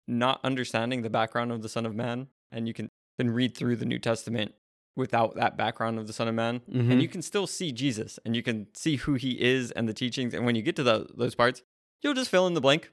not 0.08 0.40
understanding 0.44 1.02
the 1.02 1.10
background 1.10 1.52
of 1.52 1.62
the 1.62 1.68
Son 1.70 1.86
of 1.86 1.94
Man, 1.94 2.28
and 2.52 2.68
you 2.68 2.74
can 2.74 2.90
then 3.18 3.30
read 3.30 3.56
through 3.58 3.76
the 3.76 3.86
New 3.86 4.00
Testament 4.00 4.54
without 4.96 5.36
that 5.36 5.58
background 5.58 6.00
of 6.00 6.08
the 6.08 6.14
Son 6.14 6.28
of 6.30 6.34
Man, 6.36 6.62
Mhm. 6.62 6.92
and 6.92 7.02
you 7.02 7.08
can 7.10 7.22
still 7.22 7.46
see 7.46 7.72
Jesus 7.72 8.18
and 8.26 8.36
you 8.36 8.42
can 8.42 8.68
see 8.74 8.96
who 8.96 9.16
he 9.16 9.40
is 9.42 9.72
and 9.72 9.88
the 9.88 9.94
teachings. 9.94 10.34
And 10.34 10.46
when 10.46 10.56
you 10.56 10.62
get 10.62 10.76
to 10.78 10.84
tho- 10.84 11.08
those 11.14 11.36
parts, 11.36 11.62
you'll 12.02 12.14
just 12.14 12.32
fill 12.32 12.48
in 12.48 12.54
the 12.54 12.62
blank. 12.62 12.92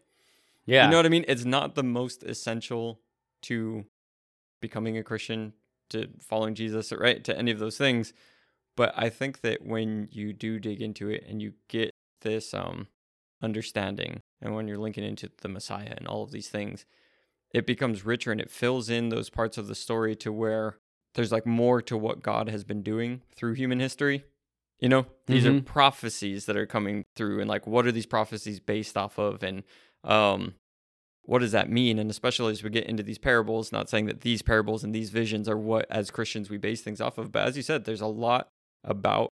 Yeah, 0.67 0.87
You 0.87 0.91
know 0.91 0.97
what 0.97 1.07
I 1.07 1.11
mean? 1.11 1.25
It's 1.29 1.45
not 1.45 1.75
the 1.77 1.83
most 1.83 2.23
essential 2.25 3.01
to 3.43 3.85
becoming 4.61 4.97
a 4.99 5.03
Christian, 5.05 5.53
to 5.91 6.09
following 6.21 6.55
Jesus, 6.55 6.91
right? 6.93 7.23
To 7.25 7.37
any 7.39 7.51
of 7.51 7.59
those 7.59 7.79
things. 7.79 8.13
But 8.77 8.93
I 8.97 9.09
think 9.09 9.43
that 9.43 9.63
when 9.65 10.09
you 10.11 10.33
do 10.33 10.59
dig 10.59 10.81
into 10.83 11.09
it 11.11 11.25
and 11.29 11.41
you 11.41 11.55
get 11.69 11.91
this 12.23 12.53
um 12.55 12.89
understanding 13.45 14.21
and 14.41 14.55
when 14.55 14.67
you're 14.67 14.79
linking 14.79 15.05
into 15.05 15.31
the 15.43 15.49
Messiah 15.49 15.95
and 15.97 16.09
all 16.09 16.23
of 16.23 16.33
these 16.33 16.49
things, 16.49 16.85
it 17.53 17.67
becomes 17.67 18.05
richer 18.05 18.33
and 18.33 18.41
it 18.41 18.51
fills 18.51 18.91
in 18.91 19.11
those 19.11 19.31
parts 19.31 19.57
of 19.59 19.69
the 19.69 19.75
story 19.75 20.17
to 20.17 20.33
where 20.33 20.79
there's 21.15 21.31
like 21.33 21.47
more 21.47 21.81
to 21.83 21.97
what 21.97 22.23
God 22.23 22.49
has 22.49 22.65
been 22.65 22.83
doing 22.83 23.23
through 23.37 23.53
human 23.53 23.79
history. 23.79 24.25
You 24.81 24.89
know, 24.89 25.07
these 25.27 25.47
are 25.47 25.53
Mhm. 25.53 25.65
prophecies 25.65 26.47
that 26.47 26.57
are 26.57 26.67
coming 26.67 27.05
through 27.15 27.41
and 27.41 27.49
like 27.49 27.67
what 27.67 27.87
are 27.87 27.93
these 27.93 28.07
prophecies 28.07 28.59
based 28.59 28.97
off 28.97 29.19
of 29.19 29.43
and 29.43 29.63
um 30.03 30.55
what 31.27 31.39
does 31.39 31.53
that 31.53 31.71
mean? 31.71 31.99
And 31.99 32.11
especially 32.11 32.53
as 32.53 32.63
we 32.63 32.69
get 32.69 32.85
into 32.85 33.03
these 33.03 33.17
parables, 33.17 33.73
not 33.73 33.89
saying 33.89 34.07
that 34.07 34.21
these 34.21 34.43
parables 34.43 34.85
and 34.85 34.95
these 34.95 35.09
visions 35.09 35.49
are 35.49 35.57
what 35.57 35.87
as 35.91 36.11
Christians 36.11 36.51
we 36.51 36.59
base 36.59 36.83
things 36.83 37.01
off 37.01 37.17
of, 37.17 37.33
but 37.33 37.49
as 37.49 37.57
you 37.57 37.63
said, 37.63 37.85
there's 37.85 38.03
a 38.03 38.07
lot 38.07 38.49
about 38.83 39.31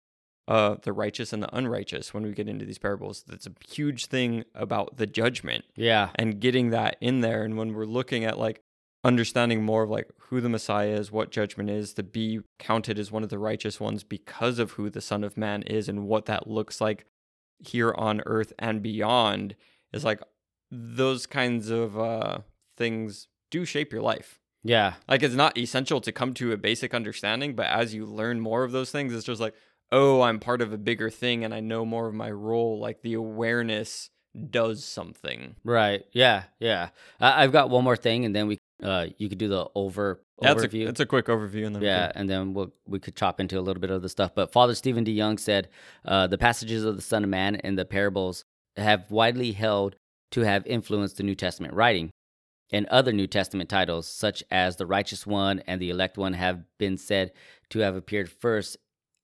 uh, 0.50 0.74
the 0.82 0.92
righteous 0.92 1.32
and 1.32 1.42
the 1.42 1.56
unrighteous 1.56 2.12
when 2.12 2.24
we 2.24 2.32
get 2.32 2.48
into 2.48 2.64
these 2.64 2.78
parables. 2.78 3.22
That's 3.26 3.46
a 3.46 3.52
huge 3.68 4.06
thing 4.06 4.44
about 4.54 4.96
the 4.96 5.06
judgment 5.06 5.64
Yeah. 5.76 6.10
and 6.16 6.40
getting 6.40 6.70
that 6.70 6.96
in 7.00 7.20
there. 7.20 7.44
And 7.44 7.56
when 7.56 7.72
we're 7.72 7.84
looking 7.86 8.24
at 8.24 8.36
like 8.36 8.60
understanding 9.04 9.62
more 9.62 9.84
of 9.84 9.90
like 9.90 10.08
who 10.24 10.40
the 10.40 10.48
Messiah 10.48 10.90
is, 10.90 11.12
what 11.12 11.30
judgment 11.30 11.70
is, 11.70 11.94
to 11.94 12.02
be 12.02 12.40
counted 12.58 12.98
as 12.98 13.12
one 13.12 13.22
of 13.22 13.28
the 13.30 13.38
righteous 13.38 13.78
ones 13.80 14.02
because 14.02 14.58
of 14.58 14.72
who 14.72 14.90
the 14.90 15.00
Son 15.00 15.22
of 15.24 15.36
Man 15.36 15.62
is 15.62 15.88
and 15.88 16.06
what 16.08 16.26
that 16.26 16.48
looks 16.48 16.80
like 16.80 17.06
here 17.60 17.94
on 17.96 18.20
earth 18.26 18.52
and 18.58 18.82
beyond 18.82 19.54
is 19.92 20.04
like 20.04 20.20
those 20.70 21.26
kinds 21.26 21.70
of 21.70 21.98
uh, 21.98 22.38
things 22.76 23.28
do 23.50 23.64
shape 23.64 23.92
your 23.92 24.02
life. 24.02 24.38
Yeah. 24.62 24.94
Like 25.08 25.22
it's 25.22 25.34
not 25.34 25.56
essential 25.56 26.00
to 26.02 26.12
come 26.12 26.34
to 26.34 26.52
a 26.52 26.56
basic 26.56 26.92
understanding, 26.92 27.54
but 27.54 27.66
as 27.66 27.94
you 27.94 28.04
learn 28.04 28.40
more 28.40 28.64
of 28.64 28.72
those 28.72 28.90
things, 28.90 29.14
it's 29.14 29.24
just 29.24 29.40
like, 29.40 29.54
oh, 29.92 30.20
I'm 30.22 30.38
part 30.38 30.62
of 30.62 30.72
a 30.72 30.79
bigger 30.79 31.11
thing 31.11 31.44
and 31.44 31.53
I 31.55 31.61
know 31.61 31.85
more 31.85 32.07
of 32.09 32.14
my 32.14 32.31
role. 32.31 32.79
Like 32.79 33.03
the 33.03 33.14
awareness 33.14 34.11
does 34.50 34.85
something. 34.85 35.57
Right. 35.64 36.05
Yeah. 36.12 36.44
Yeah. 36.61 36.90
I, 37.20 37.42
I've 37.42 37.53
got 37.53 37.68
one 37.70 37.83
more 37.85 37.96
thing, 37.96 38.24
and 38.24 38.35
then 38.35 38.46
we 38.46 38.59
uh 38.83 39.07
you 39.18 39.29
could 39.29 39.38
do 39.38 39.48
the 39.48 39.66
over 39.74 40.22
That's 40.40 40.62
a, 40.62 40.68
overview. 40.68 40.87
that's 40.87 41.00
a 41.00 41.07
quick 41.07 41.26
overview. 41.26 41.66
And 41.66 41.74
then 41.76 41.83
yeah, 41.83 42.07
can- 42.12 42.20
and 42.20 42.31
then 42.31 42.55
we'll, 42.55 42.72
we 42.87 42.98
could 43.00 43.16
chop 43.16 43.40
into 43.40 43.59
a 43.59 43.61
little 43.61 43.81
bit 43.81 43.90
of 43.90 44.03
the 44.03 44.09
stuff. 44.09 44.35
But 44.35 44.53
Father 44.53 44.74
Stephen 44.74 45.05
DeYoung 45.05 45.38
said 45.40 45.68
uh, 46.05 46.26
the 46.29 46.38
passages 46.38 46.85
of 46.85 46.96
the 46.96 47.03
Son 47.03 47.24
of 47.24 47.31
Man 47.31 47.57
and 47.57 47.79
the 47.79 47.85
parables 47.85 48.44
have 48.76 49.11
widely 49.11 49.53
held 49.53 49.96
to 50.31 50.42
have 50.42 50.64
influenced 50.66 51.16
the 51.16 51.24
New 51.24 51.35
Testament 51.35 51.74
writing. 51.74 52.11
And 52.72 52.87
other 52.87 53.12
New 53.12 53.26
Testament 53.26 53.68
titles, 53.68 54.07
such 54.07 54.44
as 54.48 54.76
the 54.76 54.87
Righteous 54.87 55.26
One 55.26 55.59
and 55.66 55.83
the 55.83 55.90
Elect 55.90 56.16
One, 56.16 56.35
have 56.35 56.62
been 56.79 56.96
said 56.98 57.33
to 57.70 57.81
have 57.81 57.96
appeared 57.96 58.31
first 58.31 58.76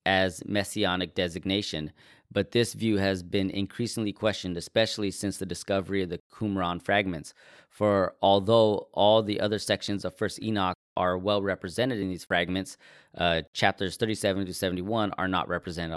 as 0.06 0.42
messianic 0.46 1.14
designation. 1.14 1.92
But 2.32 2.50
this 2.52 2.74
view 2.74 2.96
has 2.96 3.22
been 3.22 3.50
increasingly 3.50 4.12
questioned, 4.12 4.56
especially 4.56 5.10
since 5.10 5.36
the 5.36 5.46
discovery 5.46 6.02
of 6.02 6.08
the 6.08 6.20
Qumran 6.32 6.82
fragments. 6.82 7.34
For 7.68 8.14
although 8.20 8.88
all 8.92 9.22
the 9.22 9.40
other 9.40 9.58
sections 9.58 10.04
of 10.04 10.16
First 10.16 10.42
Enoch 10.42 10.76
are 10.96 11.18
well 11.18 11.42
represented 11.42 12.00
in 12.00 12.08
these 12.08 12.24
fragments, 12.24 12.78
uh, 13.16 13.42
chapters 13.52 13.96
37 13.96 14.46
to 14.46 14.54
71 14.54 15.12
are 15.12 15.28
not 15.28 15.48
represented 15.48 15.92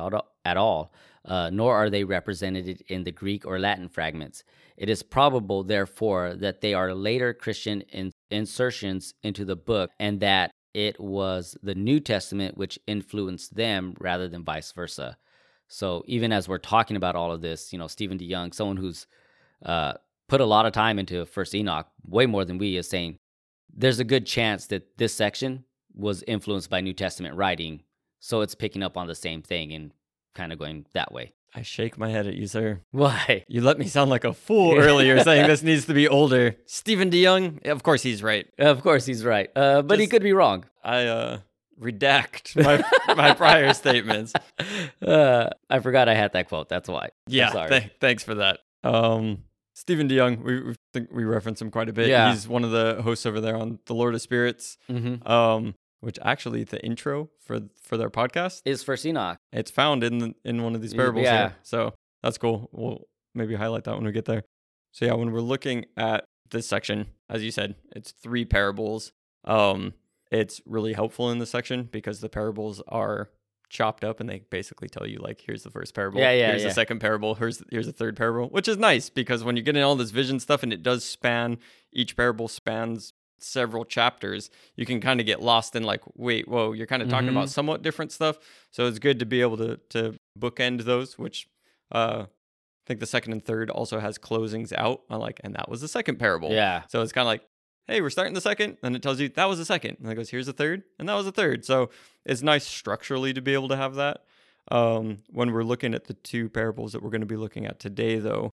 at 0.45 0.57
all- 0.57 0.93
uh, 1.25 1.49
nor 1.51 1.75
are 1.75 1.89
they 1.89 2.03
represented 2.03 2.83
in 2.87 3.03
the 3.03 3.11
Greek 3.11 3.45
or 3.45 3.59
Latin 3.59 3.87
fragments. 3.89 4.43
It 4.77 4.89
is 4.89 5.03
probable, 5.03 5.63
therefore, 5.63 6.35
that 6.35 6.61
they 6.61 6.73
are 6.73 6.93
later 6.93 7.33
Christian 7.33 7.81
in- 7.81 8.11
insertions 8.29 9.13
into 9.23 9.45
the 9.45 9.55
book 9.55 9.89
and 9.99 10.19
that 10.19 10.51
it 10.73 10.99
was 10.99 11.57
the 11.63 11.75
New 11.75 11.99
Testament 11.99 12.57
which 12.57 12.79
influenced 12.87 13.55
them 13.55 13.95
rather 13.99 14.27
than 14.27 14.43
vice 14.43 14.71
versa. 14.71 15.17
So 15.67 16.03
even 16.07 16.31
as 16.31 16.47
we're 16.47 16.57
talking 16.57 16.97
about 16.97 17.15
all 17.15 17.31
of 17.31 17.41
this, 17.41 17.71
you 17.71 17.79
know, 17.79 17.87
Stephen 17.87 18.17
DeYoung, 18.17 18.53
someone 18.53 18.77
who's 18.77 19.07
uh, 19.65 19.93
put 20.27 20.41
a 20.41 20.45
lot 20.45 20.65
of 20.65 20.73
time 20.73 20.99
into 20.99 21.25
First 21.25 21.53
Enoch, 21.53 21.87
way 22.05 22.25
more 22.25 22.45
than 22.45 22.57
we, 22.57 22.77
is 22.77 22.89
saying 22.89 23.19
there's 23.75 23.99
a 23.99 24.03
good 24.03 24.25
chance 24.25 24.67
that 24.67 24.97
this 24.97 25.13
section 25.13 25.65
was 25.93 26.23
influenced 26.23 26.69
by 26.69 26.81
New 26.81 26.93
Testament 26.93 27.35
writing, 27.35 27.83
so 28.19 28.41
it's 28.41 28.55
picking 28.55 28.83
up 28.83 28.97
on 28.97 29.07
the 29.07 29.15
same 29.15 29.41
thing 29.41 29.73
and 29.73 29.91
kind 30.33 30.51
of 30.51 30.59
going 30.59 30.85
that 30.93 31.11
way. 31.11 31.33
I 31.55 31.61
shake 31.63 31.97
my 31.97 32.09
head 32.09 32.27
at 32.27 32.35
you, 32.35 32.47
sir. 32.47 32.81
Why? 32.91 33.43
You 33.47 33.61
let 33.61 33.79
me 33.79 33.87
sound 33.87 34.09
like 34.09 34.23
a 34.23 34.33
fool 34.33 34.77
earlier 34.77 35.19
saying 35.23 35.47
this 35.47 35.63
needs 35.63 35.85
to 35.85 35.93
be 35.93 36.07
older. 36.07 36.55
Stephen 36.65 37.09
DeYoung, 37.09 37.65
of 37.67 37.81
course 37.83 38.03
he's 38.03 38.21
right. 38.21 38.47
Of 38.59 38.81
course, 38.83 39.05
he's 39.05 39.25
right, 39.25 39.49
uh, 39.55 39.81
but 39.81 39.99
he 39.99 40.07
could 40.07 40.21
be 40.23 40.33
wrong. 40.33 40.65
I 40.83 41.05
uh 41.07 41.39
redact 41.81 42.55
my 43.07 43.15
my 43.15 43.33
prior 43.33 43.73
statements. 43.73 44.33
Uh, 45.01 45.49
I 45.69 45.79
forgot 45.79 46.09
I 46.09 46.13
had 46.15 46.33
that 46.33 46.49
quote. 46.49 46.69
That's 46.69 46.89
why. 46.89 47.05
I'm 47.05 47.09
Yeah, 47.27 47.51
sorry. 47.51 47.69
th- 47.69 47.91
thanks 47.99 48.23
for 48.23 48.35
that. 48.35 48.59
Um, 48.83 49.43
Stephen 49.73 50.09
DeYoung, 50.09 50.43
we, 50.43 50.61
we 50.61 50.75
think 50.93 51.09
we 51.11 51.23
reference 51.23 51.61
him 51.61 51.71
quite 51.71 51.87
a 51.89 51.93
bit. 51.93 52.09
Yeah. 52.09 52.31
He's 52.31 52.47
one 52.47 52.63
of 52.65 52.71
the 52.71 53.01
hosts 53.01 53.25
over 53.25 53.39
there 53.39 53.55
on 53.55 53.79
the 53.85 53.93
Lord 53.95 54.13
of 54.13 54.21
Spirits. 54.21 54.77
mm-hmm. 54.89 55.25
Um, 55.29 55.75
which 56.01 56.17
actually 56.21 56.63
the 56.63 56.83
intro 56.83 57.29
for 57.39 57.59
for 57.81 57.97
their 57.97 58.09
podcast, 58.09 58.61
Is 58.65 58.83
for 58.83 58.95
Enoch? 59.05 59.37
it's 59.51 59.71
found 59.71 60.03
in 60.03 60.17
the, 60.19 60.35
in 60.43 60.63
one 60.63 60.75
of 60.75 60.81
these 60.81 60.93
parables. 60.93 61.23
yeah. 61.23 61.37
here. 61.49 61.55
so 61.63 61.93
that's 62.23 62.37
cool. 62.37 62.69
We'll 62.71 63.07
maybe 63.35 63.55
highlight 63.55 63.83
that 63.85 63.95
when 63.95 64.05
we 64.05 64.11
get 64.11 64.25
there. 64.25 64.43
So 64.91 65.05
yeah, 65.05 65.13
when 65.13 65.31
we're 65.31 65.41
looking 65.41 65.85
at 65.97 66.25
this 66.49 66.67
section, 66.67 67.07
as 67.29 67.43
you 67.43 67.51
said, 67.51 67.75
it's 67.95 68.11
three 68.11 68.43
parables. 68.45 69.11
Um, 69.45 69.93
it's 70.31 70.61
really 70.65 70.93
helpful 70.93 71.31
in 71.31 71.39
this 71.39 71.49
section 71.51 71.89
because 71.91 72.21
the 72.21 72.29
parables 72.29 72.81
are 72.87 73.29
chopped 73.69 74.03
up 74.03 74.19
and 74.19 74.27
they 74.27 74.39
basically 74.49 74.89
tell 74.89 75.05
you 75.05 75.19
like 75.19 75.43
here's 75.45 75.61
the 75.61 75.69
first 75.69 75.93
parable 75.93 76.19
Yeah, 76.19 76.31
yeah, 76.31 76.47
here's 76.49 76.63
yeah. 76.63 76.69
the 76.69 76.73
second 76.73 76.99
parable 76.99 77.35
here's 77.35 77.61
here's 77.69 77.85
the 77.85 77.93
third 77.93 78.17
parable 78.17 78.47
which 78.49 78.67
is 78.67 78.77
nice 78.77 79.11
because 79.11 79.43
when 79.43 79.55
you 79.57 79.61
get 79.61 79.77
in 79.77 79.83
all 79.83 79.95
this 79.95 80.09
vision 80.09 80.39
stuff 80.39 80.63
and 80.63 80.73
it 80.73 80.81
does 80.81 81.05
span 81.05 81.59
each 81.93 82.17
parable 82.17 82.47
spans 82.47 83.13
several 83.43 83.85
chapters 83.85 84.49
you 84.75 84.85
can 84.85 84.99
kind 85.01 85.19
of 85.19 85.25
get 85.25 85.41
lost 85.41 85.75
in 85.75 85.83
like 85.83 86.01
wait 86.15 86.47
whoa 86.47 86.73
you're 86.73 86.87
kind 86.87 87.01
of 87.01 87.09
talking 87.09 87.27
Mhm. 87.29 87.31
about 87.31 87.49
somewhat 87.49 87.81
different 87.81 88.11
stuff 88.11 88.37
so 88.71 88.85
it's 88.87 88.99
good 88.99 89.19
to 89.19 89.25
be 89.25 89.41
able 89.41 89.57
to 89.57 89.77
to 89.89 90.15
bookend 90.37 90.83
those 90.83 91.17
which 91.17 91.47
uh 91.91 92.25
i 92.25 92.85
think 92.87 92.99
the 92.99 93.05
second 93.05 93.31
and 93.33 93.43
third 93.45 93.69
also 93.69 93.99
has 93.99 94.17
closings 94.17 94.71
out 94.73 95.01
I'm 95.09 95.19
like 95.19 95.39
and 95.43 95.55
that 95.55 95.69
was 95.69 95.81
the 95.81 95.87
second 95.87 96.17
parable 96.17 96.51
Yeah. 96.51 96.83
so 96.87 97.01
it's 97.01 97.11
kind 97.11 97.23
of 97.23 97.27
like, 97.27 97.41
hey, 97.87 98.01
we're 98.01 98.09
starting 98.11 98.33
the 98.35 98.41
second. 98.41 98.77
and 98.83 98.95
it 98.95 99.01
tells 99.01 99.19
you 99.19 99.29
that 99.29 99.45
was 99.45 99.57
the 99.57 99.65
second. 99.65 99.97
And 99.99 100.11
it 100.11 100.13
goes, 100.15 100.29
here's 100.29 100.45
the 100.45 100.53
third. 100.53 100.83
And 100.99 101.09
that 101.09 101.15
was 101.15 101.25
the 101.25 101.31
third. 101.31 101.65
So 101.65 101.89
it's 102.23 102.43
nice 102.43 102.63
structurally 102.67 103.33
to 103.33 103.41
be 103.41 103.55
able 103.55 103.67
to 103.69 103.75
have 103.75 103.95
that. 103.95 104.23
Um, 104.69 105.23
when 105.31 105.51
we're 105.51 105.63
looking 105.63 105.95
at 105.95 106.03
the 106.05 106.13
two 106.13 106.49
parables 106.49 106.91
that 106.93 107.01
we're 107.01 107.09
going 107.09 107.21
to 107.21 107.33
be 107.35 107.35
looking 107.35 107.65
at 107.65 107.79
today, 107.79 108.19
though, 108.19 108.51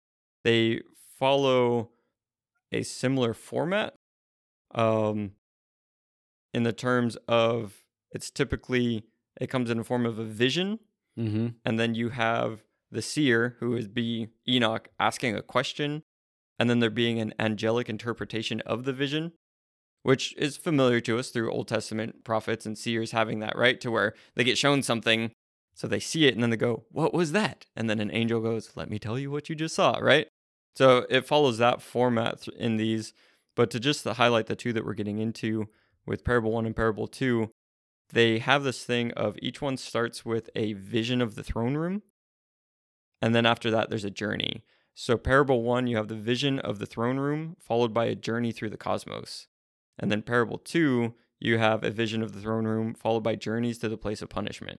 they 0.42 0.80
follow 1.16 1.90
a 2.72 2.82
similar 2.82 3.32
format 3.34 3.94
um, 4.74 5.33
in 6.52 6.62
the 6.64 6.72
terms 6.72 7.16
of 7.28 7.74
it's 8.12 8.30
typically, 8.30 9.04
it 9.40 9.48
comes 9.48 9.70
in 9.70 9.78
the 9.78 9.85
form 9.85 10.06
of 10.06 10.18
a 10.18 10.24
vision 10.24 10.78
Mm-hmm. 11.18 11.48
and 11.64 11.78
then 11.78 11.94
you 11.96 12.11
have 12.11 12.62
the 12.90 13.02
seer 13.02 13.56
who 13.59 13.74
is 13.74 13.88
be 13.88 14.28
enoch 14.48 14.88
asking 14.98 15.35
a 15.35 15.42
question 15.42 16.04
and 16.56 16.70
then 16.70 16.78
there 16.78 16.88
being 16.88 17.18
an 17.18 17.35
angelic 17.38 17.88
interpretation 17.88 18.61
of 18.61 18.85
the 18.85 18.92
vision 18.92 19.33
which 20.04 20.35
is 20.38 20.56
familiar 20.56 21.00
to 21.00 21.18
us 21.18 21.30
through 21.30 21.50
old 21.50 21.66
testament 21.66 22.22
prophets 22.24 22.64
and 22.64 22.78
seers 22.78 23.11
having 23.11 23.40
that 23.40 23.59
right? 23.59 23.80
To 23.80 23.90
where 23.90 24.14
they 24.37 24.44
get 24.44 24.56
shown 24.56 24.83
something 24.85 25.33
so 25.74 25.88
they 25.88 26.00
see 26.00 26.26
it 26.26 26.35
and 26.35 26.42
then 26.44 26.50
they 26.50 26.56
go 26.56 26.85
what 26.90 27.12
was 27.12 27.33
that? 27.33 27.66
And 27.74 27.90
then 27.90 27.98
an 27.98 28.12
angel 28.12 28.40
goes 28.40 28.70
let 28.76 28.88
me 28.88 29.00
tell 29.00 29.18
you 29.18 29.33
what 29.33 29.48
you 29.48 29.56
just 29.56 29.74
saw 29.74 29.98
right? 30.00 30.28
So 30.76 31.06
it 31.11 31.26
follows 31.26 31.59
that 31.59 31.83
format 31.83 32.46
in 32.56 32.76
these 32.76 33.12
but 33.56 33.70
to 33.70 33.80
just 33.80 34.04
highlight 34.04 34.46
the 34.46 34.56
two 34.56 34.72
that 34.72 34.84
we're 34.84 34.94
getting 34.94 35.18
into 35.18 35.68
with 36.06 36.24
parable 36.24 36.52
1 36.52 36.66
and 36.66 36.76
parable 36.76 37.06
2 37.06 37.50
they 38.12 38.38
have 38.40 38.64
this 38.64 38.84
thing 38.84 39.12
of 39.12 39.36
each 39.40 39.62
one 39.62 39.76
starts 39.76 40.24
with 40.24 40.50
a 40.56 40.72
vision 40.72 41.20
of 41.20 41.36
the 41.36 41.44
throne 41.44 41.76
room 41.76 42.02
and 43.22 43.34
then 43.34 43.46
after 43.46 43.70
that 43.70 43.90
there's 43.90 44.04
a 44.04 44.10
journey. 44.10 44.64
So 44.94 45.16
parable 45.16 45.62
1 45.62 45.86
you 45.86 45.96
have 45.96 46.08
the 46.08 46.14
vision 46.14 46.58
of 46.58 46.78
the 46.78 46.86
throne 46.86 47.18
room 47.18 47.56
followed 47.60 47.94
by 47.94 48.06
a 48.06 48.14
journey 48.14 48.52
through 48.52 48.70
the 48.70 48.76
cosmos. 48.76 49.46
And 49.98 50.10
then 50.10 50.22
parable 50.22 50.58
2 50.58 51.14
you 51.38 51.58
have 51.58 51.82
a 51.84 51.90
vision 51.90 52.22
of 52.22 52.32
the 52.32 52.40
throne 52.40 52.66
room 52.66 52.94
followed 52.94 53.22
by 53.22 53.34
journeys 53.34 53.78
to 53.78 53.88
the 53.88 53.96
place 53.96 54.20
of 54.22 54.28
punishment. 54.28 54.78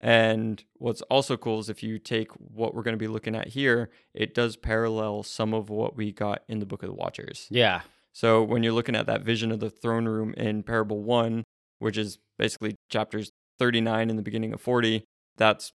And 0.00 0.62
what's 0.74 1.02
also 1.02 1.36
cool 1.36 1.58
is 1.58 1.68
if 1.68 1.82
you 1.82 1.98
take 1.98 2.30
what 2.32 2.74
we're 2.74 2.82
going 2.82 2.92
to 2.92 2.98
be 2.98 3.08
looking 3.08 3.34
at 3.34 3.48
here 3.48 3.90
it 4.14 4.34
does 4.34 4.56
parallel 4.56 5.22
some 5.22 5.54
of 5.54 5.70
what 5.70 5.96
we 5.96 6.12
got 6.12 6.42
in 6.48 6.58
the 6.58 6.66
book 6.66 6.82
of 6.82 6.88
the 6.88 6.94
watchers. 6.94 7.46
Yeah. 7.50 7.82
So 8.16 8.42
when 8.42 8.62
you're 8.62 8.72
looking 8.72 8.96
at 8.96 9.04
that 9.04 9.20
vision 9.20 9.52
of 9.52 9.60
the 9.60 9.68
throne 9.68 10.06
room 10.06 10.32
in 10.38 10.62
parable 10.62 11.02
1, 11.02 11.44
which 11.80 11.98
is 11.98 12.18
basically 12.38 12.74
chapters 12.90 13.30
39 13.58 14.08
in 14.08 14.16
the 14.16 14.22
beginning 14.22 14.54
of 14.54 14.60
40, 14.62 15.04
that's 15.36 15.70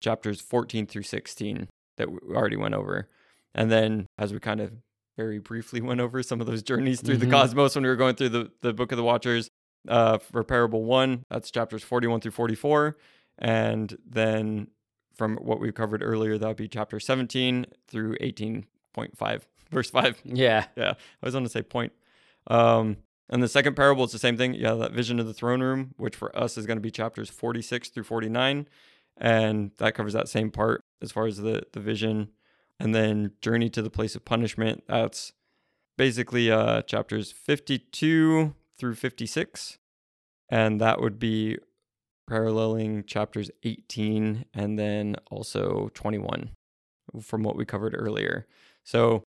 chapters 0.00 0.40
14 0.40 0.86
through 0.86 1.02
16 1.02 1.66
that 1.96 2.08
we 2.08 2.18
already 2.32 2.54
went 2.56 2.74
over. 2.74 3.08
And 3.56 3.72
then 3.72 4.06
as 4.16 4.32
we 4.32 4.38
kind 4.38 4.60
of 4.60 4.70
very 5.16 5.40
briefly 5.40 5.80
went 5.88 6.00
over 6.00 6.22
some 6.22 6.40
of 6.40 6.46
those 6.46 6.62
journeys 6.62 7.00
through 7.00 7.16
Mhm. 7.16 7.20
the 7.22 7.26
cosmos 7.26 7.74
when 7.74 7.82
we 7.82 7.88
were 7.90 7.96
going 7.96 8.14
through 8.14 8.28
the, 8.28 8.52
the 8.62 8.72
book 8.72 8.92
of 8.92 8.96
the 8.96 9.02
watchers 9.02 9.48
uh, 9.88 10.18
for 10.18 10.44
parable 10.44 10.84
1, 10.84 11.24
that's 11.28 11.50
chapters 11.50 11.82
41 11.82 12.20
through 12.20 12.30
44. 12.30 12.96
And 13.36 13.98
then 14.06 14.68
from 15.16 15.38
what 15.38 15.58
we 15.58 15.72
covered 15.72 16.04
earlier, 16.04 16.38
that 16.38 16.46
would 16.46 16.56
be 16.56 16.68
chapter 16.68 17.00
17 17.00 17.66
through 17.88 18.14
18.5, 18.18 19.42
verse 19.70 19.90
5. 19.90 20.20
Yeah. 20.24 20.66
Yeah, 20.76 20.92
I 20.92 21.26
was 21.26 21.34
going 21.34 21.44
to 21.44 21.50
say 21.50 21.62
point. 21.62 21.92
Um, 22.46 22.98
and 23.28 23.42
the 23.42 23.48
second 23.48 23.76
parable 23.76 24.04
is 24.04 24.12
the 24.12 24.18
same 24.18 24.36
thing. 24.36 24.54
Yeah, 24.54 24.74
that 24.74 24.92
vision 24.92 25.20
of 25.20 25.26
the 25.26 25.34
throne 25.34 25.62
room, 25.62 25.94
which 25.96 26.16
for 26.16 26.36
us 26.36 26.58
is 26.58 26.66
going 26.66 26.76
to 26.78 26.82
be 26.82 26.90
chapters 26.90 27.30
46 27.30 27.90
through 27.90 28.04
49. 28.04 28.66
And 29.16 29.70
that 29.78 29.94
covers 29.94 30.14
that 30.14 30.28
same 30.28 30.50
part 30.50 30.82
as 31.00 31.12
far 31.12 31.26
as 31.26 31.36
the, 31.36 31.62
the 31.72 31.80
vision. 31.80 32.30
And 32.78 32.94
then 32.94 33.32
journey 33.40 33.68
to 33.70 33.82
the 33.82 33.90
place 33.90 34.16
of 34.16 34.24
punishment. 34.24 34.84
That's 34.88 35.32
basically 35.96 36.50
uh, 36.50 36.82
chapters 36.82 37.30
52 37.30 38.54
through 38.78 38.94
56. 38.94 39.78
And 40.48 40.80
that 40.80 41.00
would 41.00 41.18
be 41.18 41.58
paralleling 42.28 43.04
chapters 43.04 43.50
18 43.64 44.44
and 44.54 44.78
then 44.78 45.16
also 45.30 45.90
21 45.94 46.50
from 47.20 47.42
what 47.42 47.56
we 47.56 47.64
covered 47.64 47.94
earlier. 47.96 48.46
So 48.84 49.24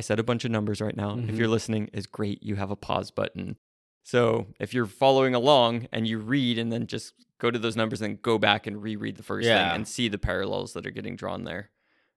I 0.00 0.02
said 0.02 0.18
a 0.18 0.22
bunch 0.22 0.46
of 0.46 0.50
numbers 0.50 0.80
right 0.80 0.96
now. 0.96 1.18
If 1.18 1.34
Mhm. 1.34 1.36
you're 1.38 1.46
listening, 1.46 1.90
is 1.92 2.06
great. 2.06 2.42
You 2.42 2.54
have 2.56 2.70
a 2.70 2.74
pause 2.76 3.10
button. 3.10 3.58
So 4.02 4.46
if 4.58 4.72
you're 4.72 4.86
following 4.86 5.34
along 5.34 5.88
and 5.92 6.08
you 6.08 6.18
read 6.18 6.56
and 6.56 6.72
then 6.72 6.86
just 6.86 7.12
go 7.36 7.50
to 7.50 7.58
those 7.58 7.76
numbers 7.76 8.00
and 8.00 8.22
go 8.22 8.38
back 8.38 8.66
and 8.66 8.82
reread 8.82 9.16
the 9.16 9.22
first 9.22 9.46
Yeah. 9.46 9.58
thing 9.68 9.74
and 9.76 9.86
see 9.86 10.08
the 10.08 10.16
parallels 10.16 10.72
that 10.72 10.86
are 10.86 10.90
getting 10.90 11.16
drawn 11.16 11.44
there. 11.44 11.70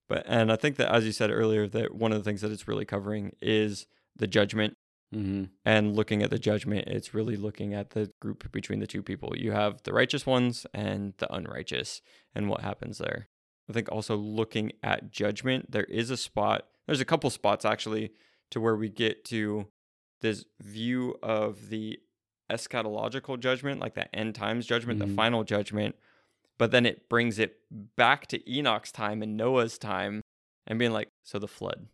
But 0.08 0.24
and 0.28 0.50
I 0.50 0.56
think 0.56 0.78
that 0.78 0.94
as 0.96 1.06
you 1.06 1.12
said 1.12 1.30
earlier, 1.30 1.68
that 1.68 1.94
one 1.94 2.14
of 2.14 2.18
the 2.18 2.24
things 2.24 2.40
that 2.40 2.54
it's 2.54 2.70
really 2.70 2.86
covering 2.86 3.36
is 3.42 3.86
the 4.16 4.28
judgment 4.28 4.78
hmm 5.12 5.44
and 5.66 5.94
looking 5.94 6.24
at 6.24 6.30
the 6.30 6.40
judgment, 6.40 6.88
it's 6.88 7.14
really 7.14 7.36
looking 7.36 7.74
at 7.74 7.90
the 7.90 8.12
group 8.22 8.50
between 8.54 8.80
the 8.80 8.88
two 8.88 9.04
people. 9.04 9.34
You 9.38 9.52
have 9.52 9.84
the 9.84 9.92
righteous 9.92 10.26
ones 10.26 10.66
and 10.74 11.16
the 11.18 11.30
unrighteous 11.34 12.02
and 12.34 12.48
what 12.50 12.62
happens 12.62 12.98
there. 13.00 13.28
I 13.70 13.74
think 13.74 13.92
also 13.92 14.16
looking 14.16 14.72
at 14.82 15.12
judgment, 15.12 15.72
there 15.72 15.84
is 15.84 16.10
a 16.10 16.18
spot, 16.18 16.70
there's 16.86 17.02
a 17.02 17.06
couple 17.06 17.30
spots 17.30 17.66
actually 17.66 18.12
to 18.52 18.60
where 18.62 18.76
we 18.76 18.90
get 18.90 19.24
to 19.26 19.68
this 20.22 20.46
view 20.62 21.16
of 21.24 21.70
the 21.70 22.00
eschatological 22.52 23.40
judgment, 23.40 23.80
like 23.80 23.96
the 23.96 24.14
end 24.16 24.36
times 24.36 24.66
judgment, 24.66 25.00
the 25.00 25.06
Mhm. 25.06 25.16
final 25.16 25.44
judgment. 25.44 25.96
But 26.58 26.72
then 26.72 26.86
it 26.86 27.10
brings 27.10 27.40
it 27.40 27.60
back 27.96 28.28
to 28.28 28.50
Enoch's 28.52 28.92
time 28.92 29.22
and 29.24 29.36
Noah's 29.36 29.78
time 29.78 30.22
and 30.68 30.78
being 30.78 30.92
like, 30.92 31.10
so 31.24 31.40
the 31.40 31.48
flood, 31.48 31.88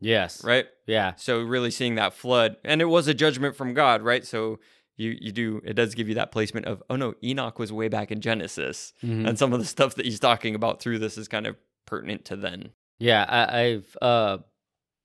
Yes. 0.00 0.42
right? 0.42 0.66
Yeah. 0.86 1.14
So 1.16 1.42
really 1.42 1.70
seeing 1.70 1.96
that 1.96 2.14
flood, 2.14 2.56
and 2.64 2.80
it 2.80 2.86
was 2.86 3.08
a 3.08 3.14
judgment 3.14 3.56
from 3.56 3.74
God, 3.74 4.02
right? 4.02 4.24
So 4.24 4.58
you 4.96 5.16
you 5.20 5.30
do 5.30 5.60
it 5.64 5.74
does 5.74 5.94
give 5.94 6.08
you 6.08 6.14
that 6.14 6.32
placement 6.32 6.64
of 6.66 6.82
oh 6.88 6.96
no, 6.96 7.14
Enoch 7.22 7.58
was 7.58 7.70
way 7.72 7.88
back 7.88 8.10
in 8.10 8.20
Genesis, 8.22 8.94
Mhm. 9.02 9.28
and 9.28 9.38
some 9.38 9.52
of 9.52 9.58
the 9.60 9.66
stuff 9.66 9.94
that 9.96 10.06
he's 10.06 10.18
talking 10.18 10.54
about 10.54 10.80
through 10.80 10.98
this 10.98 11.18
is 11.18 11.28
kind 11.28 11.46
of 11.46 11.56
pertinent 11.84 12.24
to 12.26 12.36
then. 12.36 12.72
Yeah, 12.98 13.24
I, 13.28 13.60
I've 13.60 13.96
uh, 14.00 14.38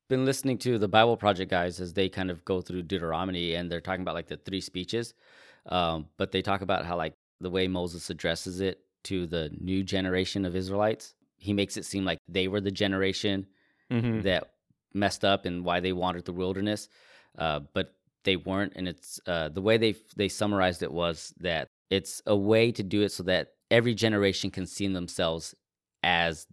been 0.10 0.26
listening 0.26 0.58
to 0.60 0.78
the 0.78 0.88
Bible 0.88 1.18
Project 1.18 1.52
guys 1.52 1.80
as 1.80 1.94
they 1.94 2.10
kind 2.10 2.32
of 2.32 2.46
go 2.46 2.62
through 2.62 2.84
Deuteronomy, 2.84 3.56
and 3.56 3.72
they're 3.72 3.82
talking 3.82 4.02
about 4.02 4.16
like 4.16 4.28
the 4.28 4.38
three 4.38 4.62
speeches. 4.62 5.14
Um, 5.66 6.08
but 6.18 6.32
they 6.32 6.42
talk 6.42 6.62
about 6.62 6.86
how 6.86 6.98
like 6.98 7.14
the 7.40 7.50
way 7.50 7.68
Moses 7.68 8.10
addresses 8.10 8.62
it 8.62 8.80
to 9.04 9.26
the 9.28 9.50
new 9.60 9.84
generation 9.84 10.46
of 10.46 10.56
Israelites, 10.56 11.14
he 11.38 11.54
makes 11.54 11.78
it 11.78 11.86
seem 11.86 12.06
like 12.06 12.20
they 12.28 12.48
were 12.48 12.62
the 12.62 12.72
generation 12.72 13.48
Mm-hmm. 13.92 14.22
that 14.22 14.54
messed 14.94 15.26
up 15.26 15.46
and 15.46 15.66
why 15.66 15.82
they 15.82 15.92
wandered 15.92 16.24
the 16.24 16.32
wilderness, 16.32 16.88
uh, 17.38 17.60
but 17.74 17.94
they 18.24 18.38
weren't. 18.38 18.72
And 18.78 18.88
it's 18.88 19.20
uh, 19.28 19.50
the 19.50 19.62
way 19.62 19.78
they 19.78 19.96
they 20.16 20.30
summarized 20.30 20.82
it 20.82 20.92
was 20.92 21.34
that 21.42 21.68
it's 21.90 22.22
a 22.26 22.36
way 22.36 22.72
to 22.72 22.84
do 22.84 23.02
it 23.02 23.12
so 23.12 23.24
that 23.24 23.50
every 23.70 23.94
generation 23.94 24.50
can 24.50 24.66
see 24.66 24.88
themselves 24.88 25.54
as 26.04 26.48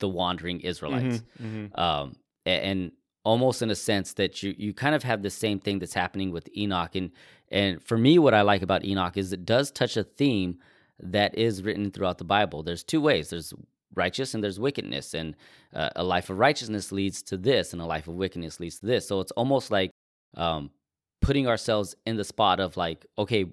the 0.00 0.08
wandering 0.08 0.60
Israelites, 0.60 1.22
Mm-hmm. 1.42 1.78
um, 1.80 2.16
and 2.46 2.92
almost 3.24 3.60
in 3.62 3.70
a 3.70 3.74
sense 3.74 4.14
that 4.14 4.42
you 4.42 4.54
you 4.58 4.72
kind 4.74 4.94
of 4.94 5.02
have 5.02 5.22
the 5.22 5.30
same 5.30 5.58
thing 5.60 5.78
that's 5.78 5.94
happening 5.94 6.30
with 6.32 6.48
Enoch. 6.56 6.94
And 6.96 7.10
and 7.50 7.82
for 7.82 7.98
me, 7.98 8.18
what 8.18 8.34
I 8.34 8.42
like 8.42 8.62
about 8.62 8.84
Enoch 8.84 9.16
is 9.16 9.32
it 9.32 9.44
does 9.44 9.70
touch 9.70 9.96
a 9.96 10.04
theme 10.04 10.58
that 10.98 11.36
is 11.38 11.62
written 11.62 11.90
throughout 11.90 12.18
the 12.18 12.24
Bible. 12.24 12.62
There's 12.62 12.82
two 12.84 13.00
ways. 13.00 13.30
There's 13.30 13.52
righteous 13.94 14.34
and 14.34 14.42
there's 14.44 14.60
wickedness 14.60 15.14
and 15.14 15.34
uh, 15.74 15.90
a 15.96 16.04
life 16.04 16.30
of 16.30 16.38
righteousness 16.38 16.92
leads 16.92 17.22
to 17.24 17.36
this 17.36 17.72
and 17.72 17.82
a 17.82 17.84
life 17.84 18.06
of 18.06 18.14
wickedness 18.14 18.60
leads 18.60 18.78
to 18.78 18.86
this 18.86 19.08
so 19.08 19.18
it's 19.18 19.32
almost 19.32 19.72
like 19.72 19.90
um, 20.36 20.70
putting 21.20 21.48
ourselves 21.48 21.96
in 22.06 22.14
the 22.16 22.22
spot 22.22 22.60
of 22.60 22.76
like 22.76 23.04
okay 23.18 23.46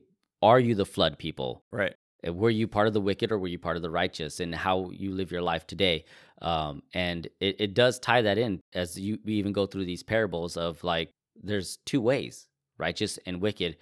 are 0.43 0.59
you 0.59 0.75
the 0.75 0.85
flood 0.85 1.17
people 1.17 1.63
Right. 1.71 1.95
Uh, 2.25 2.33
were 2.33 2.49
you 2.49 2.67
part 2.67 2.87
of 2.87 2.93
the 2.93 3.01
wicked 3.01 3.31
or 3.31 3.37
were 3.37 3.47
you 3.47 3.59
part 3.59 3.75
of 3.75 3.81
the 3.81 3.89
righteous 3.89 4.39
and 4.39 4.53
how 4.53 4.89
you 4.91 5.11
live 5.11 5.31
your 5.31 5.41
life 5.41 5.67
today? 5.67 6.05
Um, 6.41 6.83
and 6.93 7.27
it, 7.39 7.55
it 7.59 7.73
does 7.73 7.99
tie 7.99 8.21
that 8.21 8.37
in 8.37 8.61
as 8.73 8.99
you 8.99 9.19
we 9.25 9.33
even 9.33 9.53
go 9.53 9.65
through 9.65 9.85
these 9.85 10.03
parables 10.03 10.57
of 10.57 10.83
like 10.83 11.11
there's 11.41 11.77
two 11.85 12.01
ways 12.01 12.47
righteous 12.77 13.17
and 13.25 13.41
wicked. 13.41 13.77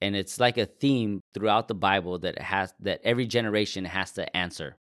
And 0.00 0.14
it's 0.14 0.38
like 0.38 0.58
a 0.58 0.66
theme 0.66 1.20
throughout 1.32 1.68
the 1.68 1.74
bible 1.74 2.18
that 2.20 2.38
has 2.38 2.74
that 2.80 3.00
every 3.04 3.26
generation 3.26 3.84
has 3.84 4.12
to 4.12 4.36
answer. 4.36 4.76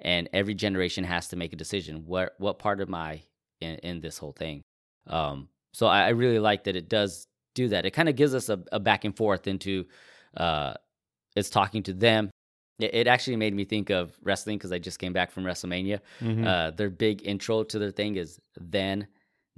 And 0.00 0.28
every 0.32 0.54
generation 0.54 1.04
has 1.04 1.28
to 1.28 1.36
make 1.36 1.52
a 1.52 1.56
decision. 1.56 2.04
What 2.06 2.34
what 2.38 2.58
part 2.58 2.80
am 2.80 2.94
i 2.94 3.22
in, 3.60 3.76
in 3.76 4.00
this 4.00 4.18
whole 4.18 4.32
thing? 4.32 4.62
Um, 5.06 5.48
so 5.72 5.86
I, 5.86 6.06
I 6.06 6.08
really 6.10 6.38
like 6.38 6.64
that 6.64 6.76
it 6.76 6.88
does 6.88 7.26
do 7.54 7.68
that. 7.68 7.86
It 7.86 7.90
kind 7.90 8.08
of 8.08 8.16
gives 8.16 8.34
us 8.34 8.48
a, 8.48 8.62
a 8.72 8.80
back 8.80 9.04
and 9.04 9.16
forth 9.16 9.46
into 9.46 9.86
uh, 10.36 10.74
it's 11.34 11.50
talking 11.50 11.82
to 11.84 11.92
them. 11.92 12.30
It, 12.78 12.94
it 12.94 13.06
actually 13.06 13.36
made 13.36 13.54
me 13.54 13.64
think 13.64 13.90
of 13.90 14.16
wrestling 14.22 14.58
because 14.58 14.72
i 14.72 14.78
just 14.78 14.98
came 14.98 15.12
back 15.12 15.30
from 15.30 15.44
wrestlemania. 15.44 16.00
Mm-hmm. 16.20 16.46
uh, 16.46 16.70
their 16.72 16.90
big 16.90 17.26
intro 17.26 17.62
to 17.64 17.78
their 17.78 17.90
thing 17.90 18.16
is 18.16 18.40
then 18.56 19.06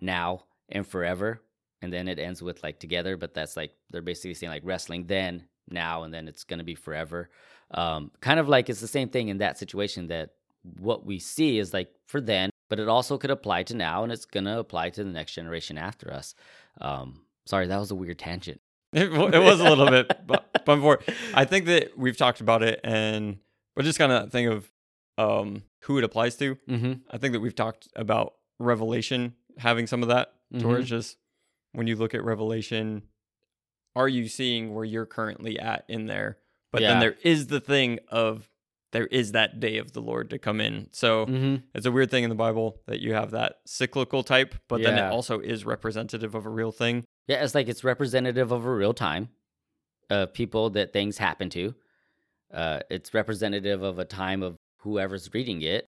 now 0.00 0.44
and 0.68 0.86
forever 0.86 1.40
and 1.82 1.92
then 1.92 2.08
it 2.08 2.18
ends 2.18 2.42
with 2.42 2.62
like 2.62 2.78
together 2.78 3.16
but 3.16 3.32
that's 3.32 3.56
like 3.56 3.72
they're 3.90 4.02
basically 4.02 4.34
saying 4.34 4.52
like 4.52 4.62
wrestling 4.64 5.06
then 5.06 5.44
now 5.70 6.02
and 6.02 6.12
then 6.12 6.28
it's 6.28 6.44
going 6.44 6.58
to 6.58 6.64
be 6.64 6.74
forever. 6.74 7.30
Um, 7.70 8.10
kind 8.20 8.38
of 8.38 8.48
like 8.48 8.68
it's 8.68 8.80
the 8.80 8.86
same 8.86 9.08
thing 9.08 9.28
in 9.28 9.38
that 9.38 9.58
situation 9.58 10.08
that 10.08 10.30
what 10.78 11.04
we 11.06 11.18
see 11.18 11.58
is 11.58 11.72
like 11.72 11.90
for 12.06 12.20
then 12.20 12.50
but 12.68 12.80
it 12.80 12.88
also 12.88 13.16
could 13.16 13.30
apply 13.30 13.62
to 13.62 13.76
now 13.76 14.02
and 14.02 14.12
it's 14.12 14.24
going 14.24 14.44
to 14.44 14.58
apply 14.58 14.90
to 14.90 15.04
the 15.04 15.10
next 15.10 15.34
generation 15.34 15.78
after 15.78 16.12
us. 16.12 16.34
Um, 16.80 17.22
sorry 17.46 17.66
that 17.66 17.78
was 17.78 17.90
a 17.90 17.94
weird 17.94 18.18
tangent 18.18 18.60
It, 18.92 19.12
it 19.12 19.38
was 19.42 19.60
a 19.60 19.64
little 19.68 19.88
bit, 19.90 20.26
but, 20.26 20.64
before 20.64 21.00
I 21.34 21.44
think 21.44 21.66
that 21.66 21.96
we've 21.98 22.16
talked 22.16 22.40
about 22.40 22.62
it, 22.62 22.80
and 22.84 23.38
but 23.74 23.84
just 23.84 23.98
kind 23.98 24.12
of 24.12 24.30
think 24.32 24.50
of 24.50 24.70
um, 25.18 25.62
who 25.82 25.98
it 25.98 26.04
applies 26.04 26.36
to. 26.36 26.56
mm-hmm. 26.68 26.92
I 27.10 27.18
think 27.18 27.32
that 27.32 27.40
we've 27.40 27.54
talked 27.54 27.88
about 27.96 28.34
Revelation 28.58 29.34
having 29.58 29.86
some 29.86 30.02
of 30.02 30.08
that. 30.08 30.32
Mhm. 30.54 30.60
George, 30.60 30.86
just 30.86 31.16
when 31.72 31.86
you 31.86 31.96
look 31.96 32.14
at 32.14 32.24
Revelation, 32.24 33.02
are 33.94 34.08
you 34.08 34.28
seeing 34.28 34.74
where 34.74 34.84
you're 34.84 35.06
currently 35.06 35.58
at 35.58 35.84
in 35.88 36.06
there? 36.06 36.38
But 36.72 36.82
Yeah. 36.82 36.90
then 36.92 37.00
there 37.00 37.16
is 37.22 37.46
the 37.48 37.60
thing 37.60 37.98
of 38.08 38.50
there 38.92 39.06
is 39.06 39.32
that 39.32 39.58
day 39.60 39.78
of 39.78 39.92
the 39.92 40.00
Lord 40.00 40.30
to 40.30 40.38
come 40.38 40.60
in. 40.60 40.88
So 40.92 41.26
Mm-hmm. 41.26 41.56
it's 41.74 41.86
a 41.86 41.92
weird 41.92 42.10
thing 42.10 42.24
in 42.24 42.30
the 42.30 42.36
Bible 42.36 42.80
that 42.86 43.00
you 43.00 43.14
have 43.14 43.30
that 43.32 43.56
cyclical 43.66 44.22
type, 44.22 44.54
but 44.68 44.82
then 44.82 44.96
it 44.98 45.10
also 45.12 45.40
is 45.40 45.64
representative 45.64 46.34
of 46.34 46.46
a 46.46 46.50
real 46.50 46.72
thing. 46.72 47.04
Yeah, 47.28 47.42
it's 47.42 47.54
like 47.54 47.68
it's 47.68 47.84
representative 47.84 48.52
of 48.52 48.64
a 48.64 48.74
real 48.74 48.94
time 48.94 49.28
of 50.10 50.32
people 50.32 50.70
that 50.70 50.92
things 50.92 51.18
happen 51.18 51.50
to. 51.50 51.74
Uh, 52.52 52.80
it's 52.90 53.12
representative 53.12 53.82
of 53.82 53.98
a 53.98 54.04
time 54.04 54.42
of 54.42 54.56
whoever's 54.82 55.28
reading 55.34 55.62
it, 55.62 55.86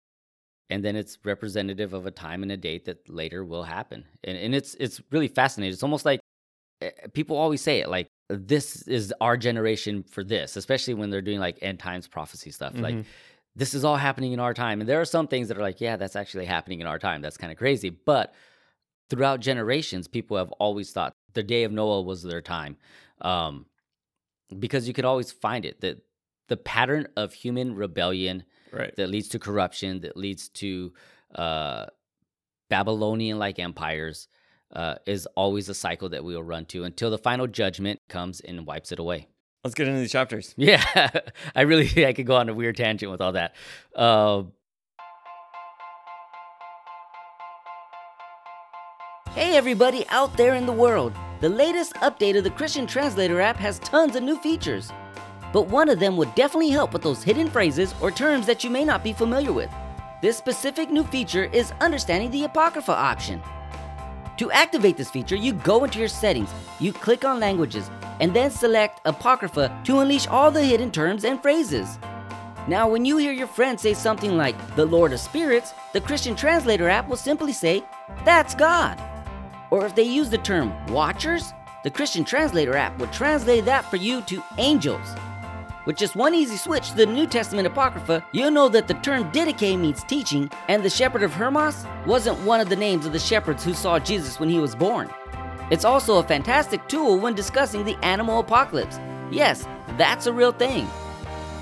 and 0.68 0.84
then 0.84 0.96
it's 0.96 1.18
representative 1.24 1.94
of 1.94 2.06
a 2.06 2.10
time 2.10 2.42
and 2.42 2.52
a 2.52 2.56
date 2.56 2.84
that 2.84 3.08
later 3.08 3.44
will 3.44 3.62
happen. 3.64 4.04
And 4.24 4.36
and 4.36 4.54
it's 4.54 4.74
it's 4.74 5.00
really 5.10 5.28
fascinating. 5.28 5.72
It's 5.72 5.82
almost 5.82 6.04
like 6.04 6.20
eh, 6.82 6.90
people 7.14 7.36
always 7.36 7.62
say 7.62 7.80
it 7.80 7.88
like 7.88 8.08
this 8.28 8.82
is 8.88 9.12
our 9.20 9.36
generation 9.36 10.02
for 10.02 10.24
this, 10.24 10.56
especially 10.56 10.94
when 10.94 11.10
they're 11.10 11.22
doing 11.22 11.40
like 11.40 11.58
end 11.62 11.78
times 11.78 12.08
prophecy 12.08 12.50
stuff. 12.50 12.74
Like 12.78 12.94
Mhm. 12.96 13.04
this 13.56 13.74
is 13.74 13.84
all 13.84 13.96
happening 13.96 14.32
in 14.32 14.40
our 14.40 14.54
time. 14.54 14.80
And 14.80 14.88
there 14.88 15.00
are 15.00 15.04
some 15.06 15.26
things 15.28 15.48
that 15.48 15.58
are 15.58 15.62
like, 15.62 15.80
yeah, 15.80 15.96
that's 15.96 16.16
actually 16.16 16.46
happening 16.46 16.80
in 16.80 16.86
our 16.86 16.98
time. 16.98 17.20
That's 17.22 17.36
kind 17.36 17.52
of 17.52 17.58
crazy. 17.58 17.90
But 17.90 18.34
throughout 19.10 19.40
generations, 19.40 20.08
people 20.08 20.36
have 20.38 20.50
always 20.52 20.92
thought 20.92 21.12
the 21.34 21.42
day 21.42 21.64
of 21.64 21.72
Noah 21.72 22.02
was 22.02 22.22
their 22.22 22.40
time. 22.40 22.76
Um, 23.20 23.66
because 24.58 24.86
you 24.86 24.94
could 24.94 25.04
always 25.04 25.32
find 25.32 25.64
it 25.64 25.80
that 25.80 26.02
the 26.48 26.56
pattern 26.56 27.08
of 27.16 27.32
human 27.32 27.74
rebellion 27.74 28.44
right. 28.72 28.94
that 28.96 29.08
leads 29.08 29.28
to 29.28 29.38
corruption, 29.38 30.00
that 30.00 30.16
leads 30.16 30.48
to 30.50 30.92
uh, 31.34 31.86
Babylonian 32.68 33.38
like 33.38 33.58
empires, 33.58 34.28
uh, 34.72 34.96
is 35.06 35.26
always 35.36 35.68
a 35.68 35.74
cycle 35.74 36.08
that 36.10 36.24
we 36.24 36.34
will 36.34 36.42
run 36.42 36.64
to 36.66 36.84
until 36.84 37.10
the 37.10 37.18
final 37.18 37.46
judgment 37.46 38.00
comes 38.08 38.40
and 38.40 38.66
wipes 38.66 38.92
it 38.92 38.98
away. 38.98 39.28
Let's 39.64 39.74
get 39.74 39.86
into 39.86 40.00
these 40.00 40.12
chapters. 40.12 40.54
Yeah, 40.56 40.82
I 41.54 41.62
really 41.62 42.06
I 42.06 42.12
could 42.12 42.26
go 42.26 42.36
on 42.36 42.48
a 42.48 42.54
weird 42.54 42.76
tangent 42.76 43.10
with 43.12 43.20
all 43.20 43.32
that. 43.32 43.54
Uh, 43.94 44.44
hey, 49.34 49.56
everybody 49.56 50.04
out 50.08 50.36
there 50.36 50.54
in 50.56 50.66
the 50.66 50.72
world! 50.72 51.14
The 51.40 51.48
latest 51.48 51.94
update 51.94 52.36
of 52.36 52.44
the 52.44 52.50
Christian 52.50 52.86
Translator 52.86 53.40
app 53.40 53.56
has 53.56 53.78
tons 53.78 54.14
of 54.14 54.22
new 54.22 54.36
features. 54.36 54.92
but 55.52 55.68
one 55.68 55.88
of 55.88 56.00
them 56.00 56.16
would 56.16 56.34
definitely 56.34 56.70
help 56.70 56.92
with 56.92 57.02
those 57.02 57.22
hidden 57.22 57.50
phrases 57.50 57.94
or 58.00 58.10
terms 58.10 58.46
that 58.46 58.64
you 58.64 58.70
may 58.70 58.84
not 58.84 59.04
be 59.04 59.12
familiar 59.12 59.52
with. 59.52 59.70
This 60.22 60.38
specific 60.38 60.90
new 60.90 61.04
feature 61.04 61.44
is 61.44 61.72
understanding 61.80 62.30
the 62.30 62.44
Apocrypha 62.44 62.92
option. 62.92 63.42
To 64.38 64.50
activate 64.50 64.96
this 64.96 65.10
feature, 65.10 65.36
you 65.36 65.52
go 65.52 65.84
into 65.84 65.98
your 65.98 66.08
settings, 66.08 66.48
you 66.80 66.92
click 66.92 67.24
on 67.24 67.38
languages, 67.38 67.90
and 68.20 68.32
then 68.32 68.50
select 68.50 69.00
Apocrypha 69.04 69.82
to 69.84 69.98
unleash 69.98 70.26
all 70.26 70.50
the 70.50 70.64
hidden 70.64 70.90
terms 70.90 71.24
and 71.24 71.40
phrases. 71.42 71.98
Now, 72.66 72.88
when 72.88 73.04
you 73.04 73.18
hear 73.18 73.32
your 73.32 73.48
friend 73.48 73.78
say 73.78 73.92
something 73.92 74.36
like, 74.36 74.56
the 74.76 74.86
Lord 74.86 75.12
of 75.12 75.20
Spirits, 75.20 75.74
the 75.92 76.00
Christian 76.00 76.34
Translator 76.34 76.88
app 76.88 77.08
will 77.08 77.16
simply 77.16 77.52
say, 77.52 77.84
That's 78.24 78.54
God. 78.54 78.98
Or 79.72 79.86
if 79.86 79.94
they 79.94 80.02
use 80.02 80.28
the 80.28 80.36
term 80.36 80.70
Watchers, 80.88 81.54
the 81.82 81.90
Christian 81.90 82.24
Translator 82.24 82.76
app 82.76 82.98
would 82.98 83.10
translate 83.10 83.64
that 83.64 83.86
for 83.86 83.96
you 83.96 84.20
to 84.20 84.44
angels. 84.58 85.16
With 85.86 85.96
just 85.96 86.14
one 86.14 86.34
easy 86.34 86.58
switch 86.58 86.90
to 86.90 86.96
the 86.96 87.06
New 87.06 87.26
Testament 87.26 87.66
Apocrypha, 87.66 88.22
you'll 88.32 88.50
know 88.50 88.68
that 88.68 88.86
the 88.86 88.94
term 88.94 89.32
Didache 89.32 89.78
means 89.78 90.04
teaching, 90.04 90.50
and 90.68 90.82
the 90.82 90.90
shepherd 90.90 91.22
of 91.22 91.32
Hermas 91.32 91.86
wasn't 92.06 92.38
one 92.40 92.60
of 92.60 92.68
the 92.68 92.76
names 92.76 93.06
of 93.06 93.14
the 93.14 93.18
shepherds 93.18 93.64
who 93.64 93.72
saw 93.72 93.98
Jesus 93.98 94.38
when 94.38 94.50
he 94.50 94.58
was 94.58 94.76
born. 94.76 95.08
It's 95.70 95.86
also 95.86 96.18
a 96.18 96.22
fantastic 96.22 96.86
tool 96.86 97.18
when 97.18 97.34
discussing 97.34 97.82
the 97.82 97.96
animal 98.04 98.40
apocalypse. 98.40 99.00
Yes, 99.30 99.66
that's 99.96 100.26
a 100.26 100.32
real 100.34 100.52
thing. 100.52 100.86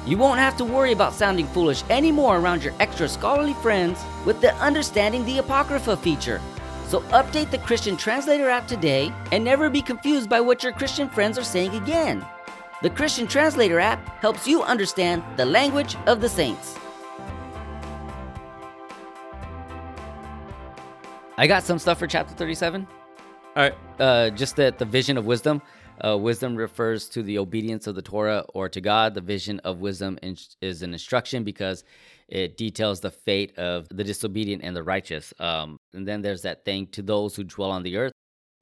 You 0.04 0.18
won't 0.18 0.40
have 0.40 0.56
to 0.56 0.64
worry 0.64 0.90
about 0.90 1.14
sounding 1.14 1.46
foolish 1.46 1.84
anymore 1.88 2.38
around 2.38 2.64
your 2.64 2.74
extra 2.80 3.08
scholarly 3.08 3.54
friends 3.54 4.02
with 4.26 4.40
the 4.40 4.52
Understanding 4.56 5.24
the 5.24 5.38
Apocrypha 5.38 5.96
feature. 5.96 6.40
So 6.90 7.02
update 7.12 7.52
the 7.52 7.58
Christian 7.58 7.96
Translator 7.96 8.48
app 8.48 8.66
today 8.66 9.12
and 9.30 9.44
never 9.44 9.70
be 9.70 9.80
confused 9.80 10.28
by 10.28 10.40
what 10.40 10.64
your 10.64 10.72
Christian 10.72 11.08
friends 11.08 11.38
are 11.38 11.44
saying 11.44 11.72
again. 11.76 12.26
The 12.82 12.90
Christian 12.90 13.28
Translator 13.28 13.78
app 13.78 14.04
helps 14.20 14.44
you 14.44 14.64
understand 14.64 15.22
the 15.36 15.44
language 15.44 15.94
of 16.08 16.20
the 16.20 16.28
saints. 16.28 16.76
I 21.38 21.46
got 21.46 21.62
some 21.62 21.78
stuff 21.78 22.00
for 22.00 22.08
chapter 22.08 22.34
37. 22.34 22.88
All 23.54 23.62
right. 23.62 23.74
Uh, 24.00 24.30
just 24.30 24.56
that 24.56 24.78
the 24.78 24.84
vision 24.84 25.16
of 25.16 25.26
wisdom. 25.26 25.62
Uh, 26.04 26.18
wisdom 26.18 26.56
refers 26.56 27.08
to 27.10 27.22
the 27.22 27.38
obedience 27.38 27.86
of 27.86 27.94
the 27.94 28.02
Torah 28.02 28.44
or 28.52 28.68
to 28.68 28.80
God. 28.80 29.14
The 29.14 29.20
vision 29.20 29.60
of 29.60 29.78
wisdom 29.78 30.18
in- 30.22 30.36
is 30.60 30.82
an 30.82 30.92
instruction 30.92 31.44
because 31.44 31.84
it 32.30 32.56
details 32.56 33.00
the 33.00 33.10
fate 33.10 33.58
of 33.58 33.88
the 33.88 34.04
disobedient 34.04 34.62
and 34.62 34.74
the 34.74 34.82
righteous. 34.82 35.34
Um, 35.38 35.76
and 35.92 36.06
then 36.06 36.22
there's 36.22 36.42
that 36.42 36.64
thing 36.64 36.86
to 36.88 37.02
those 37.02 37.34
who 37.34 37.44
dwell 37.44 37.70
on 37.70 37.82
the 37.82 37.96
earth. 37.96 38.12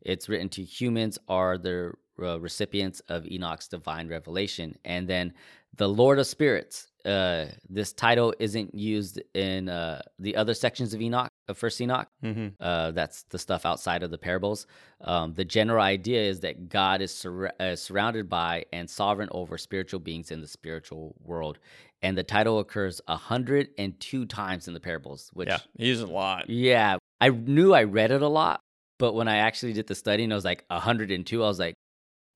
It's 0.01 0.29
written 0.29 0.49
to 0.51 0.63
humans 0.63 1.19
are 1.29 1.59
the 1.59 1.93
uh, 2.21 2.41
recipients 2.41 3.01
of 3.09 3.27
Enoch's 3.27 3.69
divine 3.69 4.09
revelation. 4.09 4.77
And 4.85 5.07
then 5.07 5.35
the 5.77 5.89
Lord 5.89 6.19
of 6.19 6.27
Spirits. 6.27 6.89
Uh, 7.05 7.47
this 7.69 7.93
title 7.93 8.35
isn't 8.39 8.75
used 8.75 9.21
in 9.35 9.69
uh, 9.69 10.03
the 10.19 10.37
other 10.37 10.53
sections 10.53 10.93
of 10.93 11.01
Enoch, 11.01 11.28
of 11.49 11.59
First 11.59 11.81
Enoch. 11.81 12.09
Mm-hmm. 12.23 12.49
Uh, 12.61 12.91
that's 12.93 13.23
the 13.25 13.39
stuff 13.39 13.65
outside 13.67 14.03
of 14.03 14.11
the 14.11 14.19
parables. 14.19 14.67
Um, 15.01 15.35
the 15.35 15.45
general 15.45 15.83
idea 15.83 16.23
is 16.23 16.41
that 16.41 16.69
God 16.69 17.01
is 17.01 17.15
sur- 17.15 17.53
uh, 17.59 17.75
surrounded 17.77 18.29
by 18.29 18.67
and 18.73 18.89
sovereign 18.89 19.29
over 19.33 19.59
spiritual 19.59 20.01
beings 20.01 20.31
in 20.31 20.41
the 20.41 20.49
spiritual 20.49 21.15
world. 21.25 21.59
And 22.03 22.17
the 22.17 22.23
title 22.23 22.59
occurs 22.61 23.01
102 23.07 24.27
times 24.27 24.69
in 24.69 24.75
the 24.75 24.81
parables, 24.81 25.31
which, 25.33 25.49
Yeah, 25.49 25.59
he 25.77 25.87
uses 25.89 26.05
a 26.05 26.13
lot. 26.13 26.49
yeah, 26.49 26.97
I 27.21 27.31
knew 27.31 27.73
I 27.75 27.85
read 27.85 28.11
it 28.13 28.23
a 28.23 28.29
lot, 28.29 28.61
but 28.99 29.15
when 29.15 29.27
I 29.29 29.39
actually 29.39 29.73
did 29.73 29.87
the 29.89 29.95
study 29.97 30.25
and 30.25 30.33
I 30.33 30.37
was 30.37 30.45
like 30.45 30.65
102, 30.69 31.43
I 31.43 31.47
was 31.47 31.59
like, 31.59 31.75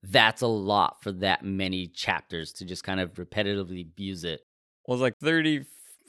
that's 0.03 0.43
a 0.43 0.49
lot 0.49 1.01
for 1.03 1.13
that 1.13 1.45
many 1.45 1.87
chapters 1.87 2.53
to 2.55 2.65
just 2.65 2.83
kind 2.83 2.99
of 2.99 3.15
repetitively 3.15 3.87
use 3.97 4.25
it. 4.25 4.41
Well, 4.87 4.97
it's 4.97 5.03
like 5.03 5.15
30, 5.23 5.61
I 5.61 5.65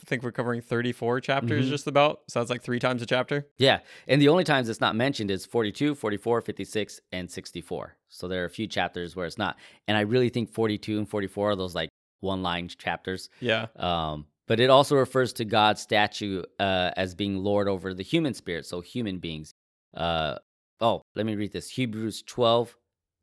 think 0.06 0.24
we're 0.24 0.32
covering 0.32 0.62
34 0.62 1.22
chapters 1.22 1.66
Mhm. 1.66 1.70
just 1.70 1.88
about. 1.88 2.22
So 2.28 2.40
that's 2.40 2.50
like 2.50 2.62
three 2.62 2.80
times 2.80 3.02
a 3.02 3.06
chapter. 3.06 3.48
Yeah. 3.58 3.80
And 4.08 4.22
the 4.22 4.30
only 4.30 4.44
times 4.44 4.70
it's 4.70 4.82
not 4.82 4.96
mentioned 4.96 5.32
is 5.32 5.46
42, 5.46 5.96
44, 5.96 6.42
56, 6.42 7.00
and 7.12 7.30
64. 7.32 7.98
So 8.10 8.28
there 8.28 8.42
are 8.44 8.46
a 8.46 8.50
few 8.50 8.68
chapters 8.68 9.16
where 9.16 9.26
it's 9.26 9.38
not. 9.38 9.58
And 9.88 9.98
I 9.98 10.02
really 10.02 10.30
think 10.30 10.50
42 10.52 10.98
and 10.98 11.10
44 11.10 11.52
are 11.52 11.56
those 11.56 11.74
like 11.76 11.90
one 12.20 12.42
line 12.42 12.68
chapters. 12.68 13.30
Yeah. 13.40 13.68
Um, 13.76 14.28
but 14.48 14.60
it 14.60 14.70
also 14.70 14.96
refers 14.96 15.32
to 15.34 15.46
God's 15.46 15.82
statue 15.82 16.44
uh, 16.60 16.92
as 16.98 17.16
being 17.16 17.38
Lord 17.38 17.68
over 17.68 17.94
the 17.94 18.04
human 18.04 18.34
spirit, 18.34 18.66
so 18.66 18.82
human 18.82 19.20
beings. 19.20 19.54
Uh, 19.94 20.38
oh, 20.82 21.02
let 21.16 21.26
me 21.26 21.36
read 21.36 21.54
this. 21.54 21.70
Hebrews 21.72 22.22
12 22.24 22.76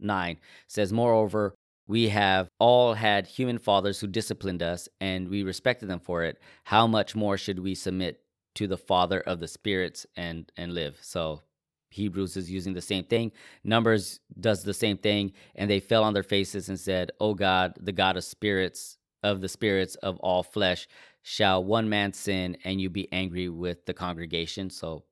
9 0.02 0.38
says, 0.66 0.92
Moreover, 0.94 1.54
we 1.90 2.08
have 2.10 2.48
all 2.60 2.94
had 2.94 3.26
human 3.26 3.58
fathers 3.58 3.98
who 3.98 4.06
disciplined 4.06 4.62
us, 4.62 4.88
and 5.00 5.28
we 5.28 5.42
respected 5.42 5.86
them 5.86 5.98
for 5.98 6.22
it. 6.22 6.38
How 6.62 6.86
much 6.86 7.16
more 7.16 7.36
should 7.36 7.58
we 7.58 7.74
submit 7.74 8.20
to 8.54 8.68
the 8.68 8.76
Father 8.76 9.20
of 9.20 9.40
the 9.40 9.48
spirits 9.48 10.06
and 10.16 10.52
and 10.56 10.72
live? 10.72 10.98
So 11.02 11.42
Hebrews 11.90 12.36
is 12.36 12.48
using 12.48 12.74
the 12.74 12.80
same 12.80 13.02
thing. 13.02 13.32
Numbers 13.64 14.20
does 14.38 14.62
the 14.62 14.72
same 14.72 14.98
thing, 14.98 15.32
and 15.56 15.68
they 15.68 15.80
fell 15.80 16.04
on 16.04 16.14
their 16.14 16.22
faces 16.22 16.68
and 16.68 16.78
said, 16.78 17.10
"O 17.18 17.34
God, 17.34 17.72
the 17.80 17.90
God 17.90 18.16
of 18.16 18.22
spirits, 18.22 18.96
of 19.24 19.40
the 19.40 19.48
spirits 19.48 19.96
of 19.96 20.16
all 20.20 20.44
flesh, 20.44 20.86
shall 21.22 21.64
one 21.64 21.88
man 21.88 22.12
sin 22.12 22.56
and 22.62 22.80
you 22.80 22.88
be 22.88 23.12
angry 23.12 23.48
with 23.48 23.86
the 23.86 23.94
congregation?" 23.94 24.70
So, 24.70 25.02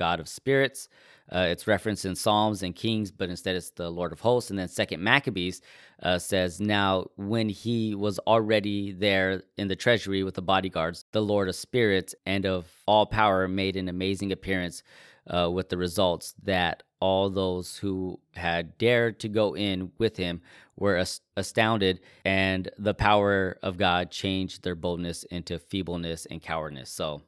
God 0.00 0.18
of 0.18 0.28
spirits. 0.28 0.88
Uh, 1.32 1.46
it's 1.48 1.68
referenced 1.68 2.04
in 2.04 2.16
Psalms 2.16 2.64
and 2.64 2.74
Kings, 2.74 3.12
but 3.12 3.30
instead 3.30 3.54
it's 3.54 3.70
the 3.70 3.88
Lord 3.88 4.12
of 4.12 4.20
hosts. 4.20 4.50
And 4.50 4.58
then 4.58 4.66
Second 4.66 5.00
Maccabees 5.00 5.60
uh, 6.02 6.18
says, 6.18 6.60
"Now 6.60 7.06
when 7.16 7.48
he 7.48 7.94
was 7.94 8.18
already 8.20 8.92
there 8.92 9.44
in 9.56 9.68
the 9.68 9.76
treasury 9.76 10.24
with 10.24 10.34
the 10.34 10.42
bodyguards, 10.42 11.04
the 11.12 11.22
Lord 11.22 11.48
of 11.48 11.54
spirits 11.54 12.14
and 12.26 12.44
of 12.44 12.66
all 12.86 13.06
power 13.06 13.46
made 13.46 13.76
an 13.76 13.88
amazing 13.88 14.32
appearance." 14.32 14.82
uh, 15.26 15.50
with 15.50 15.68
the 15.68 15.76
results 15.76 16.34
that 16.42 16.82
all 17.00 17.30
those 17.30 17.76
who 17.78 18.20
had 18.34 18.76
dared 18.78 19.18
to 19.20 19.28
go 19.28 19.56
in 19.56 19.90
with 19.98 20.16
him 20.16 20.40
were 20.76 20.96
as- 20.96 21.20
astounded, 21.36 22.00
and 22.24 22.70
the 22.78 22.94
power 22.94 23.58
of 23.62 23.78
God 23.78 24.10
changed 24.10 24.62
their 24.62 24.74
boldness 24.74 25.24
into 25.24 25.58
feebleness 25.58 26.26
and 26.26 26.42
cowardness. 26.42 26.90
So, 26.90 27.22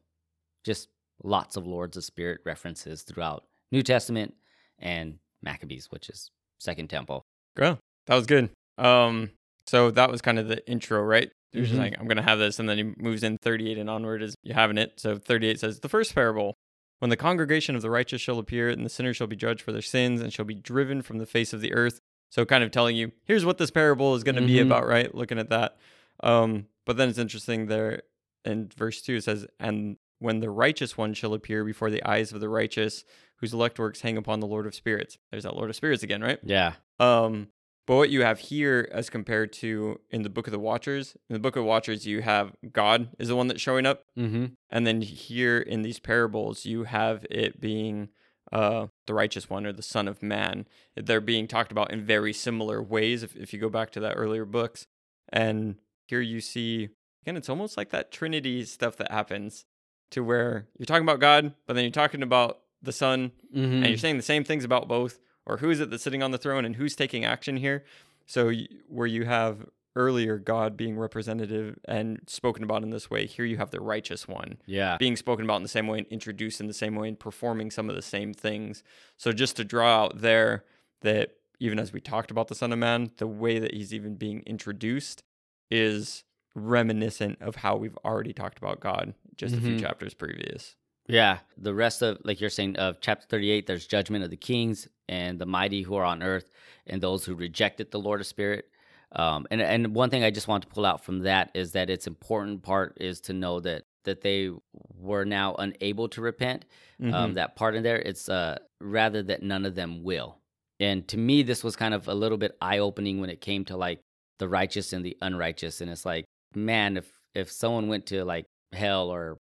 just 0.65 0.89
lots 1.23 1.57
of 1.57 1.67
Lords 1.67 1.97
of 1.97 2.05
Spirit 2.05 2.41
references 2.45 3.03
throughout 3.03 3.45
New 3.71 3.83
Testament 3.83 4.35
and 4.79 5.19
Maccabees, 5.43 5.91
which 5.91 6.09
is 6.09 6.31
Second 6.59 6.89
Temple. 6.91 7.23
Girl, 7.57 7.79
that 8.07 8.15
was 8.15 8.27
good. 8.27 8.51
Um, 8.79 9.31
so 9.67 9.91
that 9.91 10.11
was 10.11 10.23
kind 10.23 10.39
of 10.39 10.49
the 10.49 10.67
intro, 10.69 11.01
right? 11.03 11.31
You're 11.53 11.65
just 11.65 11.77
Mhm. 11.77 11.79
like, 11.79 11.99
I'm 12.01 12.09
gonna 12.09 12.23
have 12.23 12.39
this, 12.39 12.59
and 12.59 12.69
then 12.69 12.79
he 12.79 12.85
moves 12.97 13.23
in 13.23 13.37
38 13.39 13.79
and 13.79 13.91
onward 13.91 14.23
as 14.23 14.35
you 14.43 14.55
having 14.55 14.79
it. 14.79 14.99
So 14.99 15.19
38 15.19 15.61
says, 15.61 15.81
the 15.81 15.89
first 15.89 16.15
parable. 16.15 16.55
When 17.01 17.11
the 17.11 17.17
congregation 17.17 17.75
of 17.75 17.83
the 17.83 17.91
righteous 17.91 18.21
shall 18.21 18.39
appear, 18.39 18.69
and 18.69 18.85
the 18.85 18.89
sinners 18.89 19.17
shall 19.17 19.27
be 19.27 19.35
judged 19.37 19.61
for 19.61 19.73
their 19.73 19.83
sins, 19.83 20.21
and 20.21 20.33
shall 20.33 20.45
be 20.45 20.55
driven 20.55 21.03
from 21.03 21.19
the 21.19 21.27
face 21.27 21.53
of 21.53 21.61
the 21.61 21.73
earth. 21.75 21.99
So 22.31 22.45
kind 22.47 22.63
of 22.65 22.71
telling 22.71 22.97
you, 22.97 23.11
here's 23.25 23.45
what 23.45 23.59
this 23.59 23.71
parable 23.73 24.15
is 24.15 24.23
going 24.25 24.37
to 24.37 24.43
be 24.47 24.55
Mhm. 24.55 24.63
about, 24.67 24.87
right? 24.87 25.13
Looking 25.15 25.39
at 25.39 25.51
that. 25.51 25.77
Um, 26.23 26.69
but 26.87 26.97
then 26.97 27.09
it's 27.09 27.19
interesting 27.19 27.67
there 27.67 28.03
in 28.45 28.69
verse 28.69 29.03
two 29.03 29.17
it 29.17 29.25
says, 29.25 29.47
and 29.61 29.97
when 30.23 30.41
the 30.41 30.51
righteous 30.51 30.97
one 30.97 31.13
shall 31.15 31.35
appear 31.35 31.65
before 31.65 31.91
the 31.91 32.03
eyes 32.09 32.33
of 32.33 32.41
the 32.41 32.49
righteous, 32.49 33.05
whose 33.37 33.53
elect 33.53 33.79
works 33.79 34.01
hang 34.01 34.17
upon 34.17 34.41
the 34.41 34.47
Lord 34.47 34.67
of 34.67 34.75
spirits. 34.75 35.19
There's 35.31 35.43
that 35.43 35.57
Lord 35.57 35.69
of 35.71 35.77
spirits 35.77 36.03
again, 36.03 36.23
right? 36.23 36.39
Yeah. 36.43 36.75
Um, 37.01 37.49
but 37.87 37.97
what 37.97 38.11
you 38.11 38.23
have 38.23 38.39
here, 38.39 38.89
as 38.93 39.11
compared 39.11 39.53
to 39.55 39.99
in 40.11 40.23
the 40.23 40.31
Book 40.31 40.47
of 40.47 40.53
the 40.53 40.59
Watchers, 40.61 41.17
in 41.29 41.35
the 41.35 41.41
Book 41.41 41.57
of 41.57 41.65
Watchers, 41.65 42.07
you 42.07 42.23
have 42.23 42.53
God 42.73 43.09
is 43.19 43.27
the 43.29 43.37
one 43.37 43.49
that's 43.49 43.61
showing 43.61 43.85
up, 43.87 44.05
Mm-hmm. 44.17 44.47
and 44.71 44.87
then 44.87 45.01
here 45.03 45.59
in 45.59 45.83
these 45.83 45.99
parables, 45.99 46.65
you 46.65 46.85
have 46.85 47.27
it 47.29 47.61
being 47.61 48.09
uh, 48.53 48.87
the 49.09 49.15
righteous 49.15 49.51
one 49.51 49.67
or 49.67 49.73
the 49.73 49.83
Son 49.83 50.07
of 50.07 50.23
Man. 50.23 50.67
They're 50.97 51.21
being 51.21 51.49
talked 51.49 51.73
about 51.73 51.91
in 51.91 52.05
very 52.07 52.33
similar 52.33 52.81
ways. 52.81 53.25
If 53.25 53.35
if 53.35 53.53
you 53.53 53.59
go 53.59 53.69
back 53.69 53.91
to 53.93 54.01
that 54.01 54.15
earlier 54.15 54.45
books, 54.45 54.87
and 55.33 55.75
here 56.07 56.21
you 56.21 56.41
see 56.41 56.91
again, 57.23 57.37
it's 57.37 57.49
almost 57.49 57.77
like 57.77 57.91
that 57.91 58.13
Trinity 58.13 58.65
stuff 58.65 58.97
that 58.99 59.11
happens, 59.11 59.65
to 60.13 60.23
where 60.25 60.67
you're 60.79 60.87
talking 60.87 61.03
about 61.05 61.21
God, 61.21 61.53
but 61.67 61.75
then 61.75 61.85
you're 61.85 61.91
talking 61.91 62.23
about 62.23 62.61
the 62.83 62.93
Son, 62.93 63.33
Mm-hmm. 63.55 63.75
and 63.75 63.87
you're 63.89 63.99
saying 63.99 64.17
the 64.17 64.23
same 64.23 64.45
things 64.45 64.65
about 64.65 64.89
both 64.89 65.19
or 65.45 65.59
who 65.59 65.69
is 65.71 65.79
it 65.81 65.91
that's 65.91 66.03
sitting 66.03 66.23
on 66.23 66.31
the 66.31 66.39
throne 66.39 66.65
and 66.65 66.77
who's 66.77 66.97
taking 66.97 67.25
action 67.25 67.57
here 67.59 67.85
so 68.27 68.47
y- 68.47 68.67
where 68.89 69.07
you 69.07 69.25
have 69.27 69.67
earlier 69.95 70.39
god 70.39 70.75
being 70.75 70.97
representative 70.97 71.79
and 71.87 72.21
spoken 72.27 72.65
about 72.65 72.83
in 72.83 72.89
this 72.89 73.11
way 73.11 73.27
here 73.27 73.45
you 73.45 73.59
have 73.59 73.71
the 73.71 73.81
righteous 73.81 74.27
one 74.27 74.57
yeah. 74.65 74.97
being 74.97 75.17
spoken 75.17 75.45
about 75.45 75.57
in 75.57 75.63
the 75.63 75.69
same 75.69 75.87
way 75.87 75.99
and 75.99 76.07
introduced 76.07 76.61
in 76.63 76.67
the 76.67 76.73
same 76.73 76.95
way 76.95 77.09
and 77.09 77.19
performing 77.21 77.71
some 77.71 77.91
of 77.91 77.95
the 77.97 78.01
same 78.01 78.33
things 78.33 78.83
so 79.19 79.33
just 79.33 79.55
to 79.57 79.65
draw 79.65 80.05
out 80.05 80.23
there 80.23 80.65
that 81.03 81.33
even 81.61 81.79
as 81.79 81.93
we 81.93 82.01
talked 82.01 82.31
about 82.31 82.49
the 82.49 82.55
son 82.55 82.73
of 82.73 82.79
man 82.79 83.11
the 83.19 83.27
way 83.27 83.59
that 83.59 83.75
he's 83.75 83.93
even 83.93 84.15
being 84.15 84.43
introduced 84.47 85.23
is 85.71 86.25
reminiscent 86.55 87.37
of 87.43 87.57
how 87.57 87.77
we've 87.77 87.99
already 88.05 88.33
talked 88.33 88.57
about 88.59 88.81
god 88.81 89.13
just 89.37 89.55
a 89.55 89.61
few 89.61 89.77
Mhm. 89.77 89.81
chapters 89.81 90.15
previous 90.15 90.77
Yeah, 91.09 91.41
the 91.57 91.75
rest 91.75 92.01
of 92.03 92.19
like 92.25 92.41
you're 92.41 92.49
saying 92.51 92.77
of 92.77 93.01
chapter 93.01 93.27
38 93.27 93.67
there's 93.67 93.87
judgment 93.87 94.23
of 94.25 94.31
the 94.31 94.37
kings 94.37 94.87
and 95.09 95.39
the 95.39 95.47
mighty 95.47 95.83
who 95.83 95.95
are 95.97 96.05
on 96.05 96.23
earth 96.23 96.49
and 96.87 97.01
those 97.03 97.25
who 97.25 97.35
rejected 97.35 97.91
the 97.91 97.99
Lord 97.99 98.21
of 98.21 98.27
Spirit. 98.27 98.69
Um, 99.13 99.47
and 99.51 99.61
and 99.61 99.95
one 99.95 100.11
thing 100.11 100.23
I 100.25 100.31
just 100.31 100.49
want 100.49 100.63
to 100.63 100.69
pull 100.69 100.87
out 100.87 101.05
from 101.05 101.21
that 101.21 101.51
is 101.55 101.73
that 101.73 101.91
it's 101.91 102.07
important 102.07 102.63
part 102.63 102.97
is 103.01 103.21
to 103.23 103.33
know 103.33 103.61
that 103.61 103.83
that 104.05 104.21
they 104.23 104.51
were 104.97 105.25
now 105.25 105.55
unable 105.57 106.09
to 106.09 106.21
repent. 106.21 106.65
Mhm. 107.01 107.13
Um, 107.13 107.35
that 107.35 107.57
part 107.57 107.75
in 107.75 107.83
there, 107.83 107.99
it's 108.01 108.29
uh, 108.29 108.59
rather 108.81 109.23
that 109.25 109.43
none 109.43 109.65
of 109.67 109.75
them 109.75 110.03
will. 110.03 110.39
And 110.81 111.07
to 111.09 111.17
me, 111.19 111.43
this 111.43 111.63
was 111.63 111.77
kind 111.77 111.95
of 111.95 112.09
a 112.09 112.15
little 112.15 112.39
bit 112.39 112.57
eye 112.61 112.79
opening 112.79 113.21
when 113.21 113.31
it 113.31 113.41
came 113.41 113.65
to 113.67 113.77
like 113.77 114.01
the 114.39 114.49
righteous 114.49 114.93
and 114.93 115.05
the 115.05 115.17
unrighteous. 115.21 115.81
And 115.81 115.91
it's 115.91 116.07
like, 116.07 116.25
man, 116.55 116.97
if 116.97 117.13
if 117.35 117.51
someone 117.51 117.89
went 117.89 118.07
to 118.07 118.25
like 118.25 118.47
hell 118.75 119.09
or 119.11 119.39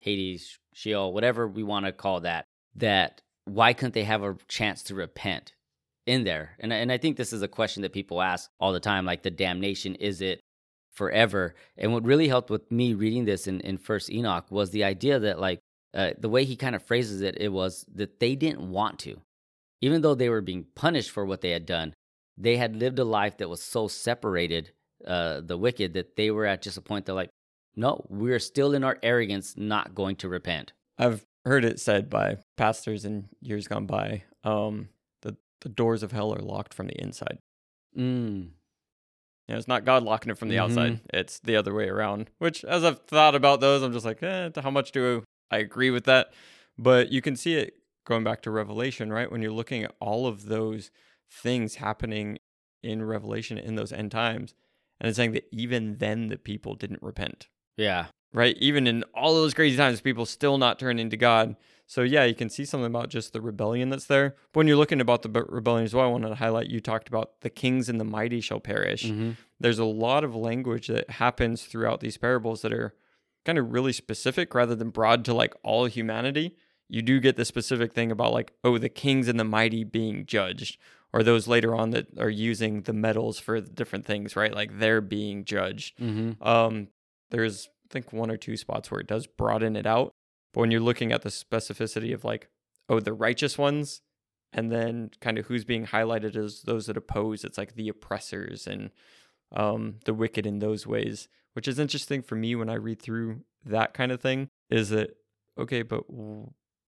Hades, 0.00 0.58
Sheol, 0.72 1.12
whatever 1.12 1.46
we 1.46 1.62
want 1.62 1.86
to 1.86 1.92
call 1.92 2.20
that, 2.20 2.44
that 2.76 3.20
why 3.44 3.72
couldn't 3.72 3.94
they 3.94 4.04
have 4.04 4.22
a 4.22 4.36
chance 4.48 4.82
to 4.84 4.94
repent 4.94 5.52
in 6.06 6.24
there? 6.24 6.56
And 6.60 6.72
and 6.72 6.90
I 6.90 6.98
think 6.98 7.16
this 7.16 7.32
is 7.32 7.42
a 7.42 7.48
question 7.48 7.82
that 7.82 7.92
people 7.92 8.22
ask 8.22 8.50
all 8.58 8.72
the 8.72 8.80
time, 8.80 9.04
like 9.04 9.22
the 9.22 9.30
damnation 9.30 9.94
is 9.96 10.20
it 10.20 10.40
forever? 10.92 11.54
And 11.76 11.92
what 11.92 12.04
really 12.04 12.28
helped 12.28 12.50
with 12.50 12.70
me 12.70 12.94
reading 12.94 13.24
this 13.24 13.46
in 13.46 13.60
in 13.60 13.78
First 13.78 14.10
Enoch 14.10 14.46
was 14.50 14.70
the 14.70 14.84
idea 14.84 15.18
that 15.18 15.40
like 15.40 15.60
uh, 15.94 16.10
the 16.18 16.28
way 16.28 16.44
he 16.44 16.56
kind 16.56 16.74
of 16.74 16.82
phrases 16.82 17.20
it, 17.20 17.36
it 17.40 17.48
was 17.48 17.84
that 17.94 18.20
they 18.20 18.34
didn't 18.36 18.70
want 18.70 18.98
to, 19.00 19.20
even 19.80 20.02
though 20.02 20.14
they 20.14 20.28
were 20.28 20.40
being 20.40 20.66
punished 20.74 21.10
for 21.10 21.24
what 21.24 21.40
they 21.40 21.50
had 21.50 21.66
done. 21.66 21.94
They 22.38 22.56
had 22.56 22.76
lived 22.76 22.98
a 22.98 23.04
life 23.04 23.36
that 23.38 23.50
was 23.50 23.62
so 23.62 23.86
separated, 23.88 24.70
uh, 25.06 25.42
the 25.42 25.58
wicked, 25.58 25.92
that 25.94 26.16
they 26.16 26.30
were 26.30 26.46
at 26.46 26.62
just 26.62 26.78
a 26.78 26.80
point 26.80 27.04
that 27.06 27.14
like, 27.14 27.28
no, 27.76 28.04
we're 28.08 28.38
still 28.38 28.74
in 28.74 28.84
our 28.84 28.98
arrogance, 29.02 29.54
not 29.56 29.94
going 29.94 30.16
to 30.16 30.28
repent. 30.28 30.72
I've 30.98 31.24
heard 31.44 31.64
it 31.64 31.80
said 31.80 32.10
by 32.10 32.38
pastors 32.56 33.04
in 33.04 33.28
years 33.40 33.66
gone 33.68 33.86
by 33.86 34.24
um, 34.44 34.88
that 35.22 35.36
the 35.62 35.68
doors 35.68 36.02
of 36.02 36.12
hell 36.12 36.34
are 36.34 36.40
locked 36.42 36.74
from 36.74 36.86
the 36.88 37.00
inside. 37.00 37.38
Mm. 37.96 38.50
You 39.48 39.54
know, 39.54 39.56
it's 39.58 39.68
not 39.68 39.84
God 39.84 40.02
locking 40.02 40.30
it 40.30 40.38
from 40.38 40.48
the 40.48 40.56
Mhm. 40.56 40.60
outside. 40.62 41.00
It's 41.12 41.40
the 41.40 41.56
other 41.56 41.74
way 41.74 41.88
around. 41.88 42.30
Which, 42.38 42.64
as 42.64 42.84
I've 42.84 43.00
thought 43.06 43.34
about 43.34 43.60
those, 43.60 43.82
I'm 43.82 43.92
just 43.92 44.04
like, 44.04 44.22
eh, 44.22 44.50
how 44.60 44.70
much 44.70 44.92
do 44.92 45.24
I 45.50 45.58
agree 45.58 45.90
with 45.90 46.04
that? 46.04 46.32
But 46.78 47.10
you 47.10 47.20
can 47.20 47.34
see 47.36 47.54
it 47.54 47.74
going 48.04 48.22
back 48.24 48.42
to 48.42 48.50
Revelation, 48.50 49.12
right? 49.12 49.30
When 49.30 49.42
you're 49.42 49.50
looking 49.52 49.82
at 49.82 49.94
all 50.00 50.26
of 50.26 50.46
those 50.46 50.90
things 51.30 51.76
happening 51.76 52.38
in 52.82 53.02
Revelation 53.02 53.58
in 53.58 53.74
those 53.74 53.92
end 53.92 54.10
times, 54.12 54.54
and 55.00 55.08
it's 55.08 55.16
saying 55.16 55.32
that 55.32 55.48
even 55.50 55.96
then 55.98 56.28
the 56.28 56.38
people 56.38 56.74
didn't 56.74 57.02
repent, 57.02 57.48
Yeah. 57.80 58.06
right? 58.32 58.56
Even 58.58 58.86
in 58.86 59.02
all 59.14 59.34
those 59.34 59.54
crazy 59.54 59.76
times, 59.76 60.00
people 60.00 60.26
still 60.26 60.58
not 60.58 60.78
turning 60.78 61.10
to 61.10 61.16
God. 61.16 61.56
So 61.86 62.02
yeah, 62.02 62.24
you 62.24 62.36
can 62.36 62.48
see 62.48 62.64
something 62.64 62.86
about 62.86 63.08
just 63.08 63.32
the 63.32 63.40
rebellion 63.40 63.88
that's 63.90 64.04
there. 64.06 64.36
But 64.52 64.60
when 64.60 64.68
you're 64.68 64.76
looking 64.76 65.00
about 65.00 65.22
the 65.22 65.28
be- 65.28 65.40
rebellion 65.48 65.84
as 65.84 65.92
well, 65.94 66.04
I 66.06 66.08
wanted 66.08 66.28
to 66.28 66.36
highlight 66.36 66.68
you 66.70 66.80
talked 66.80 67.08
about 67.08 67.40
the 67.40 67.50
kings 67.50 67.88
and 67.88 67.98
the 67.98 68.04
mighty 68.04 68.40
shall 68.40 68.60
perish 68.60 69.08
hmm 69.10 69.30
there's 69.62 69.78
a 69.78 69.84
lot 69.84 70.24
of 70.24 70.34
language 70.34 70.86
that 70.86 71.10
happens 71.10 71.64
throughout 71.64 72.00
these 72.00 72.16
parables 72.16 72.62
that 72.62 72.72
are 72.72 72.94
kind 73.44 73.58
of 73.58 73.72
really 73.74 73.92
specific 73.92 74.54
rather 74.54 74.74
than 74.74 74.88
broad 74.88 75.22
to 75.26 75.34
like 75.34 75.52
all 75.62 75.84
humanity. 75.84 76.56
You 76.88 77.02
do 77.02 77.20
get 77.20 77.36
the 77.36 77.44
specific 77.44 77.92
thing 77.92 78.10
about 78.10 78.32
like, 78.32 78.52
oh, 78.64 78.78
the 78.78 78.88
kings 78.88 79.28
and 79.28 79.38
the 79.38 79.44
mighty 79.44 79.84
being 79.84 80.24
judged, 80.24 80.78
or 81.12 81.22
those 81.22 81.46
later 81.46 81.74
on 81.74 81.90
that 81.90 82.06
are 82.18 82.30
using 82.30 82.82
the 82.82 82.94
metals 82.94 83.38
for 83.38 83.60
different 83.60 84.06
things, 84.06 84.34
right? 84.34 84.54
Like 84.54 84.78
they're 84.78 85.02
being 85.02 85.44
judged. 85.44 85.98
hmm 85.98 86.30
Um, 86.40 86.88
there's 87.30 87.68
I 87.86 87.92
think 87.92 88.12
one 88.12 88.30
or 88.30 88.36
two 88.36 88.56
spots 88.56 88.90
where 88.90 89.00
it 89.00 89.06
does 89.06 89.26
broaden 89.26 89.76
it 89.76 89.86
out, 89.86 90.12
but 90.52 90.60
when 90.60 90.70
you're 90.70 90.80
looking 90.80 91.12
at 91.12 91.22
the 91.22 91.28
specificity 91.28 92.14
of 92.14 92.24
like, 92.24 92.48
oh, 92.88 93.00
the 93.00 93.12
righteous 93.12 93.58
ones, 93.58 94.00
and 94.52 94.70
then 94.70 95.10
kind 95.20 95.38
of 95.38 95.46
who's 95.46 95.64
being 95.64 95.86
highlighted 95.86 96.36
as 96.36 96.62
those 96.62 96.86
that 96.86 96.96
oppose, 96.96 97.44
it's 97.44 97.58
like 97.58 97.74
the 97.74 97.88
oppressors 97.88 98.66
and 98.66 98.90
um, 99.52 99.96
the 100.04 100.14
wicked 100.14 100.46
in 100.46 100.58
those 100.58 100.86
ways, 100.86 101.28
which 101.54 101.68
is 101.68 101.78
interesting 101.78 102.22
for 102.22 102.34
me 102.34 102.54
when 102.54 102.68
I 102.68 102.74
read 102.74 103.00
through 103.00 103.42
that 103.64 103.94
kind 103.94 104.12
of 104.12 104.20
thing. 104.20 104.48
Is 104.68 104.90
that 104.90 105.16
okay? 105.58 105.82
But 105.82 106.04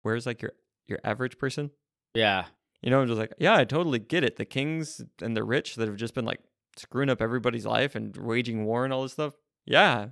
where's 0.01 0.25
like 0.25 0.41
your 0.41 0.53
your 0.87 0.99
average 1.03 1.37
person? 1.37 1.71
Yeah. 2.13 2.45
You 2.81 2.89
know, 2.89 3.01
I'm 3.01 3.07
just 3.07 3.19
like, 3.19 3.33
yeah, 3.37 3.55
I 3.55 3.63
totally 3.63 3.99
get 3.99 4.23
it. 4.23 4.37
The 4.37 4.45
kings 4.45 5.01
and 5.21 5.37
the 5.37 5.43
rich 5.43 5.75
that 5.75 5.87
have 5.87 5.97
just 5.97 6.15
been 6.15 6.25
like 6.25 6.41
screwing 6.77 7.09
up 7.09 7.21
everybody's 7.21 7.65
life 7.65 7.95
and 7.95 8.15
waging 8.17 8.65
war 8.65 8.83
and 8.83 8.93
all 8.93 9.03
this 9.03 9.13
stuff. 9.13 9.33
Yeah, 9.65 10.07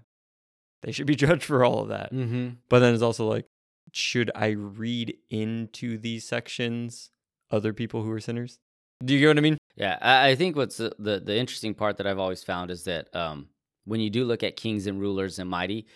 they 0.83 0.91
should 0.91 1.07
be 1.07 1.15
judged 1.25 1.43
for 1.43 1.63
all 1.63 1.79
of 1.81 1.89
that. 1.89 2.11
hmm 2.11 2.49
But 2.69 2.79
then 2.79 2.93
it's 2.93 3.03
also 3.03 3.27
like, 3.27 3.45
should 3.91 4.29
I 4.35 4.49
read 4.49 5.17
into 5.29 5.97
these 5.97 6.25
sections 6.27 7.09
other 7.51 7.73
people 7.73 8.03
who 8.03 8.11
are 8.11 8.19
sinners? 8.19 8.59
Do 9.03 9.13
you 9.13 9.19
get 9.19 9.27
what 9.27 9.37
I 9.37 9.41
mean? 9.41 9.57
Yeah, 9.75 9.97
I, 10.01 10.29
I 10.29 10.35
think 10.35 10.55
what's 10.55 10.77
the, 10.77 10.93
the 10.99 11.19
the 11.19 11.35
interesting 11.37 11.73
part 11.73 11.97
that 11.97 12.05
I've 12.07 12.19
always 12.19 12.43
found 12.43 12.69
is 12.69 12.83
that 12.83 13.13
um, 13.15 13.47
when 13.85 14.01
you 14.01 14.09
do 14.09 14.25
look 14.25 14.43
at 14.43 14.55
kings 14.57 14.85
and 14.87 14.99
rulers 14.99 15.39
and 15.39 15.49
mighty, 15.49 15.87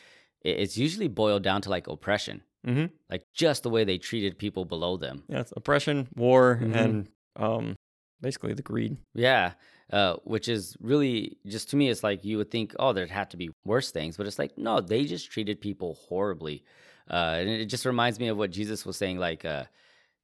it, 0.42 0.58
it's 0.60 0.78
usually 0.78 1.08
boiled 1.10 1.44
down 1.44 1.62
to 1.64 1.70
like 1.70 1.88
oppression, 1.88 2.42
Mm-hmm. 2.66 2.86
like 3.10 3.26
just 3.34 3.64
the 3.64 3.70
way 3.70 3.84
they 3.84 3.98
treated 3.98 4.40
people 4.40 4.64
below 4.64 4.96
them. 4.98 5.24
Yeah, 5.28 5.42
it's 5.42 5.52
oppression, 5.56 6.08
war, 6.16 6.60
Mhm. 6.62 6.76
and 6.76 7.08
um, 7.36 7.76
basically 8.22 8.54
the 8.54 8.62
greed. 8.62 8.96
Yeah, 9.14 9.54
uh, 9.92 10.16
which 10.24 10.48
is 10.48 10.76
really 10.80 11.38
just 11.46 11.70
to 11.72 11.76
me, 11.76 11.90
it's 11.90 12.04
like 12.04 12.24
you 12.26 12.38
would 12.38 12.52
think, 12.52 12.76
oh, 12.80 12.94
there'd 12.94 13.10
have 13.12 13.30
to 13.30 13.38
be 13.38 13.50
worse 13.66 13.92
things, 13.92 14.18
but 14.18 14.28
it's 14.28 14.40
like 14.40 14.58
no, 14.58 14.80
they 14.82 15.06
just 15.06 15.32
treated 15.32 15.60
people 15.62 15.96
horribly, 16.08 16.64
uh, 17.10 17.38
and 17.40 17.50
it 17.50 17.66
just 17.66 17.86
reminds 17.86 18.20
me 18.20 18.28
of 18.30 18.38
what 18.38 18.52
Jesus 18.52 18.86
was 18.86 18.98
saying, 18.98 19.18
like, 19.20 19.46
uh, 19.46 19.66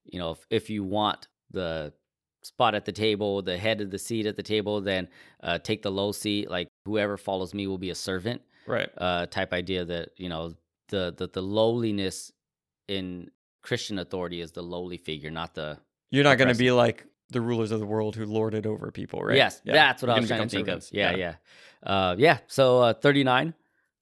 you 0.05 0.19
know, 0.19 0.31
if, 0.31 0.45
if 0.49 0.69
you 0.69 0.83
want 0.83 1.27
the 1.51 1.93
spot 2.41 2.73
at 2.73 2.85
the 2.85 2.91
table, 2.91 3.41
the 3.41 3.57
head 3.57 3.81
of 3.81 3.91
the 3.91 3.99
seat 3.99 4.25
at 4.25 4.35
the 4.37 4.43
table, 4.43 4.79
then 4.81 5.07
uh, 5.43 5.59
take 5.59 5.81
the 5.81 5.91
low 5.91 6.11
seat. 6.11 6.49
Like 6.49 6.69
whoever 6.85 7.17
follows 7.17 7.53
me 7.53 7.67
will 7.67 7.77
be 7.77 7.89
a 7.89 7.95
servant, 7.95 8.41
Right. 8.65 8.89
uh, 8.97 9.25
type 9.25 9.51
idea 9.53 9.83
that 9.85 10.09
you 10.15 10.29
know 10.29 10.53
the 10.87 11.13
the 11.17 11.27
the 11.27 11.41
lowliness 11.41 12.31
in 12.87 13.29
Christian 13.61 13.99
authority 13.99 14.39
is 14.41 14.51
the 14.53 14.63
lowly 14.63 14.97
figure, 14.97 15.29
not 15.29 15.53
the 15.53 15.77
You're 16.11 16.23
not 16.23 16.37
going 16.37 16.47
to 16.51 16.57
be 16.57 16.71
like 16.71 17.05
the 17.31 17.41
rulers 17.41 17.71
of 17.71 17.79
the 17.79 17.85
world 17.85 18.15
who 18.15 18.25
lord 18.25 18.53
it 18.53 18.65
over 18.65 18.91
people, 18.91 19.21
right? 19.21 19.37
Yes, 19.37 19.61
Yeah, 19.63 19.73
that's 19.73 20.01
what 20.01 20.09
you're 20.09 20.17
I 20.17 20.19
was 20.19 20.27
trying 20.29 20.41
to 20.41 20.49
think 20.49 20.67
servants. 20.67 20.89
of. 20.89 20.95
Yeah, 20.95 21.15
yeah. 21.15 21.35
Uh, 21.83 22.15
yeah. 22.17 22.39
So 22.47 22.79
uh, 22.79 22.93
39, 22.93 23.53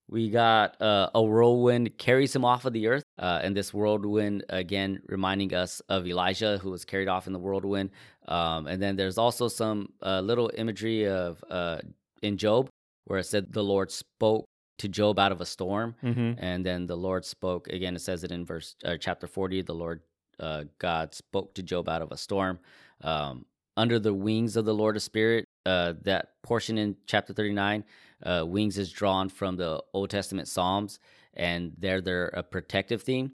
we 0.09 0.29
got 0.29 0.81
uh, 0.81 1.09
a 1.13 1.21
whirlwind 1.21 1.97
carries 1.97 2.35
him 2.35 2.45
off 2.45 2.65
of 2.65 2.73
the 2.73 2.87
earth. 2.87 3.03
Uh, 3.19 3.39
and 3.43 3.55
this 3.55 3.73
whirlwind, 3.73 4.45
again, 4.49 5.01
reminding 5.07 5.53
us 5.53 5.81
of 5.89 6.07
Elijah, 6.07 6.57
who 6.59 6.71
was 6.71 6.85
carried 6.85 7.07
off 7.09 7.27
in 7.27 7.33
the 7.33 7.39
whirlwind. 7.39 7.89
Um, 8.27 8.67
and 8.67 8.81
then 8.81 8.95
there's 8.95 9.17
also 9.17 9.47
some 9.47 9.91
uh, 10.01 10.21
little 10.21 10.49
imagery 10.57 11.07
of 11.07 11.43
uh, 11.49 11.79
in 12.21 12.37
Job 12.37 12.69
where 13.05 13.19
it 13.19 13.25
said 13.25 13.51
the 13.51 13.63
Lord 13.63 13.91
spoke 13.91 14.45
to 14.79 14.87
Job 14.87 15.19
out 15.19 15.31
of 15.31 15.41
a 15.41 15.45
storm. 15.45 15.95
Mm-hmm. 16.03 16.33
And 16.37 16.65
then 16.65 16.87
the 16.87 16.97
Lord 16.97 17.25
spoke 17.25 17.67
again. 17.67 17.95
It 17.95 18.01
says 18.01 18.23
it 18.23 18.31
in 18.31 18.45
verse 18.45 18.75
uh, 18.85 18.97
chapter 18.99 19.27
forty. 19.27 19.61
The 19.61 19.73
Lord 19.73 20.01
uh, 20.39 20.65
God 20.79 21.13
spoke 21.13 21.53
to 21.55 21.63
Job 21.63 21.89
out 21.89 22.01
of 22.01 22.11
a 22.11 22.17
storm. 22.17 22.59
Um, 23.01 23.45
under 23.77 23.99
the 23.99 24.13
wings 24.13 24.57
of 24.57 24.65
the 24.65 24.73
Lord 24.73 24.95
of 24.95 25.03
Spirit. 25.03 25.45
Uh, 25.65 25.93
that 26.01 26.29
portion 26.43 26.77
in 26.77 26.95
chapter 27.05 27.33
thirty 27.33 27.53
nine, 27.53 27.83
uh, 28.23 28.43
wings 28.45 28.77
is 28.77 28.91
drawn 28.91 29.29
from 29.29 29.55
the 29.55 29.83
Old 29.93 30.09
Testament 30.09 30.47
Psalms, 30.47 30.99
and 31.33 31.73
there 31.77 32.01
they're 32.01 32.27
a 32.29 32.41
protective 32.41 33.03
theme. 33.03 33.31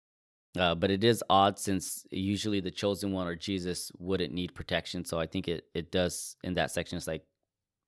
Uh, 0.58 0.74
but 0.74 0.90
it 0.90 1.04
is 1.04 1.22
odd 1.30 1.58
since 1.58 2.04
usually 2.10 2.60
the 2.60 2.70
chosen 2.70 3.12
one 3.12 3.26
or 3.26 3.36
Jesus 3.36 3.92
wouldn't 3.98 4.32
need 4.32 4.54
protection. 4.54 5.04
So 5.04 5.20
I 5.20 5.26
think 5.26 5.46
it 5.46 5.64
it 5.74 5.92
does 5.92 6.36
in 6.42 6.54
that 6.54 6.70
section. 6.70 6.96
It's 6.96 7.06
like 7.06 7.24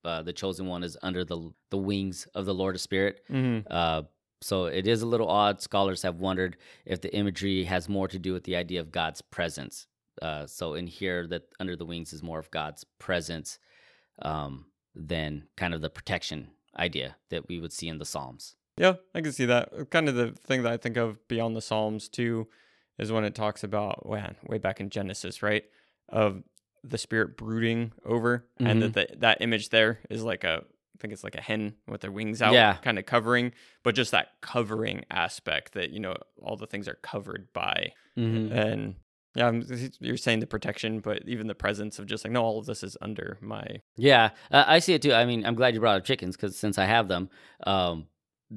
uh, 0.05 0.21
the 0.21 0.33
chosen 0.33 0.67
one 0.67 0.83
is 0.83 0.97
under 1.01 1.25
the 1.25 1.51
the 1.71 1.77
wings 1.77 2.27
of 2.35 2.45
the 2.45 2.53
Lord 2.53 2.75
of 2.75 2.81
Spirit. 2.81 3.21
Mm-hmm. 3.29 3.67
Uh, 3.69 4.03
so 4.41 4.65
it 4.65 4.87
is 4.87 5.01
a 5.01 5.07
little 5.07 5.29
odd. 5.29 5.61
Scholars 5.61 6.01
have 6.03 6.17
wondered 6.17 6.57
if 6.85 7.01
the 7.01 7.13
imagery 7.15 7.63
has 7.63 7.87
more 7.87 8.09
to 8.09 8.19
do 8.19 8.33
with 8.33 8.43
the 8.43 8.57
idea 8.57 8.81
of 8.81 8.91
God's 8.91 9.21
presence. 9.21 9.87
Uh, 10.21 10.45
so 10.47 10.73
in 10.75 10.87
here, 10.87 11.27
that 11.27 11.43
under 11.59 11.75
the 11.75 11.85
wings 11.85 12.13
is 12.13 12.21
more 12.23 12.39
of 12.39 12.51
God's 12.51 12.83
presence 12.99 13.59
um, 14.21 14.65
than 14.95 15.43
kind 15.57 15.73
of 15.73 15.81
the 15.81 15.89
protection 15.89 16.49
idea 16.77 17.15
that 17.29 17.47
we 17.47 17.59
would 17.59 17.73
see 17.73 17.87
in 17.87 17.97
the 17.99 18.05
Psalms. 18.05 18.55
Yeah, 18.77 18.93
I 19.13 19.21
can 19.21 19.31
see 19.31 19.45
that. 19.45 19.69
Uh, 19.77 19.85
Kind 19.85 20.09
of 20.09 20.15
the 20.15 20.31
thing 20.31 20.63
that 20.63 20.71
I 20.73 20.77
think 20.77 20.97
of 20.97 21.27
beyond 21.27 21.55
the 21.55 21.61
Psalms 21.61 22.09
too 22.09 22.47
is 22.99 23.11
when 23.11 23.23
it 23.23 23.35
talks 23.35 23.63
about 23.63 24.07
man, 24.09 24.35
way 24.47 24.57
back 24.57 24.79
in 24.79 24.89
Genesis, 24.89 25.41
right? 25.43 25.63
Of 26.09 26.43
the 26.83 26.97
spirit 26.97 27.37
brooding 27.37 27.91
over 28.05 28.45
and 28.59 28.81
that 28.81 28.93
the, 28.93 29.07
that 29.19 29.41
image 29.41 29.69
there 29.69 29.99
is 30.09 30.21
like 30.23 30.43
a 30.43 30.63
I 30.65 30.97
think 30.99 31.13
it's 31.13 31.23
like 31.23 31.35
a 31.35 31.41
hen 31.41 31.73
with 31.87 32.01
their 32.01 32.11
wings 32.11 32.41
out, 32.41 32.53
Yeah. 32.53 32.75
kind 32.75 32.99
of 32.99 33.05
covering, 33.05 33.51
but 33.83 33.95
just 33.95 34.11
that 34.11 34.29
covering 34.41 35.03
aspect 35.09 35.73
that 35.73 35.89
you 35.91 35.99
know 35.99 36.15
all 36.41 36.55
the 36.55 36.67
things 36.67 36.87
are 36.87 36.97
covered 37.01 37.47
by, 37.53 37.93
Mm-hmm. 38.17 38.53
and 38.53 38.95
yeah, 39.35 39.47
I'm, 39.47 39.65
you're 39.99 40.17
saying 40.17 40.39
the 40.39 40.47
protection, 40.47 40.99
but 40.99 41.23
even 41.27 41.47
the 41.47 41.55
presence 41.55 41.99
of 41.99 42.05
just 42.05 42.23
like 42.23 42.31
no, 42.31 42.43
all 42.43 42.59
of 42.59 42.65
this 42.65 42.83
is 42.83 42.95
under 43.01 43.37
my 43.41 43.65
Yeah, 43.97 44.29
uh, 44.51 44.63
I 44.67 44.79
see 44.79 44.93
it 44.93 45.01
too. 45.01 45.13
I 45.13 45.25
mean, 45.25 45.45
I'm 45.45 45.55
glad 45.55 45.73
you 45.73 45.79
brought 45.79 45.97
up 45.97 46.05
chickens 46.05 46.35
because 46.35 46.55
since 46.55 46.77
I 46.77 46.85
have 46.85 47.07
them, 47.07 47.29
um, 47.65 48.07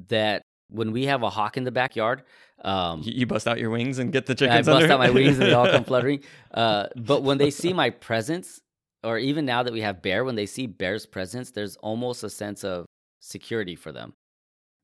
that 0.09 0.43
when 0.69 0.93
we 0.93 1.07
have 1.07 1.23
a 1.23 1.31
hawk 1.31 1.57
in 1.57 1.65
the 1.65 1.71
backyard, 1.71 2.23
um, 2.63 3.03
you, 3.03 3.13
you 3.13 3.27
bust 3.27 3.47
out 3.47 3.59
your 3.59 3.71
wings 3.71 3.99
and 3.99 4.13
get 4.13 4.27
the 4.27 4.35
chickens. 4.35 4.69
I 4.69 4.73
bust 4.73 4.83
under. 4.85 4.95
out 4.95 4.99
my 4.99 5.11
wings 5.11 5.39
and 5.39 5.49
they 5.49 5.53
all 5.55 5.71
come 5.71 5.85
fluttering. 5.85 6.21
Uh, 6.53 6.89
but 6.97 7.23
when 7.23 7.39
they 7.39 7.51
see 7.51 7.73
my 7.73 7.91
presence 7.91 8.61
or 9.03 9.19
even 9.19 9.45
now 9.45 9.63
that 9.63 9.73
we 9.73 9.83
have 9.83 10.03
bear, 10.03 10.25
when 10.25 10.35
they 10.35 10.47
see 10.47 10.67
bear's 10.67 11.07
presence, 11.07 11.53
there's 11.53 11.77
almost 11.77 12.25
a 12.25 12.31
sense 12.31 12.65
of 12.65 12.87
security 13.21 13.77
for 13.77 13.93
them. 13.93 14.15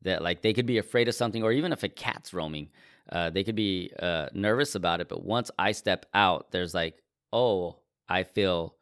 That 0.02 0.22
like 0.22 0.42
they 0.42 0.52
could 0.52 0.66
be 0.66 0.78
afraid 0.78 1.08
of 1.08 1.14
something, 1.14 1.42
or 1.44 1.52
even 1.52 1.72
if 1.72 1.82
a 1.84 1.88
cat's 1.88 2.34
roaming, 2.34 2.70
uh, 3.10 3.30
they 3.30 3.44
could 3.44 3.56
be 3.56 3.90
uh, 3.98 4.28
nervous 4.32 4.74
about 4.74 5.00
it. 5.00 5.08
But 5.08 5.24
once 5.24 5.50
I 5.58 5.72
step 5.72 6.06
out, 6.14 6.50
there's 6.52 6.74
like, 6.74 7.02
oh, 7.32 7.78
I 8.08 8.22
feel 8.24 8.76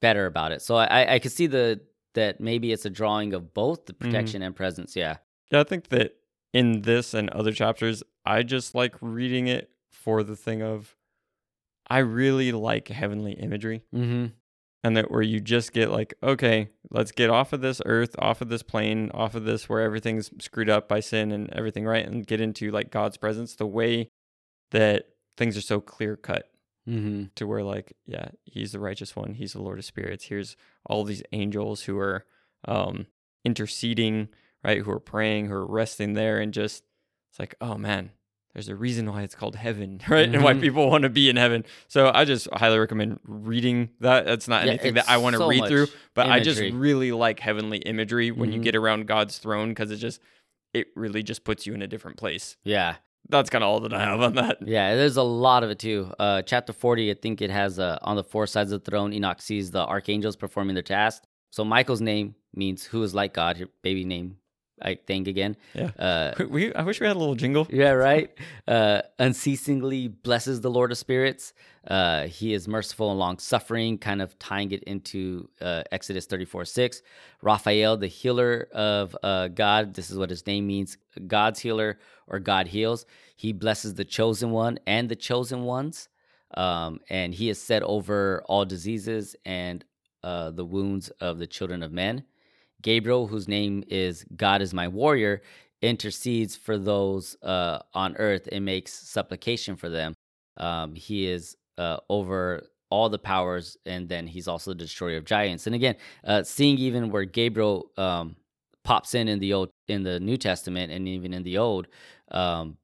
better 0.00 0.26
about 0.26 0.52
it. 0.52 0.62
So 0.62 0.76
I, 0.76 1.14
I 1.14 1.18
could 1.18 1.32
see 1.32 1.46
the 1.46 1.80
that 2.14 2.40
maybe 2.40 2.72
it's 2.72 2.84
a 2.86 2.90
drawing 2.90 3.34
of 3.34 3.52
both 3.52 3.86
the 3.86 3.92
Mm-hmm. 3.92 4.04
protection 4.10 4.42
and 4.42 4.54
presence. 4.56 4.96
Yeah. 4.96 5.16
Yeah, 5.50 5.60
I 5.60 5.64
think 5.64 5.88
that 5.88 6.16
in 6.52 6.82
this 6.82 7.12
and 7.14 7.28
other 7.30 7.52
chapters, 7.52 8.02
I 8.24 8.42
just 8.42 8.74
like 8.74 8.94
reading 9.00 9.46
it 9.48 9.70
for 9.90 10.22
the 10.22 10.34
thing 10.36 10.62
of 10.62 10.96
I 11.88 11.98
really 11.98 12.52
like 12.52 12.88
heavenly 12.88 13.32
imagery. 13.32 13.82
Mm-hmm. 13.94 14.26
And 14.86 14.96
that 14.96 15.10
where 15.10 15.22
you 15.22 15.40
just 15.40 15.72
get 15.72 15.90
like, 15.90 16.14
okay, 16.22 16.68
let's 16.90 17.10
get 17.10 17.28
off 17.28 17.52
of 17.52 17.60
this 17.60 17.82
earth, 17.86 18.14
off 18.20 18.40
of 18.40 18.48
this 18.48 18.62
plane, 18.62 19.10
off 19.12 19.34
of 19.34 19.44
this 19.44 19.68
where 19.68 19.80
everything's 19.80 20.30
screwed 20.38 20.70
up 20.70 20.88
by 20.88 21.00
sin 21.00 21.32
and 21.32 21.52
everything, 21.52 21.84
right? 21.84 22.06
And 22.06 22.24
get 22.24 22.40
into 22.40 22.70
like 22.70 22.90
God's 22.92 23.16
presence 23.16 23.56
the 23.56 23.66
way 23.66 24.10
that 24.70 25.06
things 25.36 25.56
are 25.56 25.62
so 25.62 25.80
clear 25.80 26.16
cut 26.16 26.50
Mm-hmm. 26.88 27.24
to 27.34 27.48
where 27.48 27.64
like 27.64 27.96
yeah 28.06 28.28
he's 28.44 28.70
the 28.70 28.78
righteous 28.78 29.16
one 29.16 29.34
he's 29.34 29.54
the 29.54 29.60
lord 29.60 29.80
of 29.80 29.84
spirits 29.84 30.26
here's 30.26 30.56
all 30.88 31.02
these 31.02 31.22
angels 31.32 31.82
who 31.82 31.98
are 31.98 32.24
um 32.68 33.06
interceding 33.44 34.28
right 34.62 34.82
who 34.82 34.92
are 34.92 35.00
praying 35.00 35.46
who 35.48 35.54
are 35.54 35.66
resting 35.66 36.12
there 36.12 36.38
and 36.38 36.54
just 36.54 36.84
it's 37.28 37.40
like 37.40 37.56
oh 37.60 37.76
man 37.76 38.12
there's 38.56 38.68
a 38.70 38.74
reason 38.74 39.04
why 39.12 39.20
it's 39.22 39.34
called 39.34 39.54
heaven 39.54 40.00
right 40.08 40.30
and 40.34 40.42
why 40.42 40.54
Mhm. 40.54 40.62
people 40.62 40.88
want 40.88 41.02
to 41.02 41.10
be 41.10 41.28
in 41.28 41.36
heaven 41.36 41.62
so 41.88 42.10
i 42.14 42.24
just 42.24 42.48
highly 42.54 42.78
recommend 42.78 43.20
reading 43.24 43.90
that 44.00 44.24
that's 44.24 44.48
not 44.48 44.64
Yeah, 44.64 44.70
anything 44.72 44.94
that 44.94 45.08
i 45.08 45.18
want 45.18 45.34
to 45.34 45.38
so 45.38 45.48
read 45.48 45.66
through 45.66 45.88
but 46.14 46.26
i 46.26 46.40
just 46.40 46.60
really 46.72 47.12
like 47.12 47.38
heavenly 47.40 47.78
imagery 47.78 48.30
when 48.30 48.50
you 48.52 48.58
Mhm. 48.60 48.62
get 48.64 48.74
around 48.74 49.06
god's 49.06 49.36
throne 49.38 49.68
because 49.68 49.90
it 49.90 49.96
just 49.98 50.20
it 50.72 50.86
really 50.96 51.22
just 51.22 51.44
puts 51.44 51.66
you 51.66 51.74
in 51.74 51.82
a 51.82 51.86
different 51.86 52.16
place 52.16 52.56
Yeah. 52.64 52.96
that's 53.28 53.50
kind 53.50 53.62
of 53.62 53.68
all 53.68 53.80
that 53.80 53.92
i 53.92 54.00
have 54.00 54.20
on 54.22 54.34
that 54.36 54.58
Yeah, 54.66 54.94
there's 54.94 55.18
a 55.18 55.22
lot 55.22 55.62
of 55.62 55.68
it 55.70 55.78
too. 55.78 56.12
Uh, 56.18 56.40
chapter 56.42 56.72
40, 56.72 57.10
I 57.10 57.14
think 57.14 57.42
it 57.42 57.50
has 57.50 57.78
uh, 57.78 57.98
on 58.02 58.16
the 58.16 58.24
four 58.24 58.46
sides 58.46 58.72
of 58.72 58.82
the 58.84 58.90
throne, 58.90 59.12
Enoch 59.12 59.42
sees 59.42 59.70
the 59.70 59.84
archangels 59.84 60.34
performing 60.36 60.74
their 60.74 60.82
task. 60.82 61.24
So 61.50 61.64
Michael's 61.64 62.00
name 62.00 62.34
means 62.54 62.84
who 62.84 63.02
is 63.02 63.14
like 63.14 63.34
God, 63.34 63.58
your 63.58 63.68
baby 63.82 64.04
name, 64.04 64.36
I 64.82 64.96
think 65.06 65.28
again. 65.28 65.56
yeah 65.74 65.90
Uh, 65.98 66.44
we, 66.50 66.72
i 66.74 66.82
wish 66.82 67.00
we 67.00 67.06
had 67.06 67.16
a 67.16 67.18
little 67.18 67.34
jingle 67.34 67.66
yeah, 67.70 67.90
right. 68.08 68.30
Uh, 68.68 69.02
unceasingly 69.18 70.08
blesses 70.08 70.60
the 70.60 70.70
Lord 70.70 70.92
of 70.92 70.98
Spirits. 70.98 71.52
Uh, 71.86 72.26
he 72.26 72.52
is 72.52 72.66
merciful 72.66 73.10
and 73.10 73.18
long 73.18 73.38
suffering, 73.38 73.96
kind 73.96 74.20
of 74.20 74.36
tying 74.38 74.72
it 74.72 74.82
into 74.84 75.48
uh, 75.60 75.82
Exodus 75.92 76.26
34 76.26 76.64
6. 76.64 77.02
Raphael, 77.42 77.96
the 77.96 78.08
healer 78.08 78.68
of 78.72 79.16
uh, 79.22 79.48
God, 79.48 79.94
this 79.94 80.10
is 80.10 80.18
what 80.18 80.30
his 80.30 80.46
name 80.46 80.66
means 80.66 80.98
God's 81.26 81.60
healer 81.60 81.98
or 82.26 82.38
God 82.40 82.66
heals. 82.66 83.06
He 83.36 83.52
blesses 83.52 83.94
the 83.94 84.04
chosen 84.04 84.50
one 84.50 84.78
and 84.86 85.08
the 85.08 85.16
chosen 85.16 85.62
ones. 85.62 86.08
Um, 86.54 87.00
and 87.10 87.34
he 87.34 87.48
is 87.50 87.60
set 87.60 87.82
over 87.82 88.42
all 88.46 88.64
diseases 88.64 89.36
and 89.44 89.84
uh, 90.22 90.50
the 90.50 90.64
wounds 90.64 91.10
of 91.20 91.38
the 91.38 91.46
children 91.46 91.82
of 91.82 91.92
men. 91.92 92.24
Gabriel, 92.82 93.26
whose 93.26 93.48
name 93.48 93.84
is 93.88 94.24
God 94.36 94.62
is 94.62 94.72
my 94.74 94.88
warrior, 94.88 95.42
intercedes 95.82 96.56
for 96.56 96.78
those 96.78 97.36
uh, 97.42 97.80
on 97.94 98.16
earth 98.16 98.48
and 98.50 98.64
makes 98.64 98.92
supplication 98.92 99.76
for 99.76 99.88
them. 99.88 100.14
Um, 100.56 100.94
he 100.94 101.28
is 101.28 101.56
uh, 101.78 101.98
over 102.08 102.62
all 102.90 103.08
the 103.08 103.18
powers, 103.18 103.76
and 103.84 104.08
then 104.08 104.26
he's 104.26 104.48
also 104.48 104.70
the 104.70 104.76
destroyer 104.76 105.16
of 105.16 105.24
giants. 105.24 105.66
And 105.66 105.74
again, 105.74 105.96
uh, 106.24 106.42
seeing 106.42 106.78
even 106.78 107.10
where 107.10 107.24
Gabriel 107.24 107.90
um, 107.96 108.36
pops 108.84 109.14
in 109.14 109.28
in 109.28 109.40
the 109.40 109.52
old 109.52 109.70
in 109.88 110.02
the 110.04 110.20
New 110.20 110.36
Testament 110.36 110.92
and 110.92 111.06
even 111.08 111.34
in 111.34 111.42
the 111.42 111.58
Old, 111.58 111.88
um, 112.30 112.76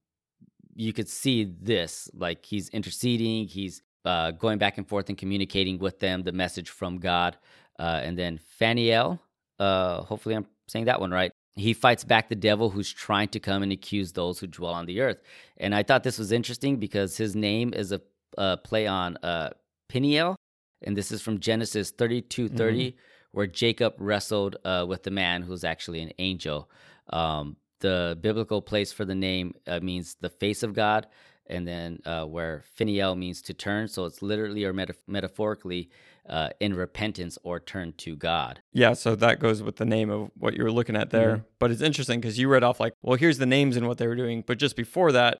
you 0.74 0.92
could 0.92 1.08
see 1.08 1.44
this 1.44 2.10
like 2.12 2.44
he's 2.44 2.68
interceding, 2.70 3.46
he's 3.46 3.82
uh, 4.04 4.32
going 4.32 4.58
back 4.58 4.78
and 4.78 4.88
forth 4.88 5.08
and 5.08 5.16
communicating 5.16 5.78
with 5.78 6.00
them 6.00 6.22
the 6.22 6.32
message 6.32 6.70
from 6.70 6.98
God. 6.98 7.36
Uh, 7.78 8.00
and 8.02 8.18
then 8.18 8.38
Faniel, 8.60 9.20
uh, 9.58 10.02
hopefully 10.02 10.34
I'm 10.34 10.46
saying 10.68 10.86
that 10.86 11.00
one 11.00 11.10
right. 11.10 11.32
He 11.54 11.74
fights 11.74 12.04
back 12.04 12.28
the 12.28 12.34
devil 12.34 12.70
who's 12.70 12.90
trying 12.90 13.28
to 13.28 13.40
come 13.40 13.62
and 13.62 13.72
accuse 13.72 14.12
those 14.12 14.38
who 14.38 14.46
dwell 14.46 14.72
on 14.72 14.86
the 14.86 15.00
earth. 15.00 15.18
And 15.58 15.74
I 15.74 15.82
thought 15.82 16.02
this 16.02 16.18
was 16.18 16.32
interesting 16.32 16.78
because 16.78 17.16
his 17.16 17.36
name 17.36 17.74
is 17.74 17.92
a, 17.92 18.00
a 18.38 18.56
play 18.56 18.86
on 18.86 19.18
uh, 19.18 19.50
Peniel, 19.88 20.36
and 20.82 20.96
this 20.96 21.12
is 21.12 21.20
from 21.20 21.40
Genesis 21.40 21.90
32 21.90 22.48
30, 22.48 22.96
where 23.32 23.46
Jacob 23.46 23.94
wrestled 23.98 24.56
uh, 24.64 24.86
with 24.88 25.02
the 25.02 25.10
man 25.10 25.42
who's 25.42 25.64
actually 25.64 26.00
an 26.00 26.12
angel. 26.18 26.70
Um, 27.10 27.56
the 27.80 28.16
biblical 28.20 28.62
place 28.62 28.92
for 28.92 29.04
the 29.04 29.14
name 29.14 29.54
uh, 29.66 29.80
means 29.80 30.16
the 30.20 30.30
face 30.30 30.62
of 30.62 30.72
God, 30.72 31.06
and 31.46 31.66
then 31.66 32.00
uh, 32.06 32.24
where 32.24 32.62
Phinniel 32.78 33.18
means 33.18 33.42
to 33.42 33.54
turn. 33.54 33.88
So 33.88 34.06
it's 34.06 34.22
literally 34.22 34.64
or 34.64 34.72
meta- 34.72 34.94
metaphorically 35.06 35.90
uh, 36.28 36.50
in 36.60 36.74
repentance 36.74 37.38
or 37.42 37.58
turn 37.58 37.92
to 37.98 38.16
God. 38.16 38.60
Yeah, 38.72 38.92
so 38.92 39.14
that 39.16 39.40
goes 39.40 39.62
with 39.62 39.76
the 39.76 39.84
name 39.84 40.10
of 40.10 40.30
what 40.36 40.54
you 40.54 40.62
were 40.62 40.72
looking 40.72 40.96
at 40.96 41.10
there. 41.10 41.38
Mhm. 41.38 41.44
But 41.58 41.70
it's 41.70 41.82
interesting 41.82 42.20
because 42.20 42.38
you 42.38 42.48
read 42.48 42.62
off 42.62 42.78
like, 42.80 42.94
well, 43.02 43.18
here's 43.18 43.38
the 43.38 43.46
names 43.46 43.76
and 43.76 43.88
what 43.88 43.98
they 43.98 44.06
were 44.06 44.16
doing. 44.16 44.44
But 44.46 44.58
just 44.58 44.76
before 44.76 45.12
that, 45.12 45.38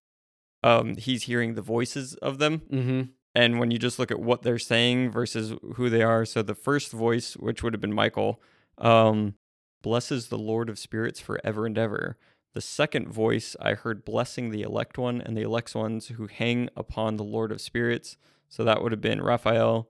um, 0.63 0.97
he's 0.97 1.25
hearing 1.25 1.55
the 1.55 1.63
voices 1.63 2.15
of 2.17 2.39
them. 2.39 2.63
Mm-hmm. 2.71 3.03
And 3.35 3.59
when 3.59 3.71
you 3.71 3.79
just 3.79 3.99
look 3.99 4.11
at 4.11 4.21
what 4.21 4.43
they're 4.43 4.59
saying 4.59 5.11
versus 5.11 5.55
who 5.77 5.89
they 5.89 6.03
are, 6.03 6.25
so 6.25 6.43
the 6.43 6.55
first 6.55 6.93
voice, 6.93 7.35
which 7.35 7.63
would 7.63 7.73
have 7.73 7.81
been 7.81 7.95
Michael, 7.95 8.43
um, 8.79 9.35
blesses 9.81 10.29
the 10.29 10.39
Lord 10.39 10.69
of 10.69 10.79
spirits 10.79 11.21
forever 11.21 11.65
and 11.67 11.79
ever. 11.79 12.17
The 12.53 12.61
second 12.61 13.09
voice, 13.09 13.57
I 13.61 13.73
heard 13.73 14.05
blessing 14.05 14.51
the 14.51 14.63
elect 14.63 14.99
one 14.99 15.23
and 15.23 15.37
the 15.37 15.43
elect 15.43 15.75
ones 15.75 16.09
who 16.09 16.27
hang 16.27 16.69
upon 16.77 17.17
the 17.17 17.25
Lord 17.25 17.51
of 17.51 17.61
spirits. 17.61 18.19
So 18.49 18.65
that 18.65 18.83
would 18.83 18.93
have 18.93 19.01
been 19.01 19.23
Raphael. 19.23 19.89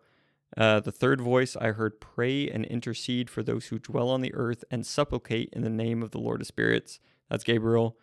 Uh, 0.57 0.81
the 0.81 0.93
third 0.93 1.21
voice, 1.21 1.57
I 1.57 1.69
heard 1.73 2.01
pray 2.01 2.49
and 2.51 2.65
intercede 2.67 3.31
for 3.31 3.43
those 3.43 3.67
who 3.67 3.79
dwell 3.79 4.11
on 4.11 4.21
the 4.21 4.35
earth 4.35 4.65
and 4.71 4.87
supplicate 4.87 5.49
in 5.53 5.63
the 5.63 5.71
name 5.71 6.03
of 6.03 6.11
the 6.11 6.19
Lord 6.19 6.41
of 6.43 6.47
spirits. 6.47 7.01
That's 7.31 7.45
Gabriel. 7.45 7.97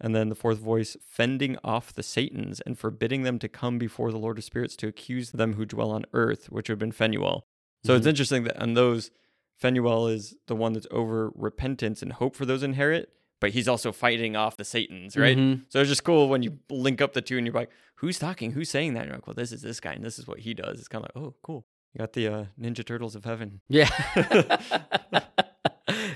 And 0.00 0.16
then 0.16 0.28
the 0.28 0.34
fourth 0.34 0.58
voice, 0.58 0.96
fending 1.00 1.56
off 1.62 1.92
the 1.92 2.02
Satans 2.02 2.60
and 2.62 2.76
forbidding 2.76 3.22
them 3.22 3.38
to 3.38 3.48
come 3.48 3.78
before 3.78 4.10
the 4.10 4.18
Lord 4.18 4.36
of 4.36 4.42
Spirits 4.42 4.74
to 4.76 4.88
accuse 4.88 5.30
them 5.30 5.52
who 5.54 5.64
dwell 5.64 5.92
on 5.92 6.04
earth, 6.12 6.50
which 6.50 6.68
would 6.68 6.72
have 6.72 6.78
been 6.80 6.90
Phanuel. 6.90 7.44
So 7.84 7.94
it's 7.94 8.04
Mhm. 8.04 8.08
interesting 8.10 8.44
that 8.44 8.60
on 8.60 8.74
those, 8.74 9.12
Phanuel 9.56 10.08
is 10.08 10.34
the 10.48 10.56
one 10.56 10.72
that's 10.72 10.88
over 10.90 11.30
repentance 11.36 12.02
and 12.02 12.14
hope 12.14 12.34
for 12.34 12.44
those 12.44 12.64
inherit, 12.64 13.12
but 13.40 13.50
he's 13.52 13.68
also 13.68 13.92
fighting 13.92 14.34
off 14.34 14.56
the 14.56 14.64
Satans, 14.64 15.16
right? 15.16 15.36
Mhm. 15.38 15.66
So 15.68 15.78
it's 15.80 15.88
just 15.88 16.02
cool 16.02 16.28
when 16.28 16.42
you 16.42 16.58
link 16.68 17.00
up 17.00 17.12
the 17.12 17.22
two 17.22 17.38
and 17.38 17.46
you're 17.46 17.54
like, 17.54 17.70
who's 17.96 18.18
talking? 18.18 18.52
Who's 18.52 18.70
saying 18.70 18.94
that? 18.94 19.00
And 19.02 19.08
you're 19.10 19.16
like, 19.18 19.26
well, 19.28 19.34
this 19.34 19.52
is 19.52 19.62
this 19.62 19.78
guy 19.78 19.92
and 19.92 20.04
this 20.04 20.18
is 20.18 20.26
what 20.26 20.40
he 20.40 20.52
does. 20.52 20.80
It's 20.80 20.88
kind 20.88 21.04
of 21.04 21.14
like, 21.14 21.24
oh, 21.24 21.34
cool. 21.42 21.64
You 21.92 21.98
got 21.98 22.12
the 22.12 22.28
uh, 22.28 22.44
Ninja 22.60 22.84
Turtles 22.84 23.14
of 23.14 23.24
Heaven. 23.24 23.60
Yeah. 23.68 23.88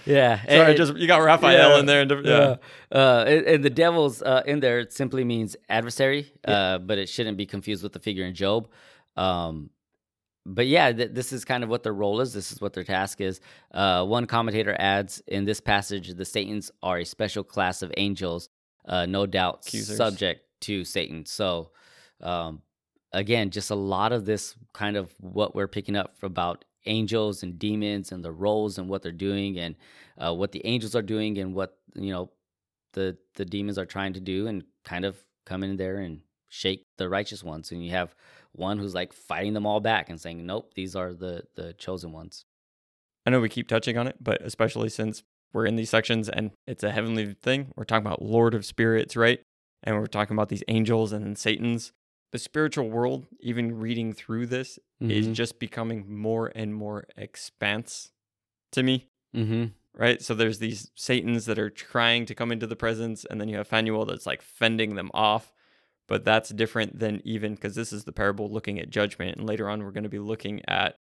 yeah. 0.07 0.43
Sorry, 0.47 0.69
and- 0.69 0.77
just 0.77 0.97
you 0.97 1.07
got 1.07 1.19
Raphael 1.19 1.71
yeah, 1.71 1.79
in 1.79 1.87
there. 1.87 2.03
And, 2.03 2.11
yeah. 2.25 2.57
yeah. 2.93 2.99
Uh, 2.99 3.25
and, 3.27 3.47
and 3.47 3.65
the 3.65 3.71
devil's 3.71 4.23
uh, 4.23 4.43
in 4.47 4.61
there 4.61 4.79
it 4.81 4.93
simply 4.93 5.25
means 5.25 5.57
adversary, 5.69 6.33
uh, 6.47 6.79
but 6.79 6.99
it 6.99 7.09
shouldn't 7.09 7.37
be 7.37 7.47
confused 7.47 7.83
with 7.83 7.93
the 7.93 7.99
figure 7.99 8.25
in 8.25 8.35
Job. 8.35 8.69
Um, 9.17 9.71
but 10.47 10.67
yeah, 10.67 10.93
th- 10.93 11.11
this 11.13 11.33
is 11.33 11.45
kind 11.45 11.65
of 11.65 11.69
what 11.71 11.83
their 11.83 11.93
role 11.93 12.21
is. 12.21 12.33
This 12.33 12.53
is 12.53 12.61
what 12.61 12.73
their 12.73 12.85
task 12.85 13.21
is. 13.21 13.41
Uh, 13.73 14.05
one 14.05 14.27
commentator 14.27 14.77
adds 14.79 15.23
in 15.27 15.45
this 15.45 15.61
passage, 15.61 16.15
the 16.15 16.25
Satans 16.25 16.71
are 16.83 16.99
a 16.99 17.05
special 17.05 17.43
class 17.43 17.83
of 17.83 17.93
angels, 17.97 18.49
uh, 18.87 19.07
no 19.07 19.27
doubt 19.27 19.65
Accusers. 19.67 19.97
subject 19.97 20.43
to 20.61 20.85
Satan. 20.85 21.27
So, 21.27 21.71
um, 22.23 22.63
again, 23.13 23.51
just 23.51 23.71
a 23.71 23.75
lot 23.75 24.13
of 24.13 24.25
this 24.25 24.57
kind 24.73 24.97
of 24.97 25.13
what 25.21 25.55
we're 25.55 25.69
picking 25.69 25.97
up 25.97 26.17
about 26.23 26.65
angels 26.87 27.43
and 27.43 27.59
demons 27.59 28.13
and 28.13 28.25
the 28.25 28.33
roles 28.33 28.79
and 28.79 28.89
what 28.89 29.03
they're 29.03 29.13
doing 29.13 29.59
and 29.59 29.75
uh, 30.19 30.33
what 30.33 30.53
the 30.53 30.65
angels 30.65 30.95
are 30.95 31.03
doing 31.03 31.37
and 31.39 31.55
what 31.55 31.77
you 31.95 32.13
know 32.13 32.31
the 32.93 33.17
the 33.35 33.45
demons 33.45 33.77
are 33.77 33.87
trying 33.87 34.13
to 34.13 34.21
do 34.21 34.47
and 34.47 34.63
kind 34.85 35.05
of 35.05 35.17
come 35.45 35.65
in 35.65 35.77
there 35.77 35.97
and 35.97 36.21
shake 36.49 36.85
the 36.97 37.09
righteous 37.09 37.43
ones 37.43 37.73
and 37.73 37.85
you 37.85 37.91
have 37.91 38.15
one 38.53 38.79
who's 38.79 38.95
like 38.95 39.13
fighting 39.13 39.53
them 39.53 39.67
all 39.67 39.81
back 39.81 40.09
and 40.09 40.21
saying 40.21 40.47
nope 40.47 40.73
these 40.75 40.95
are 40.95 41.13
the 41.13 41.43
the 41.57 41.73
chosen 41.73 42.13
ones 42.13 42.45
I 43.27 43.31
know 43.31 43.41
we 43.41 43.49
keep 43.49 43.67
touching 43.67 43.99
on 43.99 44.07
it, 44.07 44.17
but 44.21 44.41
especially 44.43 44.89
since 44.89 45.25
we're 45.53 45.67
in 45.67 45.75
these 45.75 45.91
sections 45.91 46.29
and 46.29 46.53
it's 46.67 46.85
a 46.85 46.93
heavenly 46.93 47.35
thing, 47.35 47.73
we're 47.77 47.85
talking 47.85 48.07
about 48.07 48.23
Lord 48.23 48.55
of 48.55 48.65
Spirits, 48.65 49.17
right? 49.17 49.41
And 49.83 49.97
we're 49.97 50.07
talking 50.07 50.37
about 50.37 50.49
these 50.49 50.63
angels 50.69 51.13
and 51.13 51.37
Satan's. 51.37 51.93
The 52.33 52.39
spiritual 52.39 52.91
world, 52.91 53.27
even 53.41 53.79
reading 53.79 54.13
through 54.13 54.47
this, 54.47 54.79
is 55.01 55.29
Mhm. 55.29 55.33
just 55.35 55.59
becoming 55.59 56.15
more 56.17 56.51
and 56.55 56.75
more 56.75 57.07
expanse 57.17 58.11
to 58.73 58.83
me, 58.83 59.09
mm-hmm. 59.35 59.67
right? 59.95 60.21
So 60.23 60.35
there's 60.35 60.59
these 60.59 60.91
Satans 60.95 61.47
that 61.47 61.59
are 61.59 61.71
trying 61.71 62.27
to 62.27 62.35
come 62.35 62.51
into 62.51 62.67
the 62.67 62.77
presence, 62.77 63.25
and 63.25 63.41
then 63.41 63.49
you 63.49 63.57
have 63.59 63.69
Phanuel 63.69 64.05
that's 64.07 64.27
like 64.27 64.43
fending 64.43 64.95
them 64.97 65.11
off. 65.15 65.53
But 66.09 66.25
that's 66.25 66.51
different 66.51 67.01
than 67.01 67.21
even 67.25 67.55
because 67.57 67.75
this 67.75 67.93
is 67.93 68.05
the 68.05 68.13
parable 68.13 68.49
looking 68.49 68.79
at 68.79 68.91
judgment, 68.91 69.37
and 69.39 69.47
later 69.47 69.69
on 69.69 69.83
we're 69.83 69.91
going 69.91 70.05
to 70.05 70.09
be 70.09 70.21
looking 70.21 70.63
at 70.69 70.99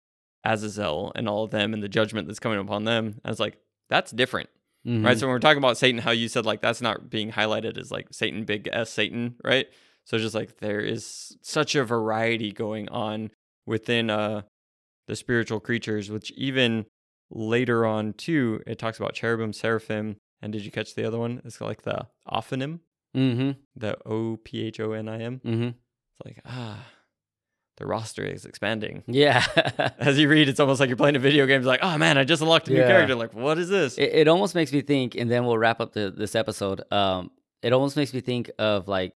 Azazel 0.45 1.11
and 1.15 1.28
all 1.28 1.43
of 1.43 1.51
them 1.51 1.74
and 1.74 1.82
the 1.84 1.89
judgment 1.89 2.28
that's 2.28 2.39
coming 2.39 2.59
upon 2.59 2.84
them. 2.86 3.19
I 3.24 3.30
was 3.30 3.39
like, 3.39 3.57
that's 3.89 4.11
different. 4.11 4.49
Mhm. 4.86 5.03
Right. 5.05 5.17
So 5.17 5.28
when 5.28 5.34
we're 5.34 5.39
talking 5.39 5.57
about 5.59 5.78
Satan, 5.78 6.01
how 6.01 6.11
you 6.11 6.28
said 6.28 6.45
like 6.45 6.61
that's 6.61 6.82
not 6.82 7.09
being 7.09 7.32
highlighted 7.32 7.78
as 7.78 7.91
like 7.91 8.07
Satan, 8.11 8.43
big 8.43 8.67
S 8.71 8.89
Satan, 8.89 9.36
right? 9.43 9.67
So 10.05 10.17
just 10.17 10.35
like 10.35 10.57
there 10.57 10.79
is 10.81 11.37
such 11.41 11.75
a 11.75 11.83
variety 11.83 12.51
going 12.51 12.89
on 12.89 13.31
within 13.65 14.09
uh 14.09 14.41
the 15.07 15.15
spiritual 15.15 15.59
creatures, 15.59 16.09
which 16.09 16.31
even 16.31 16.85
later 17.29 17.85
on 17.85 18.13
too, 18.13 18.61
it 18.67 18.77
talks 18.79 18.97
about 18.99 19.13
cherubim, 19.13 19.51
seraphim, 19.53 20.17
and 20.41 20.53
did 20.53 20.63
you 20.65 20.71
catch 20.71 20.95
the 20.95 21.05
other 21.05 21.17
one? 21.17 21.41
It's 21.45 21.59
like 21.61 21.81
the 21.83 22.07
ophonim, 22.29 22.79
Mhm. 23.15 23.57
the 23.75 23.97
O 24.07 24.37
P 24.43 24.65
H 24.65 24.79
O 24.79 24.91
N 24.93 25.07
I 25.09 25.21
M. 25.21 25.39
Mhm. 25.45 25.69
It's 25.69 26.25
like 26.25 26.39
ah, 26.45 26.85
the 27.77 27.85
roster 27.87 28.23
is 28.25 28.45
expanding. 28.45 29.03
Yeah. 29.07 29.43
As 29.97 30.19
you 30.19 30.29
read, 30.29 30.47
it's 30.47 30.59
almost 30.59 30.79
like 30.79 30.89
you're 30.89 30.97
playing 30.97 31.15
a 31.15 31.19
video 31.19 31.45
game. 31.47 31.57
It's 31.59 31.67
like, 31.67 31.79
oh 31.83 31.97
man, 31.97 32.17
I 32.17 32.23
just 32.23 32.41
unlocked 32.41 32.67
a 32.67 32.73
new 32.73 32.81
character. 32.83 33.15
Like, 33.15 33.33
what 33.33 33.57
is 33.57 33.67
this? 33.69 33.97
it, 33.97 34.11
it 34.13 34.27
almost 34.27 34.53
makes 34.53 34.71
me 34.71 34.81
think, 34.81 35.15
and 35.15 35.29
then 35.31 35.45
we'll 35.45 35.57
wrap 35.57 35.81
up 35.81 35.93
the, 35.93 36.11
this 36.11 36.35
episode. 36.35 36.81
Um, 36.91 37.31
it 37.61 37.73
almost 37.73 37.95
makes 37.97 38.13
me 38.13 38.21
think 38.21 38.51
of 38.59 38.87
like 38.87 39.13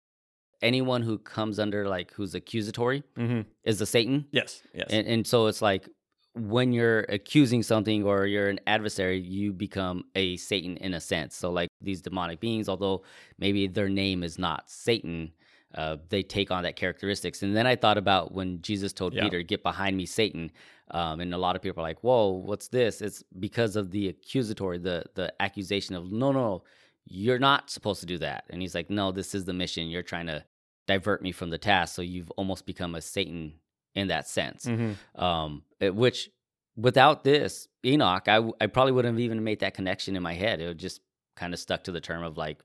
anyone 0.64 1.02
who 1.02 1.18
comes 1.18 1.58
under 1.58 1.86
like 1.96 2.12
who's 2.14 2.34
accusatory 2.34 3.02
mm-hmm. 3.16 3.42
is 3.64 3.80
a 3.80 3.86
Satan, 3.86 4.26
Yes. 4.32 4.62
Yes. 4.74 4.88
and 4.90 5.06
and 5.06 5.26
so 5.26 5.46
it's 5.46 5.62
like 5.62 5.88
when 6.34 6.72
you're 6.72 7.00
accusing 7.18 7.62
something 7.62 8.02
or 8.02 8.26
you're 8.26 8.48
an 8.48 8.58
adversary, 8.66 9.20
you 9.20 9.52
become 9.52 10.04
a 10.16 10.36
Satan 10.36 10.76
in 10.78 10.92
a 10.94 11.00
sense. 11.00 11.36
So 11.36 11.50
like 11.52 11.68
these 11.80 12.02
demonic 12.02 12.40
beings, 12.40 12.68
although 12.68 13.04
maybe 13.38 13.68
their 13.68 13.88
name 13.88 14.24
is 14.24 14.36
not 14.38 14.68
Satan. 14.68 15.32
Uh, 15.76 15.96
they 16.08 16.22
take 16.22 16.50
on 16.52 16.62
that 16.62 16.76
characteristics, 16.76 17.42
and 17.42 17.56
then 17.56 17.66
I 17.66 17.74
thought 17.76 17.98
about 17.98 18.32
when 18.32 18.62
Jesus 18.62 18.92
told 18.92 19.12
Yeah. 19.12 19.24
Peter, 19.24 19.42
"Get 19.42 19.62
behind 19.64 19.96
me, 19.96 20.06
Satan," 20.06 20.52
um, 20.92 21.18
and 21.20 21.34
a 21.34 21.38
lot 21.38 21.56
of 21.56 21.62
people 21.62 21.80
are 21.82 21.88
like, 21.90 22.02
"Whoa, 22.04 22.28
what's 22.30 22.68
this?" 22.68 23.02
It's 23.02 23.24
because 23.40 23.74
of 23.74 23.90
the 23.90 24.08
accusatory, 24.08 24.78
the 24.78 25.04
the 25.14 25.32
accusation 25.42 25.96
of, 25.96 26.12
"No, 26.12 26.30
no, 26.30 26.62
you're 27.06 27.40
not 27.40 27.70
supposed 27.70 28.00
to 28.00 28.06
do 28.06 28.18
that," 28.18 28.44
and 28.50 28.62
he's 28.62 28.74
like, 28.74 28.88
"No, 28.88 29.10
this 29.10 29.34
is 29.34 29.44
the 29.46 29.52
mission. 29.52 29.88
You're 29.88 30.04
trying 30.04 30.26
to 30.28 30.44
divert 30.86 31.22
me 31.22 31.32
from 31.32 31.50
the 31.50 31.58
task, 31.58 31.94
so 31.94 32.02
you've 32.02 32.30
almost 32.32 32.66
become 32.66 32.94
a 32.94 33.00
Satan 33.00 33.54
in 33.94 34.08
that 34.08 34.28
sense." 34.28 34.66
mm-hmm. 34.66 35.22
um, 35.22 35.62
which 35.80 36.30
without 36.76 37.24
this 37.24 37.68
Enoch, 37.84 38.26
I 38.28 38.66
probably 38.66 38.92
wouldn't 38.92 39.14
have 39.14 39.20
even 39.20 39.44
made 39.44 39.60
that 39.60 39.74
connection 39.74 40.16
in 40.16 40.22
my 40.22 40.34
head. 40.34 40.60
It 40.60 40.66
would 40.66 40.78
just 40.78 41.00
kind 41.36 41.52
of 41.54 41.60
stuck 41.60 41.84
to 41.84 41.92
the 41.92 42.00
term 42.00 42.22
of 42.24 42.36
like, 42.36 42.62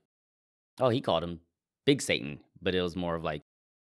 oh, 0.80 0.88
he 0.88 1.00
called 1.00 1.22
him 1.24 1.40
Big 1.86 2.02
Satan, 2.02 2.40
but 2.60 2.74
it 2.74 2.82
was 2.82 2.96
more 2.96 3.14
of 3.14 3.22
like 3.24 3.42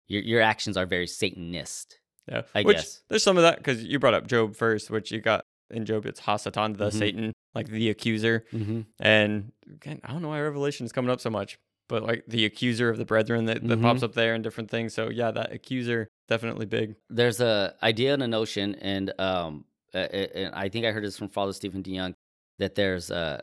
your 0.09 0.23
your 0.23 0.41
actions 0.41 0.77
are 0.77 0.87
very 0.87 1.07
Satanist. 1.07 1.99
Yeah, 2.29 2.43
I 2.55 2.63
which 2.63 2.79
guess. 2.79 3.03
there's 3.09 3.23
some 3.23 3.37
of 3.37 3.43
that 3.43 3.59
because 3.59 3.85
you 3.85 3.99
brought 3.99 4.15
up 4.15 4.27
Job 4.27 4.57
first, 4.57 4.91
which 4.91 5.11
you 5.13 5.21
got 5.21 5.45
in 5.71 5.85
Job. 5.85 6.07
It's 6.07 6.21
Hasatan, 6.21 6.79
the 6.79 6.89
Mhm. 6.89 6.93
Satan, 6.99 7.33
like 7.55 7.69
the 7.69 7.91
accuser, 7.91 8.45
Mm-hmm. 8.53 8.81
and 9.01 9.53
again, 9.71 10.01
I 10.05 10.13
don't 10.13 10.23
know 10.23 10.29
why 10.29 10.41
Revelation 10.41 10.87
is 10.87 10.93
coming 10.93 11.11
up 11.11 11.21
so 11.21 11.29
much, 11.31 11.59
but 11.89 12.03
like 12.03 12.25
the 12.29 12.45
accuser 12.45 12.89
of 12.89 12.97
the 12.99 13.05
brethren 13.05 13.45
that, 13.47 13.67
that 13.69 13.79
Mhm. 13.79 13.83
pops 13.83 14.03
up 14.03 14.15
there 14.15 14.35
and 14.35 14.43
different 14.45 14.71
things. 14.71 14.95
So 14.95 15.09
yeah, 15.11 15.31
that 15.31 15.53
accuser 15.53 16.09
definitely 16.29 16.67
big. 16.67 16.97
There's 17.11 17.41
a 17.41 17.75
idea 17.83 18.15
and 18.15 18.23
a 18.23 18.29
notion, 18.29 18.75
and 18.77 19.13
um, 19.21 19.65
and 19.93 20.55
I 20.55 20.69
think 20.69 20.87
I 20.87 20.91
heard 20.93 21.05
this 21.05 21.17
from 21.19 21.29
Father 21.29 21.53
Stephen 21.53 21.83
DeYoung 21.83 22.15
that 22.59 22.75
there's 22.75 23.11
uh 23.11 23.41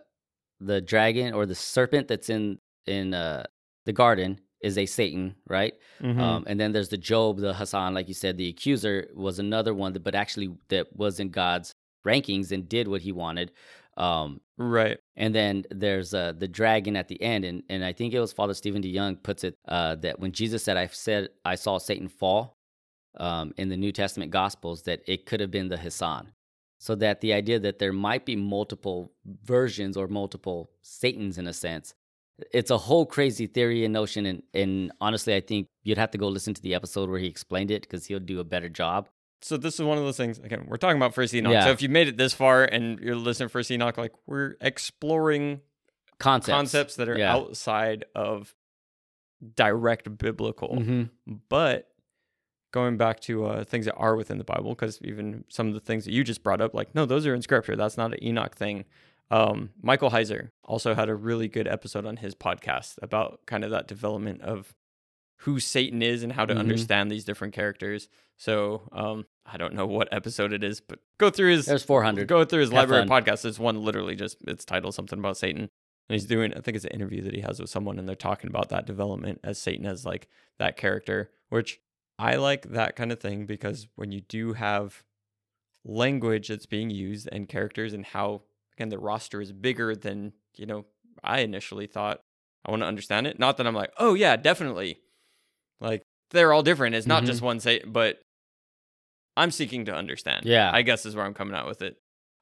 the 0.59 0.81
dragon 0.81 1.33
or 1.33 1.45
the 1.45 1.55
serpent 1.55 2.07
that's 2.07 2.29
in 2.29 2.57
in 2.87 3.13
uh 3.13 3.43
the 3.85 3.93
garden 3.93 4.39
is 4.61 4.77
a 4.77 4.85
Satan, 4.85 5.35
right? 5.47 5.73
Mhm. 6.01 6.19
Um, 6.19 6.43
and 6.47 6.59
then 6.59 6.71
there's 6.71 6.89
the 6.89 6.97
Job, 6.97 7.39
the 7.39 7.51
Hasatan, 7.53 7.93
like 7.95 8.07
you 8.07 8.13
said, 8.13 8.37
the 8.37 8.47
accuser 8.47 9.07
was 9.15 9.39
another 9.39 9.73
one, 9.73 9.93
that, 9.93 10.03
but 10.03 10.13
actually 10.13 10.49
that 10.69 10.95
was 10.95 11.19
in 11.19 11.29
God's 11.31 11.73
rankings 12.05 12.51
and 12.51 12.69
did 12.69 12.87
what 12.87 13.01
he 13.01 13.11
wanted. 13.11 13.51
Um, 14.01 14.41
right. 14.57 14.97
and 15.15 15.33
then 15.33 15.63
there's 15.69 16.13
uh, 16.13 16.33
the 16.37 16.47
dragon 16.47 16.95
at 16.95 17.07
the 17.07 17.21
end, 17.21 17.45
and 17.45 17.63
and 17.69 17.85
I 17.85 17.93
think 17.93 18.13
it 18.13 18.19
was 18.19 18.33
Father 18.33 18.53
Stephen 18.55 18.81
DeYoung 18.81 19.21
puts 19.21 19.43
it 19.43 19.55
uh, 19.67 19.95
that 19.95 20.19
when 20.19 20.31
Jesus 20.31 20.63
said, 20.63 20.75
"I 20.77 20.87
said 20.87 21.29
I 21.45 21.55
saw 21.55 21.77
Satan 21.77 22.07
fall," 22.07 22.57
um, 23.17 23.53
in 23.57 23.69
the 23.69 23.77
New 23.77 23.91
Testament 23.91 24.31
Gospels, 24.31 24.83
that 24.83 25.01
it 25.07 25.25
could 25.25 25.39
have 25.39 25.51
been 25.51 25.69
the 25.69 25.77
Hasatan. 25.77 26.27
So 26.79 26.95
that 26.95 27.21
the 27.21 27.33
idea 27.33 27.59
that 27.59 27.77
there 27.77 27.93
might 27.93 28.25
be 28.25 28.35
multiple 28.35 29.11
versions 29.43 29.95
or 29.95 30.07
multiple 30.07 30.71
Satans 30.81 31.37
in 31.37 31.45
a 31.45 31.53
sense, 31.53 31.93
it's 32.51 32.71
a 32.71 32.77
whole 32.77 33.05
crazy 33.05 33.45
theory 33.45 33.85
and 33.85 33.93
notion. 33.93 34.25
And, 34.25 34.41
and 34.55 34.91
honestly, 34.99 35.35
I 35.35 35.41
think 35.41 35.67
you'd 35.83 35.99
have 35.99 36.09
to 36.11 36.17
go 36.17 36.27
listen 36.27 36.55
to 36.55 36.61
the 36.61 36.73
episode 36.73 37.07
where 37.07 37.19
he 37.19 37.27
explained 37.27 37.69
it 37.69 37.83
because 37.83 38.07
he'll 38.07 38.19
do 38.19 38.39
a 38.39 38.43
better 38.43 38.69
job. 38.69 39.09
So 39.43 39.57
this 39.57 39.75
is 39.75 39.81
one 39.85 39.97
of 39.97 40.03
those 40.03 40.17
things. 40.17 40.37
Again, 40.39 40.65
we're 40.67 40.77
talking 40.77 40.97
about 40.97 41.13
First 41.15 41.33
Enoch. 41.33 41.51
Yeah. 41.51 41.65
So 41.65 41.71
if 41.71 41.81
you 41.81 41.89
made 41.89 42.07
it 42.07 42.17
this 42.17 42.33
far 42.33 42.63
and 42.63 42.99
you're 42.99 43.15
listening 43.15 43.47
to 43.49 43.51
First 43.51 43.71
Enoch, 43.71 43.97
like 43.97 44.13
we're 44.27 44.55
exploring 44.61 45.61
Concepts, 46.19 46.55
concepts 46.55 46.95
that 46.97 47.09
are 47.09 47.17
Yeah. 47.17 47.33
outside 47.33 48.05
of 48.13 48.53
direct 49.55 50.17
biblical. 50.17 50.77
Mhm. 50.77 51.09
But 51.49 51.87
going 52.71 52.97
back 52.97 53.19
to 53.21 53.45
uh, 53.45 53.63
things 53.63 53.85
that 53.85 53.95
are 53.95 54.15
within 54.15 54.37
the 54.37 54.43
Bible, 54.43 54.69
because 54.71 55.01
even 55.01 55.43
some 55.49 55.67
of 55.67 55.73
the 55.73 55.79
things 55.79 56.05
that 56.05 56.11
you 56.13 56.23
just 56.23 56.43
brought 56.43 56.61
up, 56.61 56.73
like, 56.73 56.93
no, 56.95 57.05
those 57.05 57.25
are 57.25 57.33
in 57.33 57.41
scripture. 57.41 57.75
That's 57.75 57.97
not 57.97 58.13
an 58.13 58.23
Enoch 58.23 58.55
thing. 58.55 58.85
Um, 59.31 59.71
Michael 59.81 60.11
Heiser 60.11 60.51
also 60.65 60.93
had 60.93 61.09
a 61.09 61.15
really 61.15 61.47
good 61.47 61.67
episode 61.67 62.05
on 62.05 62.17
his 62.17 62.35
podcast 62.35 62.97
about 63.01 63.41
kind 63.45 63.63
of 63.63 63.71
that 63.71 63.87
development 63.87 64.41
of 64.41 64.75
who 65.41 65.59
Satan 65.59 66.01
is 66.01 66.23
and 66.23 66.33
how 66.33 66.45
to 66.45 66.53
Mhm. 66.53 66.59
understand 66.59 67.09
these 67.11 67.23
different 67.25 67.53
characters. 67.53 68.09
So 68.37 68.87
um, 68.91 69.25
I 69.45 69.57
don't 69.57 69.73
know 69.73 69.85
what 69.87 70.07
episode 70.11 70.53
it 70.53 70.63
is, 70.63 70.79
but 70.81 70.99
go 71.17 71.29
through 71.29 71.51
his 71.51 71.65
There's 71.65 71.83
400. 71.83 72.27
Go 72.27 72.45
through 72.45 72.61
his 72.61 72.69
Have 72.69 72.77
library 72.89 73.07
fun. 73.07 73.23
podcast. 73.23 73.41
There's 73.43 73.59
one 73.59 73.83
literally 73.83 74.15
just 74.15 74.37
it's 74.47 74.65
titled 74.65 74.93
something 74.95 75.19
about 75.19 75.37
Satan. 75.37 75.61
And 76.09 76.15
he's 76.19 76.25
doing, 76.25 76.53
I 76.53 76.59
think 76.61 76.75
it's 76.75 76.85
an 76.85 76.91
interview 76.91 77.21
that 77.21 77.33
he 77.33 77.41
has 77.41 77.59
with 77.59 77.69
someone, 77.69 77.97
and 77.97 78.07
they're 78.07 78.15
talking 78.15 78.49
about 78.49 78.69
that 78.69 78.85
development 78.85 79.39
as 79.43 79.57
Satan 79.57 79.85
as 79.85 80.05
like 80.05 80.27
that 80.59 80.75
character, 80.75 81.31
which 81.49 81.79
I 82.19 82.35
like 82.35 82.69
that 82.71 82.95
kind 82.95 83.11
of 83.11 83.19
thing 83.19 83.45
because 83.45 83.87
when 83.95 84.11
you 84.11 84.21
do 84.21 84.53
have 84.53 85.03
language 85.83 86.49
that's 86.49 86.65
being 86.65 86.89
used 86.89 87.27
and 87.31 87.47
characters 87.49 87.93
and 87.93 88.05
how 88.05 88.43
again 88.75 88.89
the 88.89 88.99
roster 88.99 89.41
is 89.41 89.51
bigger 89.51 89.95
than 89.95 90.33
you 90.55 90.65
know 90.65 90.85
I 91.23 91.39
initially 91.39 91.87
thought. 91.87 92.21
I 92.65 92.69
want 92.71 92.83
to 92.83 92.87
understand 92.87 93.25
it. 93.25 93.39
Not 93.39 93.57
that 93.57 93.65
I'm 93.65 93.73
like, 93.73 93.91
oh 93.97 94.13
yeah, 94.13 94.35
definitely. 94.35 94.99
Like 95.81 96.03
they're 96.29 96.53
all 96.53 96.63
different. 96.63 96.95
It's 96.95 97.07
not 97.07 97.23
Mhm. 97.23 97.27
just 97.27 97.41
one 97.41 97.59
say, 97.59 97.81
but 97.85 98.19
I'm 99.37 99.51
seeking 99.51 99.85
to 99.85 99.93
understand. 99.95 100.45
Yeah. 100.45 100.69
I 100.73 100.81
guess 100.81 101.05
is 101.05 101.15
where 101.15 101.25
I'm 101.25 101.33
coming 101.33 101.55
out 101.55 101.67
with 101.67 101.81
it. 101.81 101.97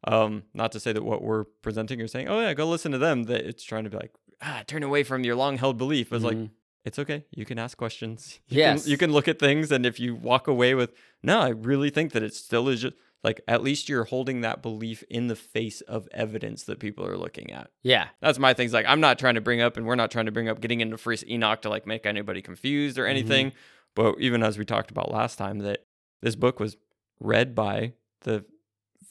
Um, 0.05 0.43
not 0.53 0.71
to 0.73 0.79
say 0.79 0.93
that 0.93 1.03
what 1.03 1.21
we're 1.21 1.45
presenting 1.61 2.01
or 2.01 2.07
saying, 2.07 2.27
oh 2.29 2.39
yeah, 2.39 2.53
go 2.53 2.67
listen 2.67 2.91
to 2.93 2.97
them. 2.97 3.23
That 3.23 3.45
it's 3.45 3.63
trying 3.63 3.83
to 3.83 3.89
be 3.89 3.97
like, 3.97 4.11
ah, 4.41 4.63
turn 4.67 4.83
away 4.83 5.03
from 5.03 5.23
your 5.23 5.35
long 5.35 5.57
held 5.57 5.77
belief. 5.77 6.11
It's 6.13 6.23
like 6.23 6.37
Mhm. 6.37 6.51
it's 6.85 6.97
okay. 6.99 7.25
You 7.31 7.45
can 7.45 7.59
ask 7.59 7.77
questions. 7.77 8.39
You 8.47 8.59
Yes. 8.59 8.83
Can, 8.83 8.91
you 8.91 8.97
can 8.97 9.11
look 9.11 9.27
at 9.27 9.39
things, 9.39 9.71
and 9.71 9.85
if 9.85 9.99
you 9.99 10.15
walk 10.15 10.47
away 10.47 10.73
with, 10.73 10.93
no, 11.21 11.39
I 11.39 11.49
really 11.49 11.89
think 11.89 12.13
that 12.13 12.23
it 12.23 12.33
still 12.33 12.69
is 12.69 12.81
just 12.81 12.95
like 13.23 13.41
at 13.47 13.61
least 13.63 13.89
you're 13.89 14.05
holding 14.05 14.41
that 14.41 14.61
belief 14.61 15.03
in 15.09 15.27
the 15.27 15.35
face 15.35 15.81
of 15.81 16.07
evidence 16.13 16.63
that 16.63 16.79
people 16.79 17.05
are 17.05 17.17
looking 17.17 17.51
at. 17.51 17.69
yeah. 17.83 18.07
That's 18.21 18.39
my 18.39 18.53
things. 18.53 18.71
Like 18.73 18.85
I'm 18.87 19.01
not 19.01 19.19
trying 19.19 19.35
to 19.35 19.41
bring 19.41 19.61
up, 19.61 19.75
and 19.77 19.85
we're 19.85 19.95
not 19.95 20.11
trying 20.11 20.25
to 20.27 20.31
bring 20.31 20.47
up 20.49 20.61
getting 20.61 20.81
into 20.81 20.97
First 20.97 21.25
Enoch 21.27 21.61
to 21.63 21.69
like 21.69 21.85
make 21.85 22.05
anybody 22.05 22.41
confused 22.41 22.97
or 22.97 23.05
anything. 23.05 23.51
But 23.95 24.15
even 24.19 24.43
as 24.43 24.57
we 24.57 24.65
talked 24.65 24.91
about 24.91 25.11
last 25.11 25.37
time, 25.37 25.59
that 25.59 25.85
this 26.21 26.35
book 26.35 26.59
was 26.59 26.77
read 27.19 27.55
by 27.55 27.93
the 28.21 28.45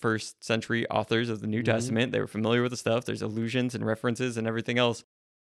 first 0.01 0.45
century 0.45 0.87
authors 0.89 1.29
of 1.29 1.41
the 1.41 1.47
New 1.47 1.61
Mhm. 1.63 1.67
Testament. 1.67 2.13
They 2.13 2.21
were 2.21 2.27
familiar 2.29 2.63
with 2.63 2.71
the 2.71 2.77
stuff. 2.77 3.05
There's 3.05 3.23
allusions 3.23 3.75
and 3.75 3.85
references 3.85 4.37
and 4.37 4.47
everything 4.47 4.79
else. 4.79 5.05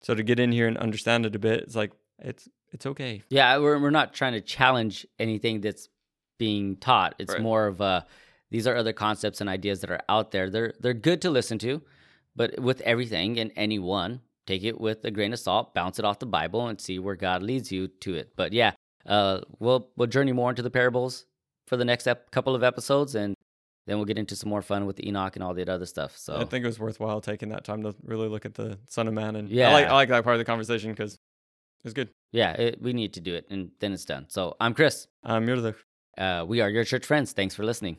So 0.03 0.15
to 0.15 0.23
get 0.23 0.41
in 0.41 0.51
here 0.53 0.67
and 0.67 0.77
understand 0.77 1.25
it 1.27 1.37
a 1.37 1.39
bit, 1.39 1.61
it's 1.61 1.77
like 1.77 1.93
it's 2.19 2.49
it's 2.73 2.85
okay. 2.87 3.23
Yeah, 3.31 3.57
we're 3.59 3.79
we're 3.79 3.91
not 3.91 4.13
trying 4.15 4.33
to 4.33 4.41
challenge 4.41 5.07
anything 5.19 5.61
that's 5.61 5.89
being 6.39 6.77
taught. 6.77 7.15
It's 7.19 7.33
Right. 7.35 7.43
more 7.43 7.67
of 7.69 7.81
uh 7.81 8.03
these 8.53 8.67
are 8.69 8.77
other 8.77 8.93
concepts 8.93 9.41
and 9.41 9.51
ideas 9.51 9.81
that 9.81 9.91
are 9.91 10.01
out 10.09 10.31
there. 10.31 10.49
They're 10.51 10.75
they're 10.79 10.95
good 10.95 11.21
to 11.23 11.31
listen 11.31 11.59
to, 11.61 11.83
but 12.37 12.61
with 12.61 12.81
everything 12.83 13.39
and 13.41 13.51
anyone, 13.57 14.21
take 14.47 14.63
it 14.63 14.81
with 14.81 15.05
a 15.05 15.11
grain 15.11 15.33
of 15.33 15.39
salt, 15.41 15.75
bounce 15.75 15.99
it 15.99 16.05
off 16.05 16.21
the 16.21 16.27
Bible, 16.27 16.69
and 16.69 16.81
see 16.81 16.99
where 17.01 17.17
God 17.17 17.43
leads 17.43 17.73
you 17.73 17.89
to 17.89 18.15
it. 18.15 18.33
But 18.37 18.53
yeah, 18.53 18.73
uh, 19.07 19.41
we'll 19.59 19.89
we'll 19.97 20.07
journey 20.07 20.33
more 20.33 20.51
into 20.51 20.63
the 20.63 20.71
parables 20.71 21.27
for 21.67 21.77
the 21.77 21.85
next 21.85 22.07
ep- 22.07 22.31
couple 22.31 22.55
of 22.55 22.63
episodes, 22.63 23.15
and 23.15 23.35
then 23.87 23.97
we'll 23.97 24.05
get 24.05 24.19
into 24.19 24.37
some 24.37 24.51
more 24.51 24.63
fun 24.63 24.87
with 24.87 25.03
Enoch 25.03 25.35
and 25.35 25.43
all 25.43 25.55
that 25.55 25.69
other 25.69 25.87
stuff. 25.87 26.17
So 26.17 26.37
I 26.37 26.45
think 26.45 26.65
it 26.65 26.69
was 26.69 26.79
worthwhile 26.79 27.21
taking 27.21 27.49
that 27.49 27.65
time 27.65 27.83
to 27.83 27.95
really 28.05 28.29
look 28.29 28.45
at 28.45 28.55
the 28.55 28.79
Son 28.89 29.09
of 29.09 29.15
Man, 29.15 29.35
and 29.37 29.49
Yeah. 29.49 29.71
I 29.71 29.73
like 29.73 29.87
I 29.87 29.93
like 29.95 30.09
that 30.11 30.25
part 30.25 30.35
of 30.37 30.39
the 30.39 30.45
conversation 30.45 30.91
because 30.93 31.15
it 31.15 31.85
was 31.85 31.95
good. 31.95 32.11
yeah, 32.33 32.53
it, 32.53 32.81
we 32.83 32.93
need 32.93 33.15
to 33.15 33.21
do 33.21 33.35
it, 33.35 33.47
and 33.51 33.71
then 33.81 33.93
it's 33.93 34.05
done. 34.05 34.27
So 34.29 34.57
I'm 34.61 34.75
Chris. 34.75 35.07
You're 35.27 35.61
the 35.61 35.75
Uh, 36.19 36.45
we 36.47 36.61
are 36.61 36.69
your 36.69 36.85
church 36.85 37.07
friends. 37.07 37.33
Thanks 37.33 37.55
for 37.55 37.65
listening. 37.65 37.97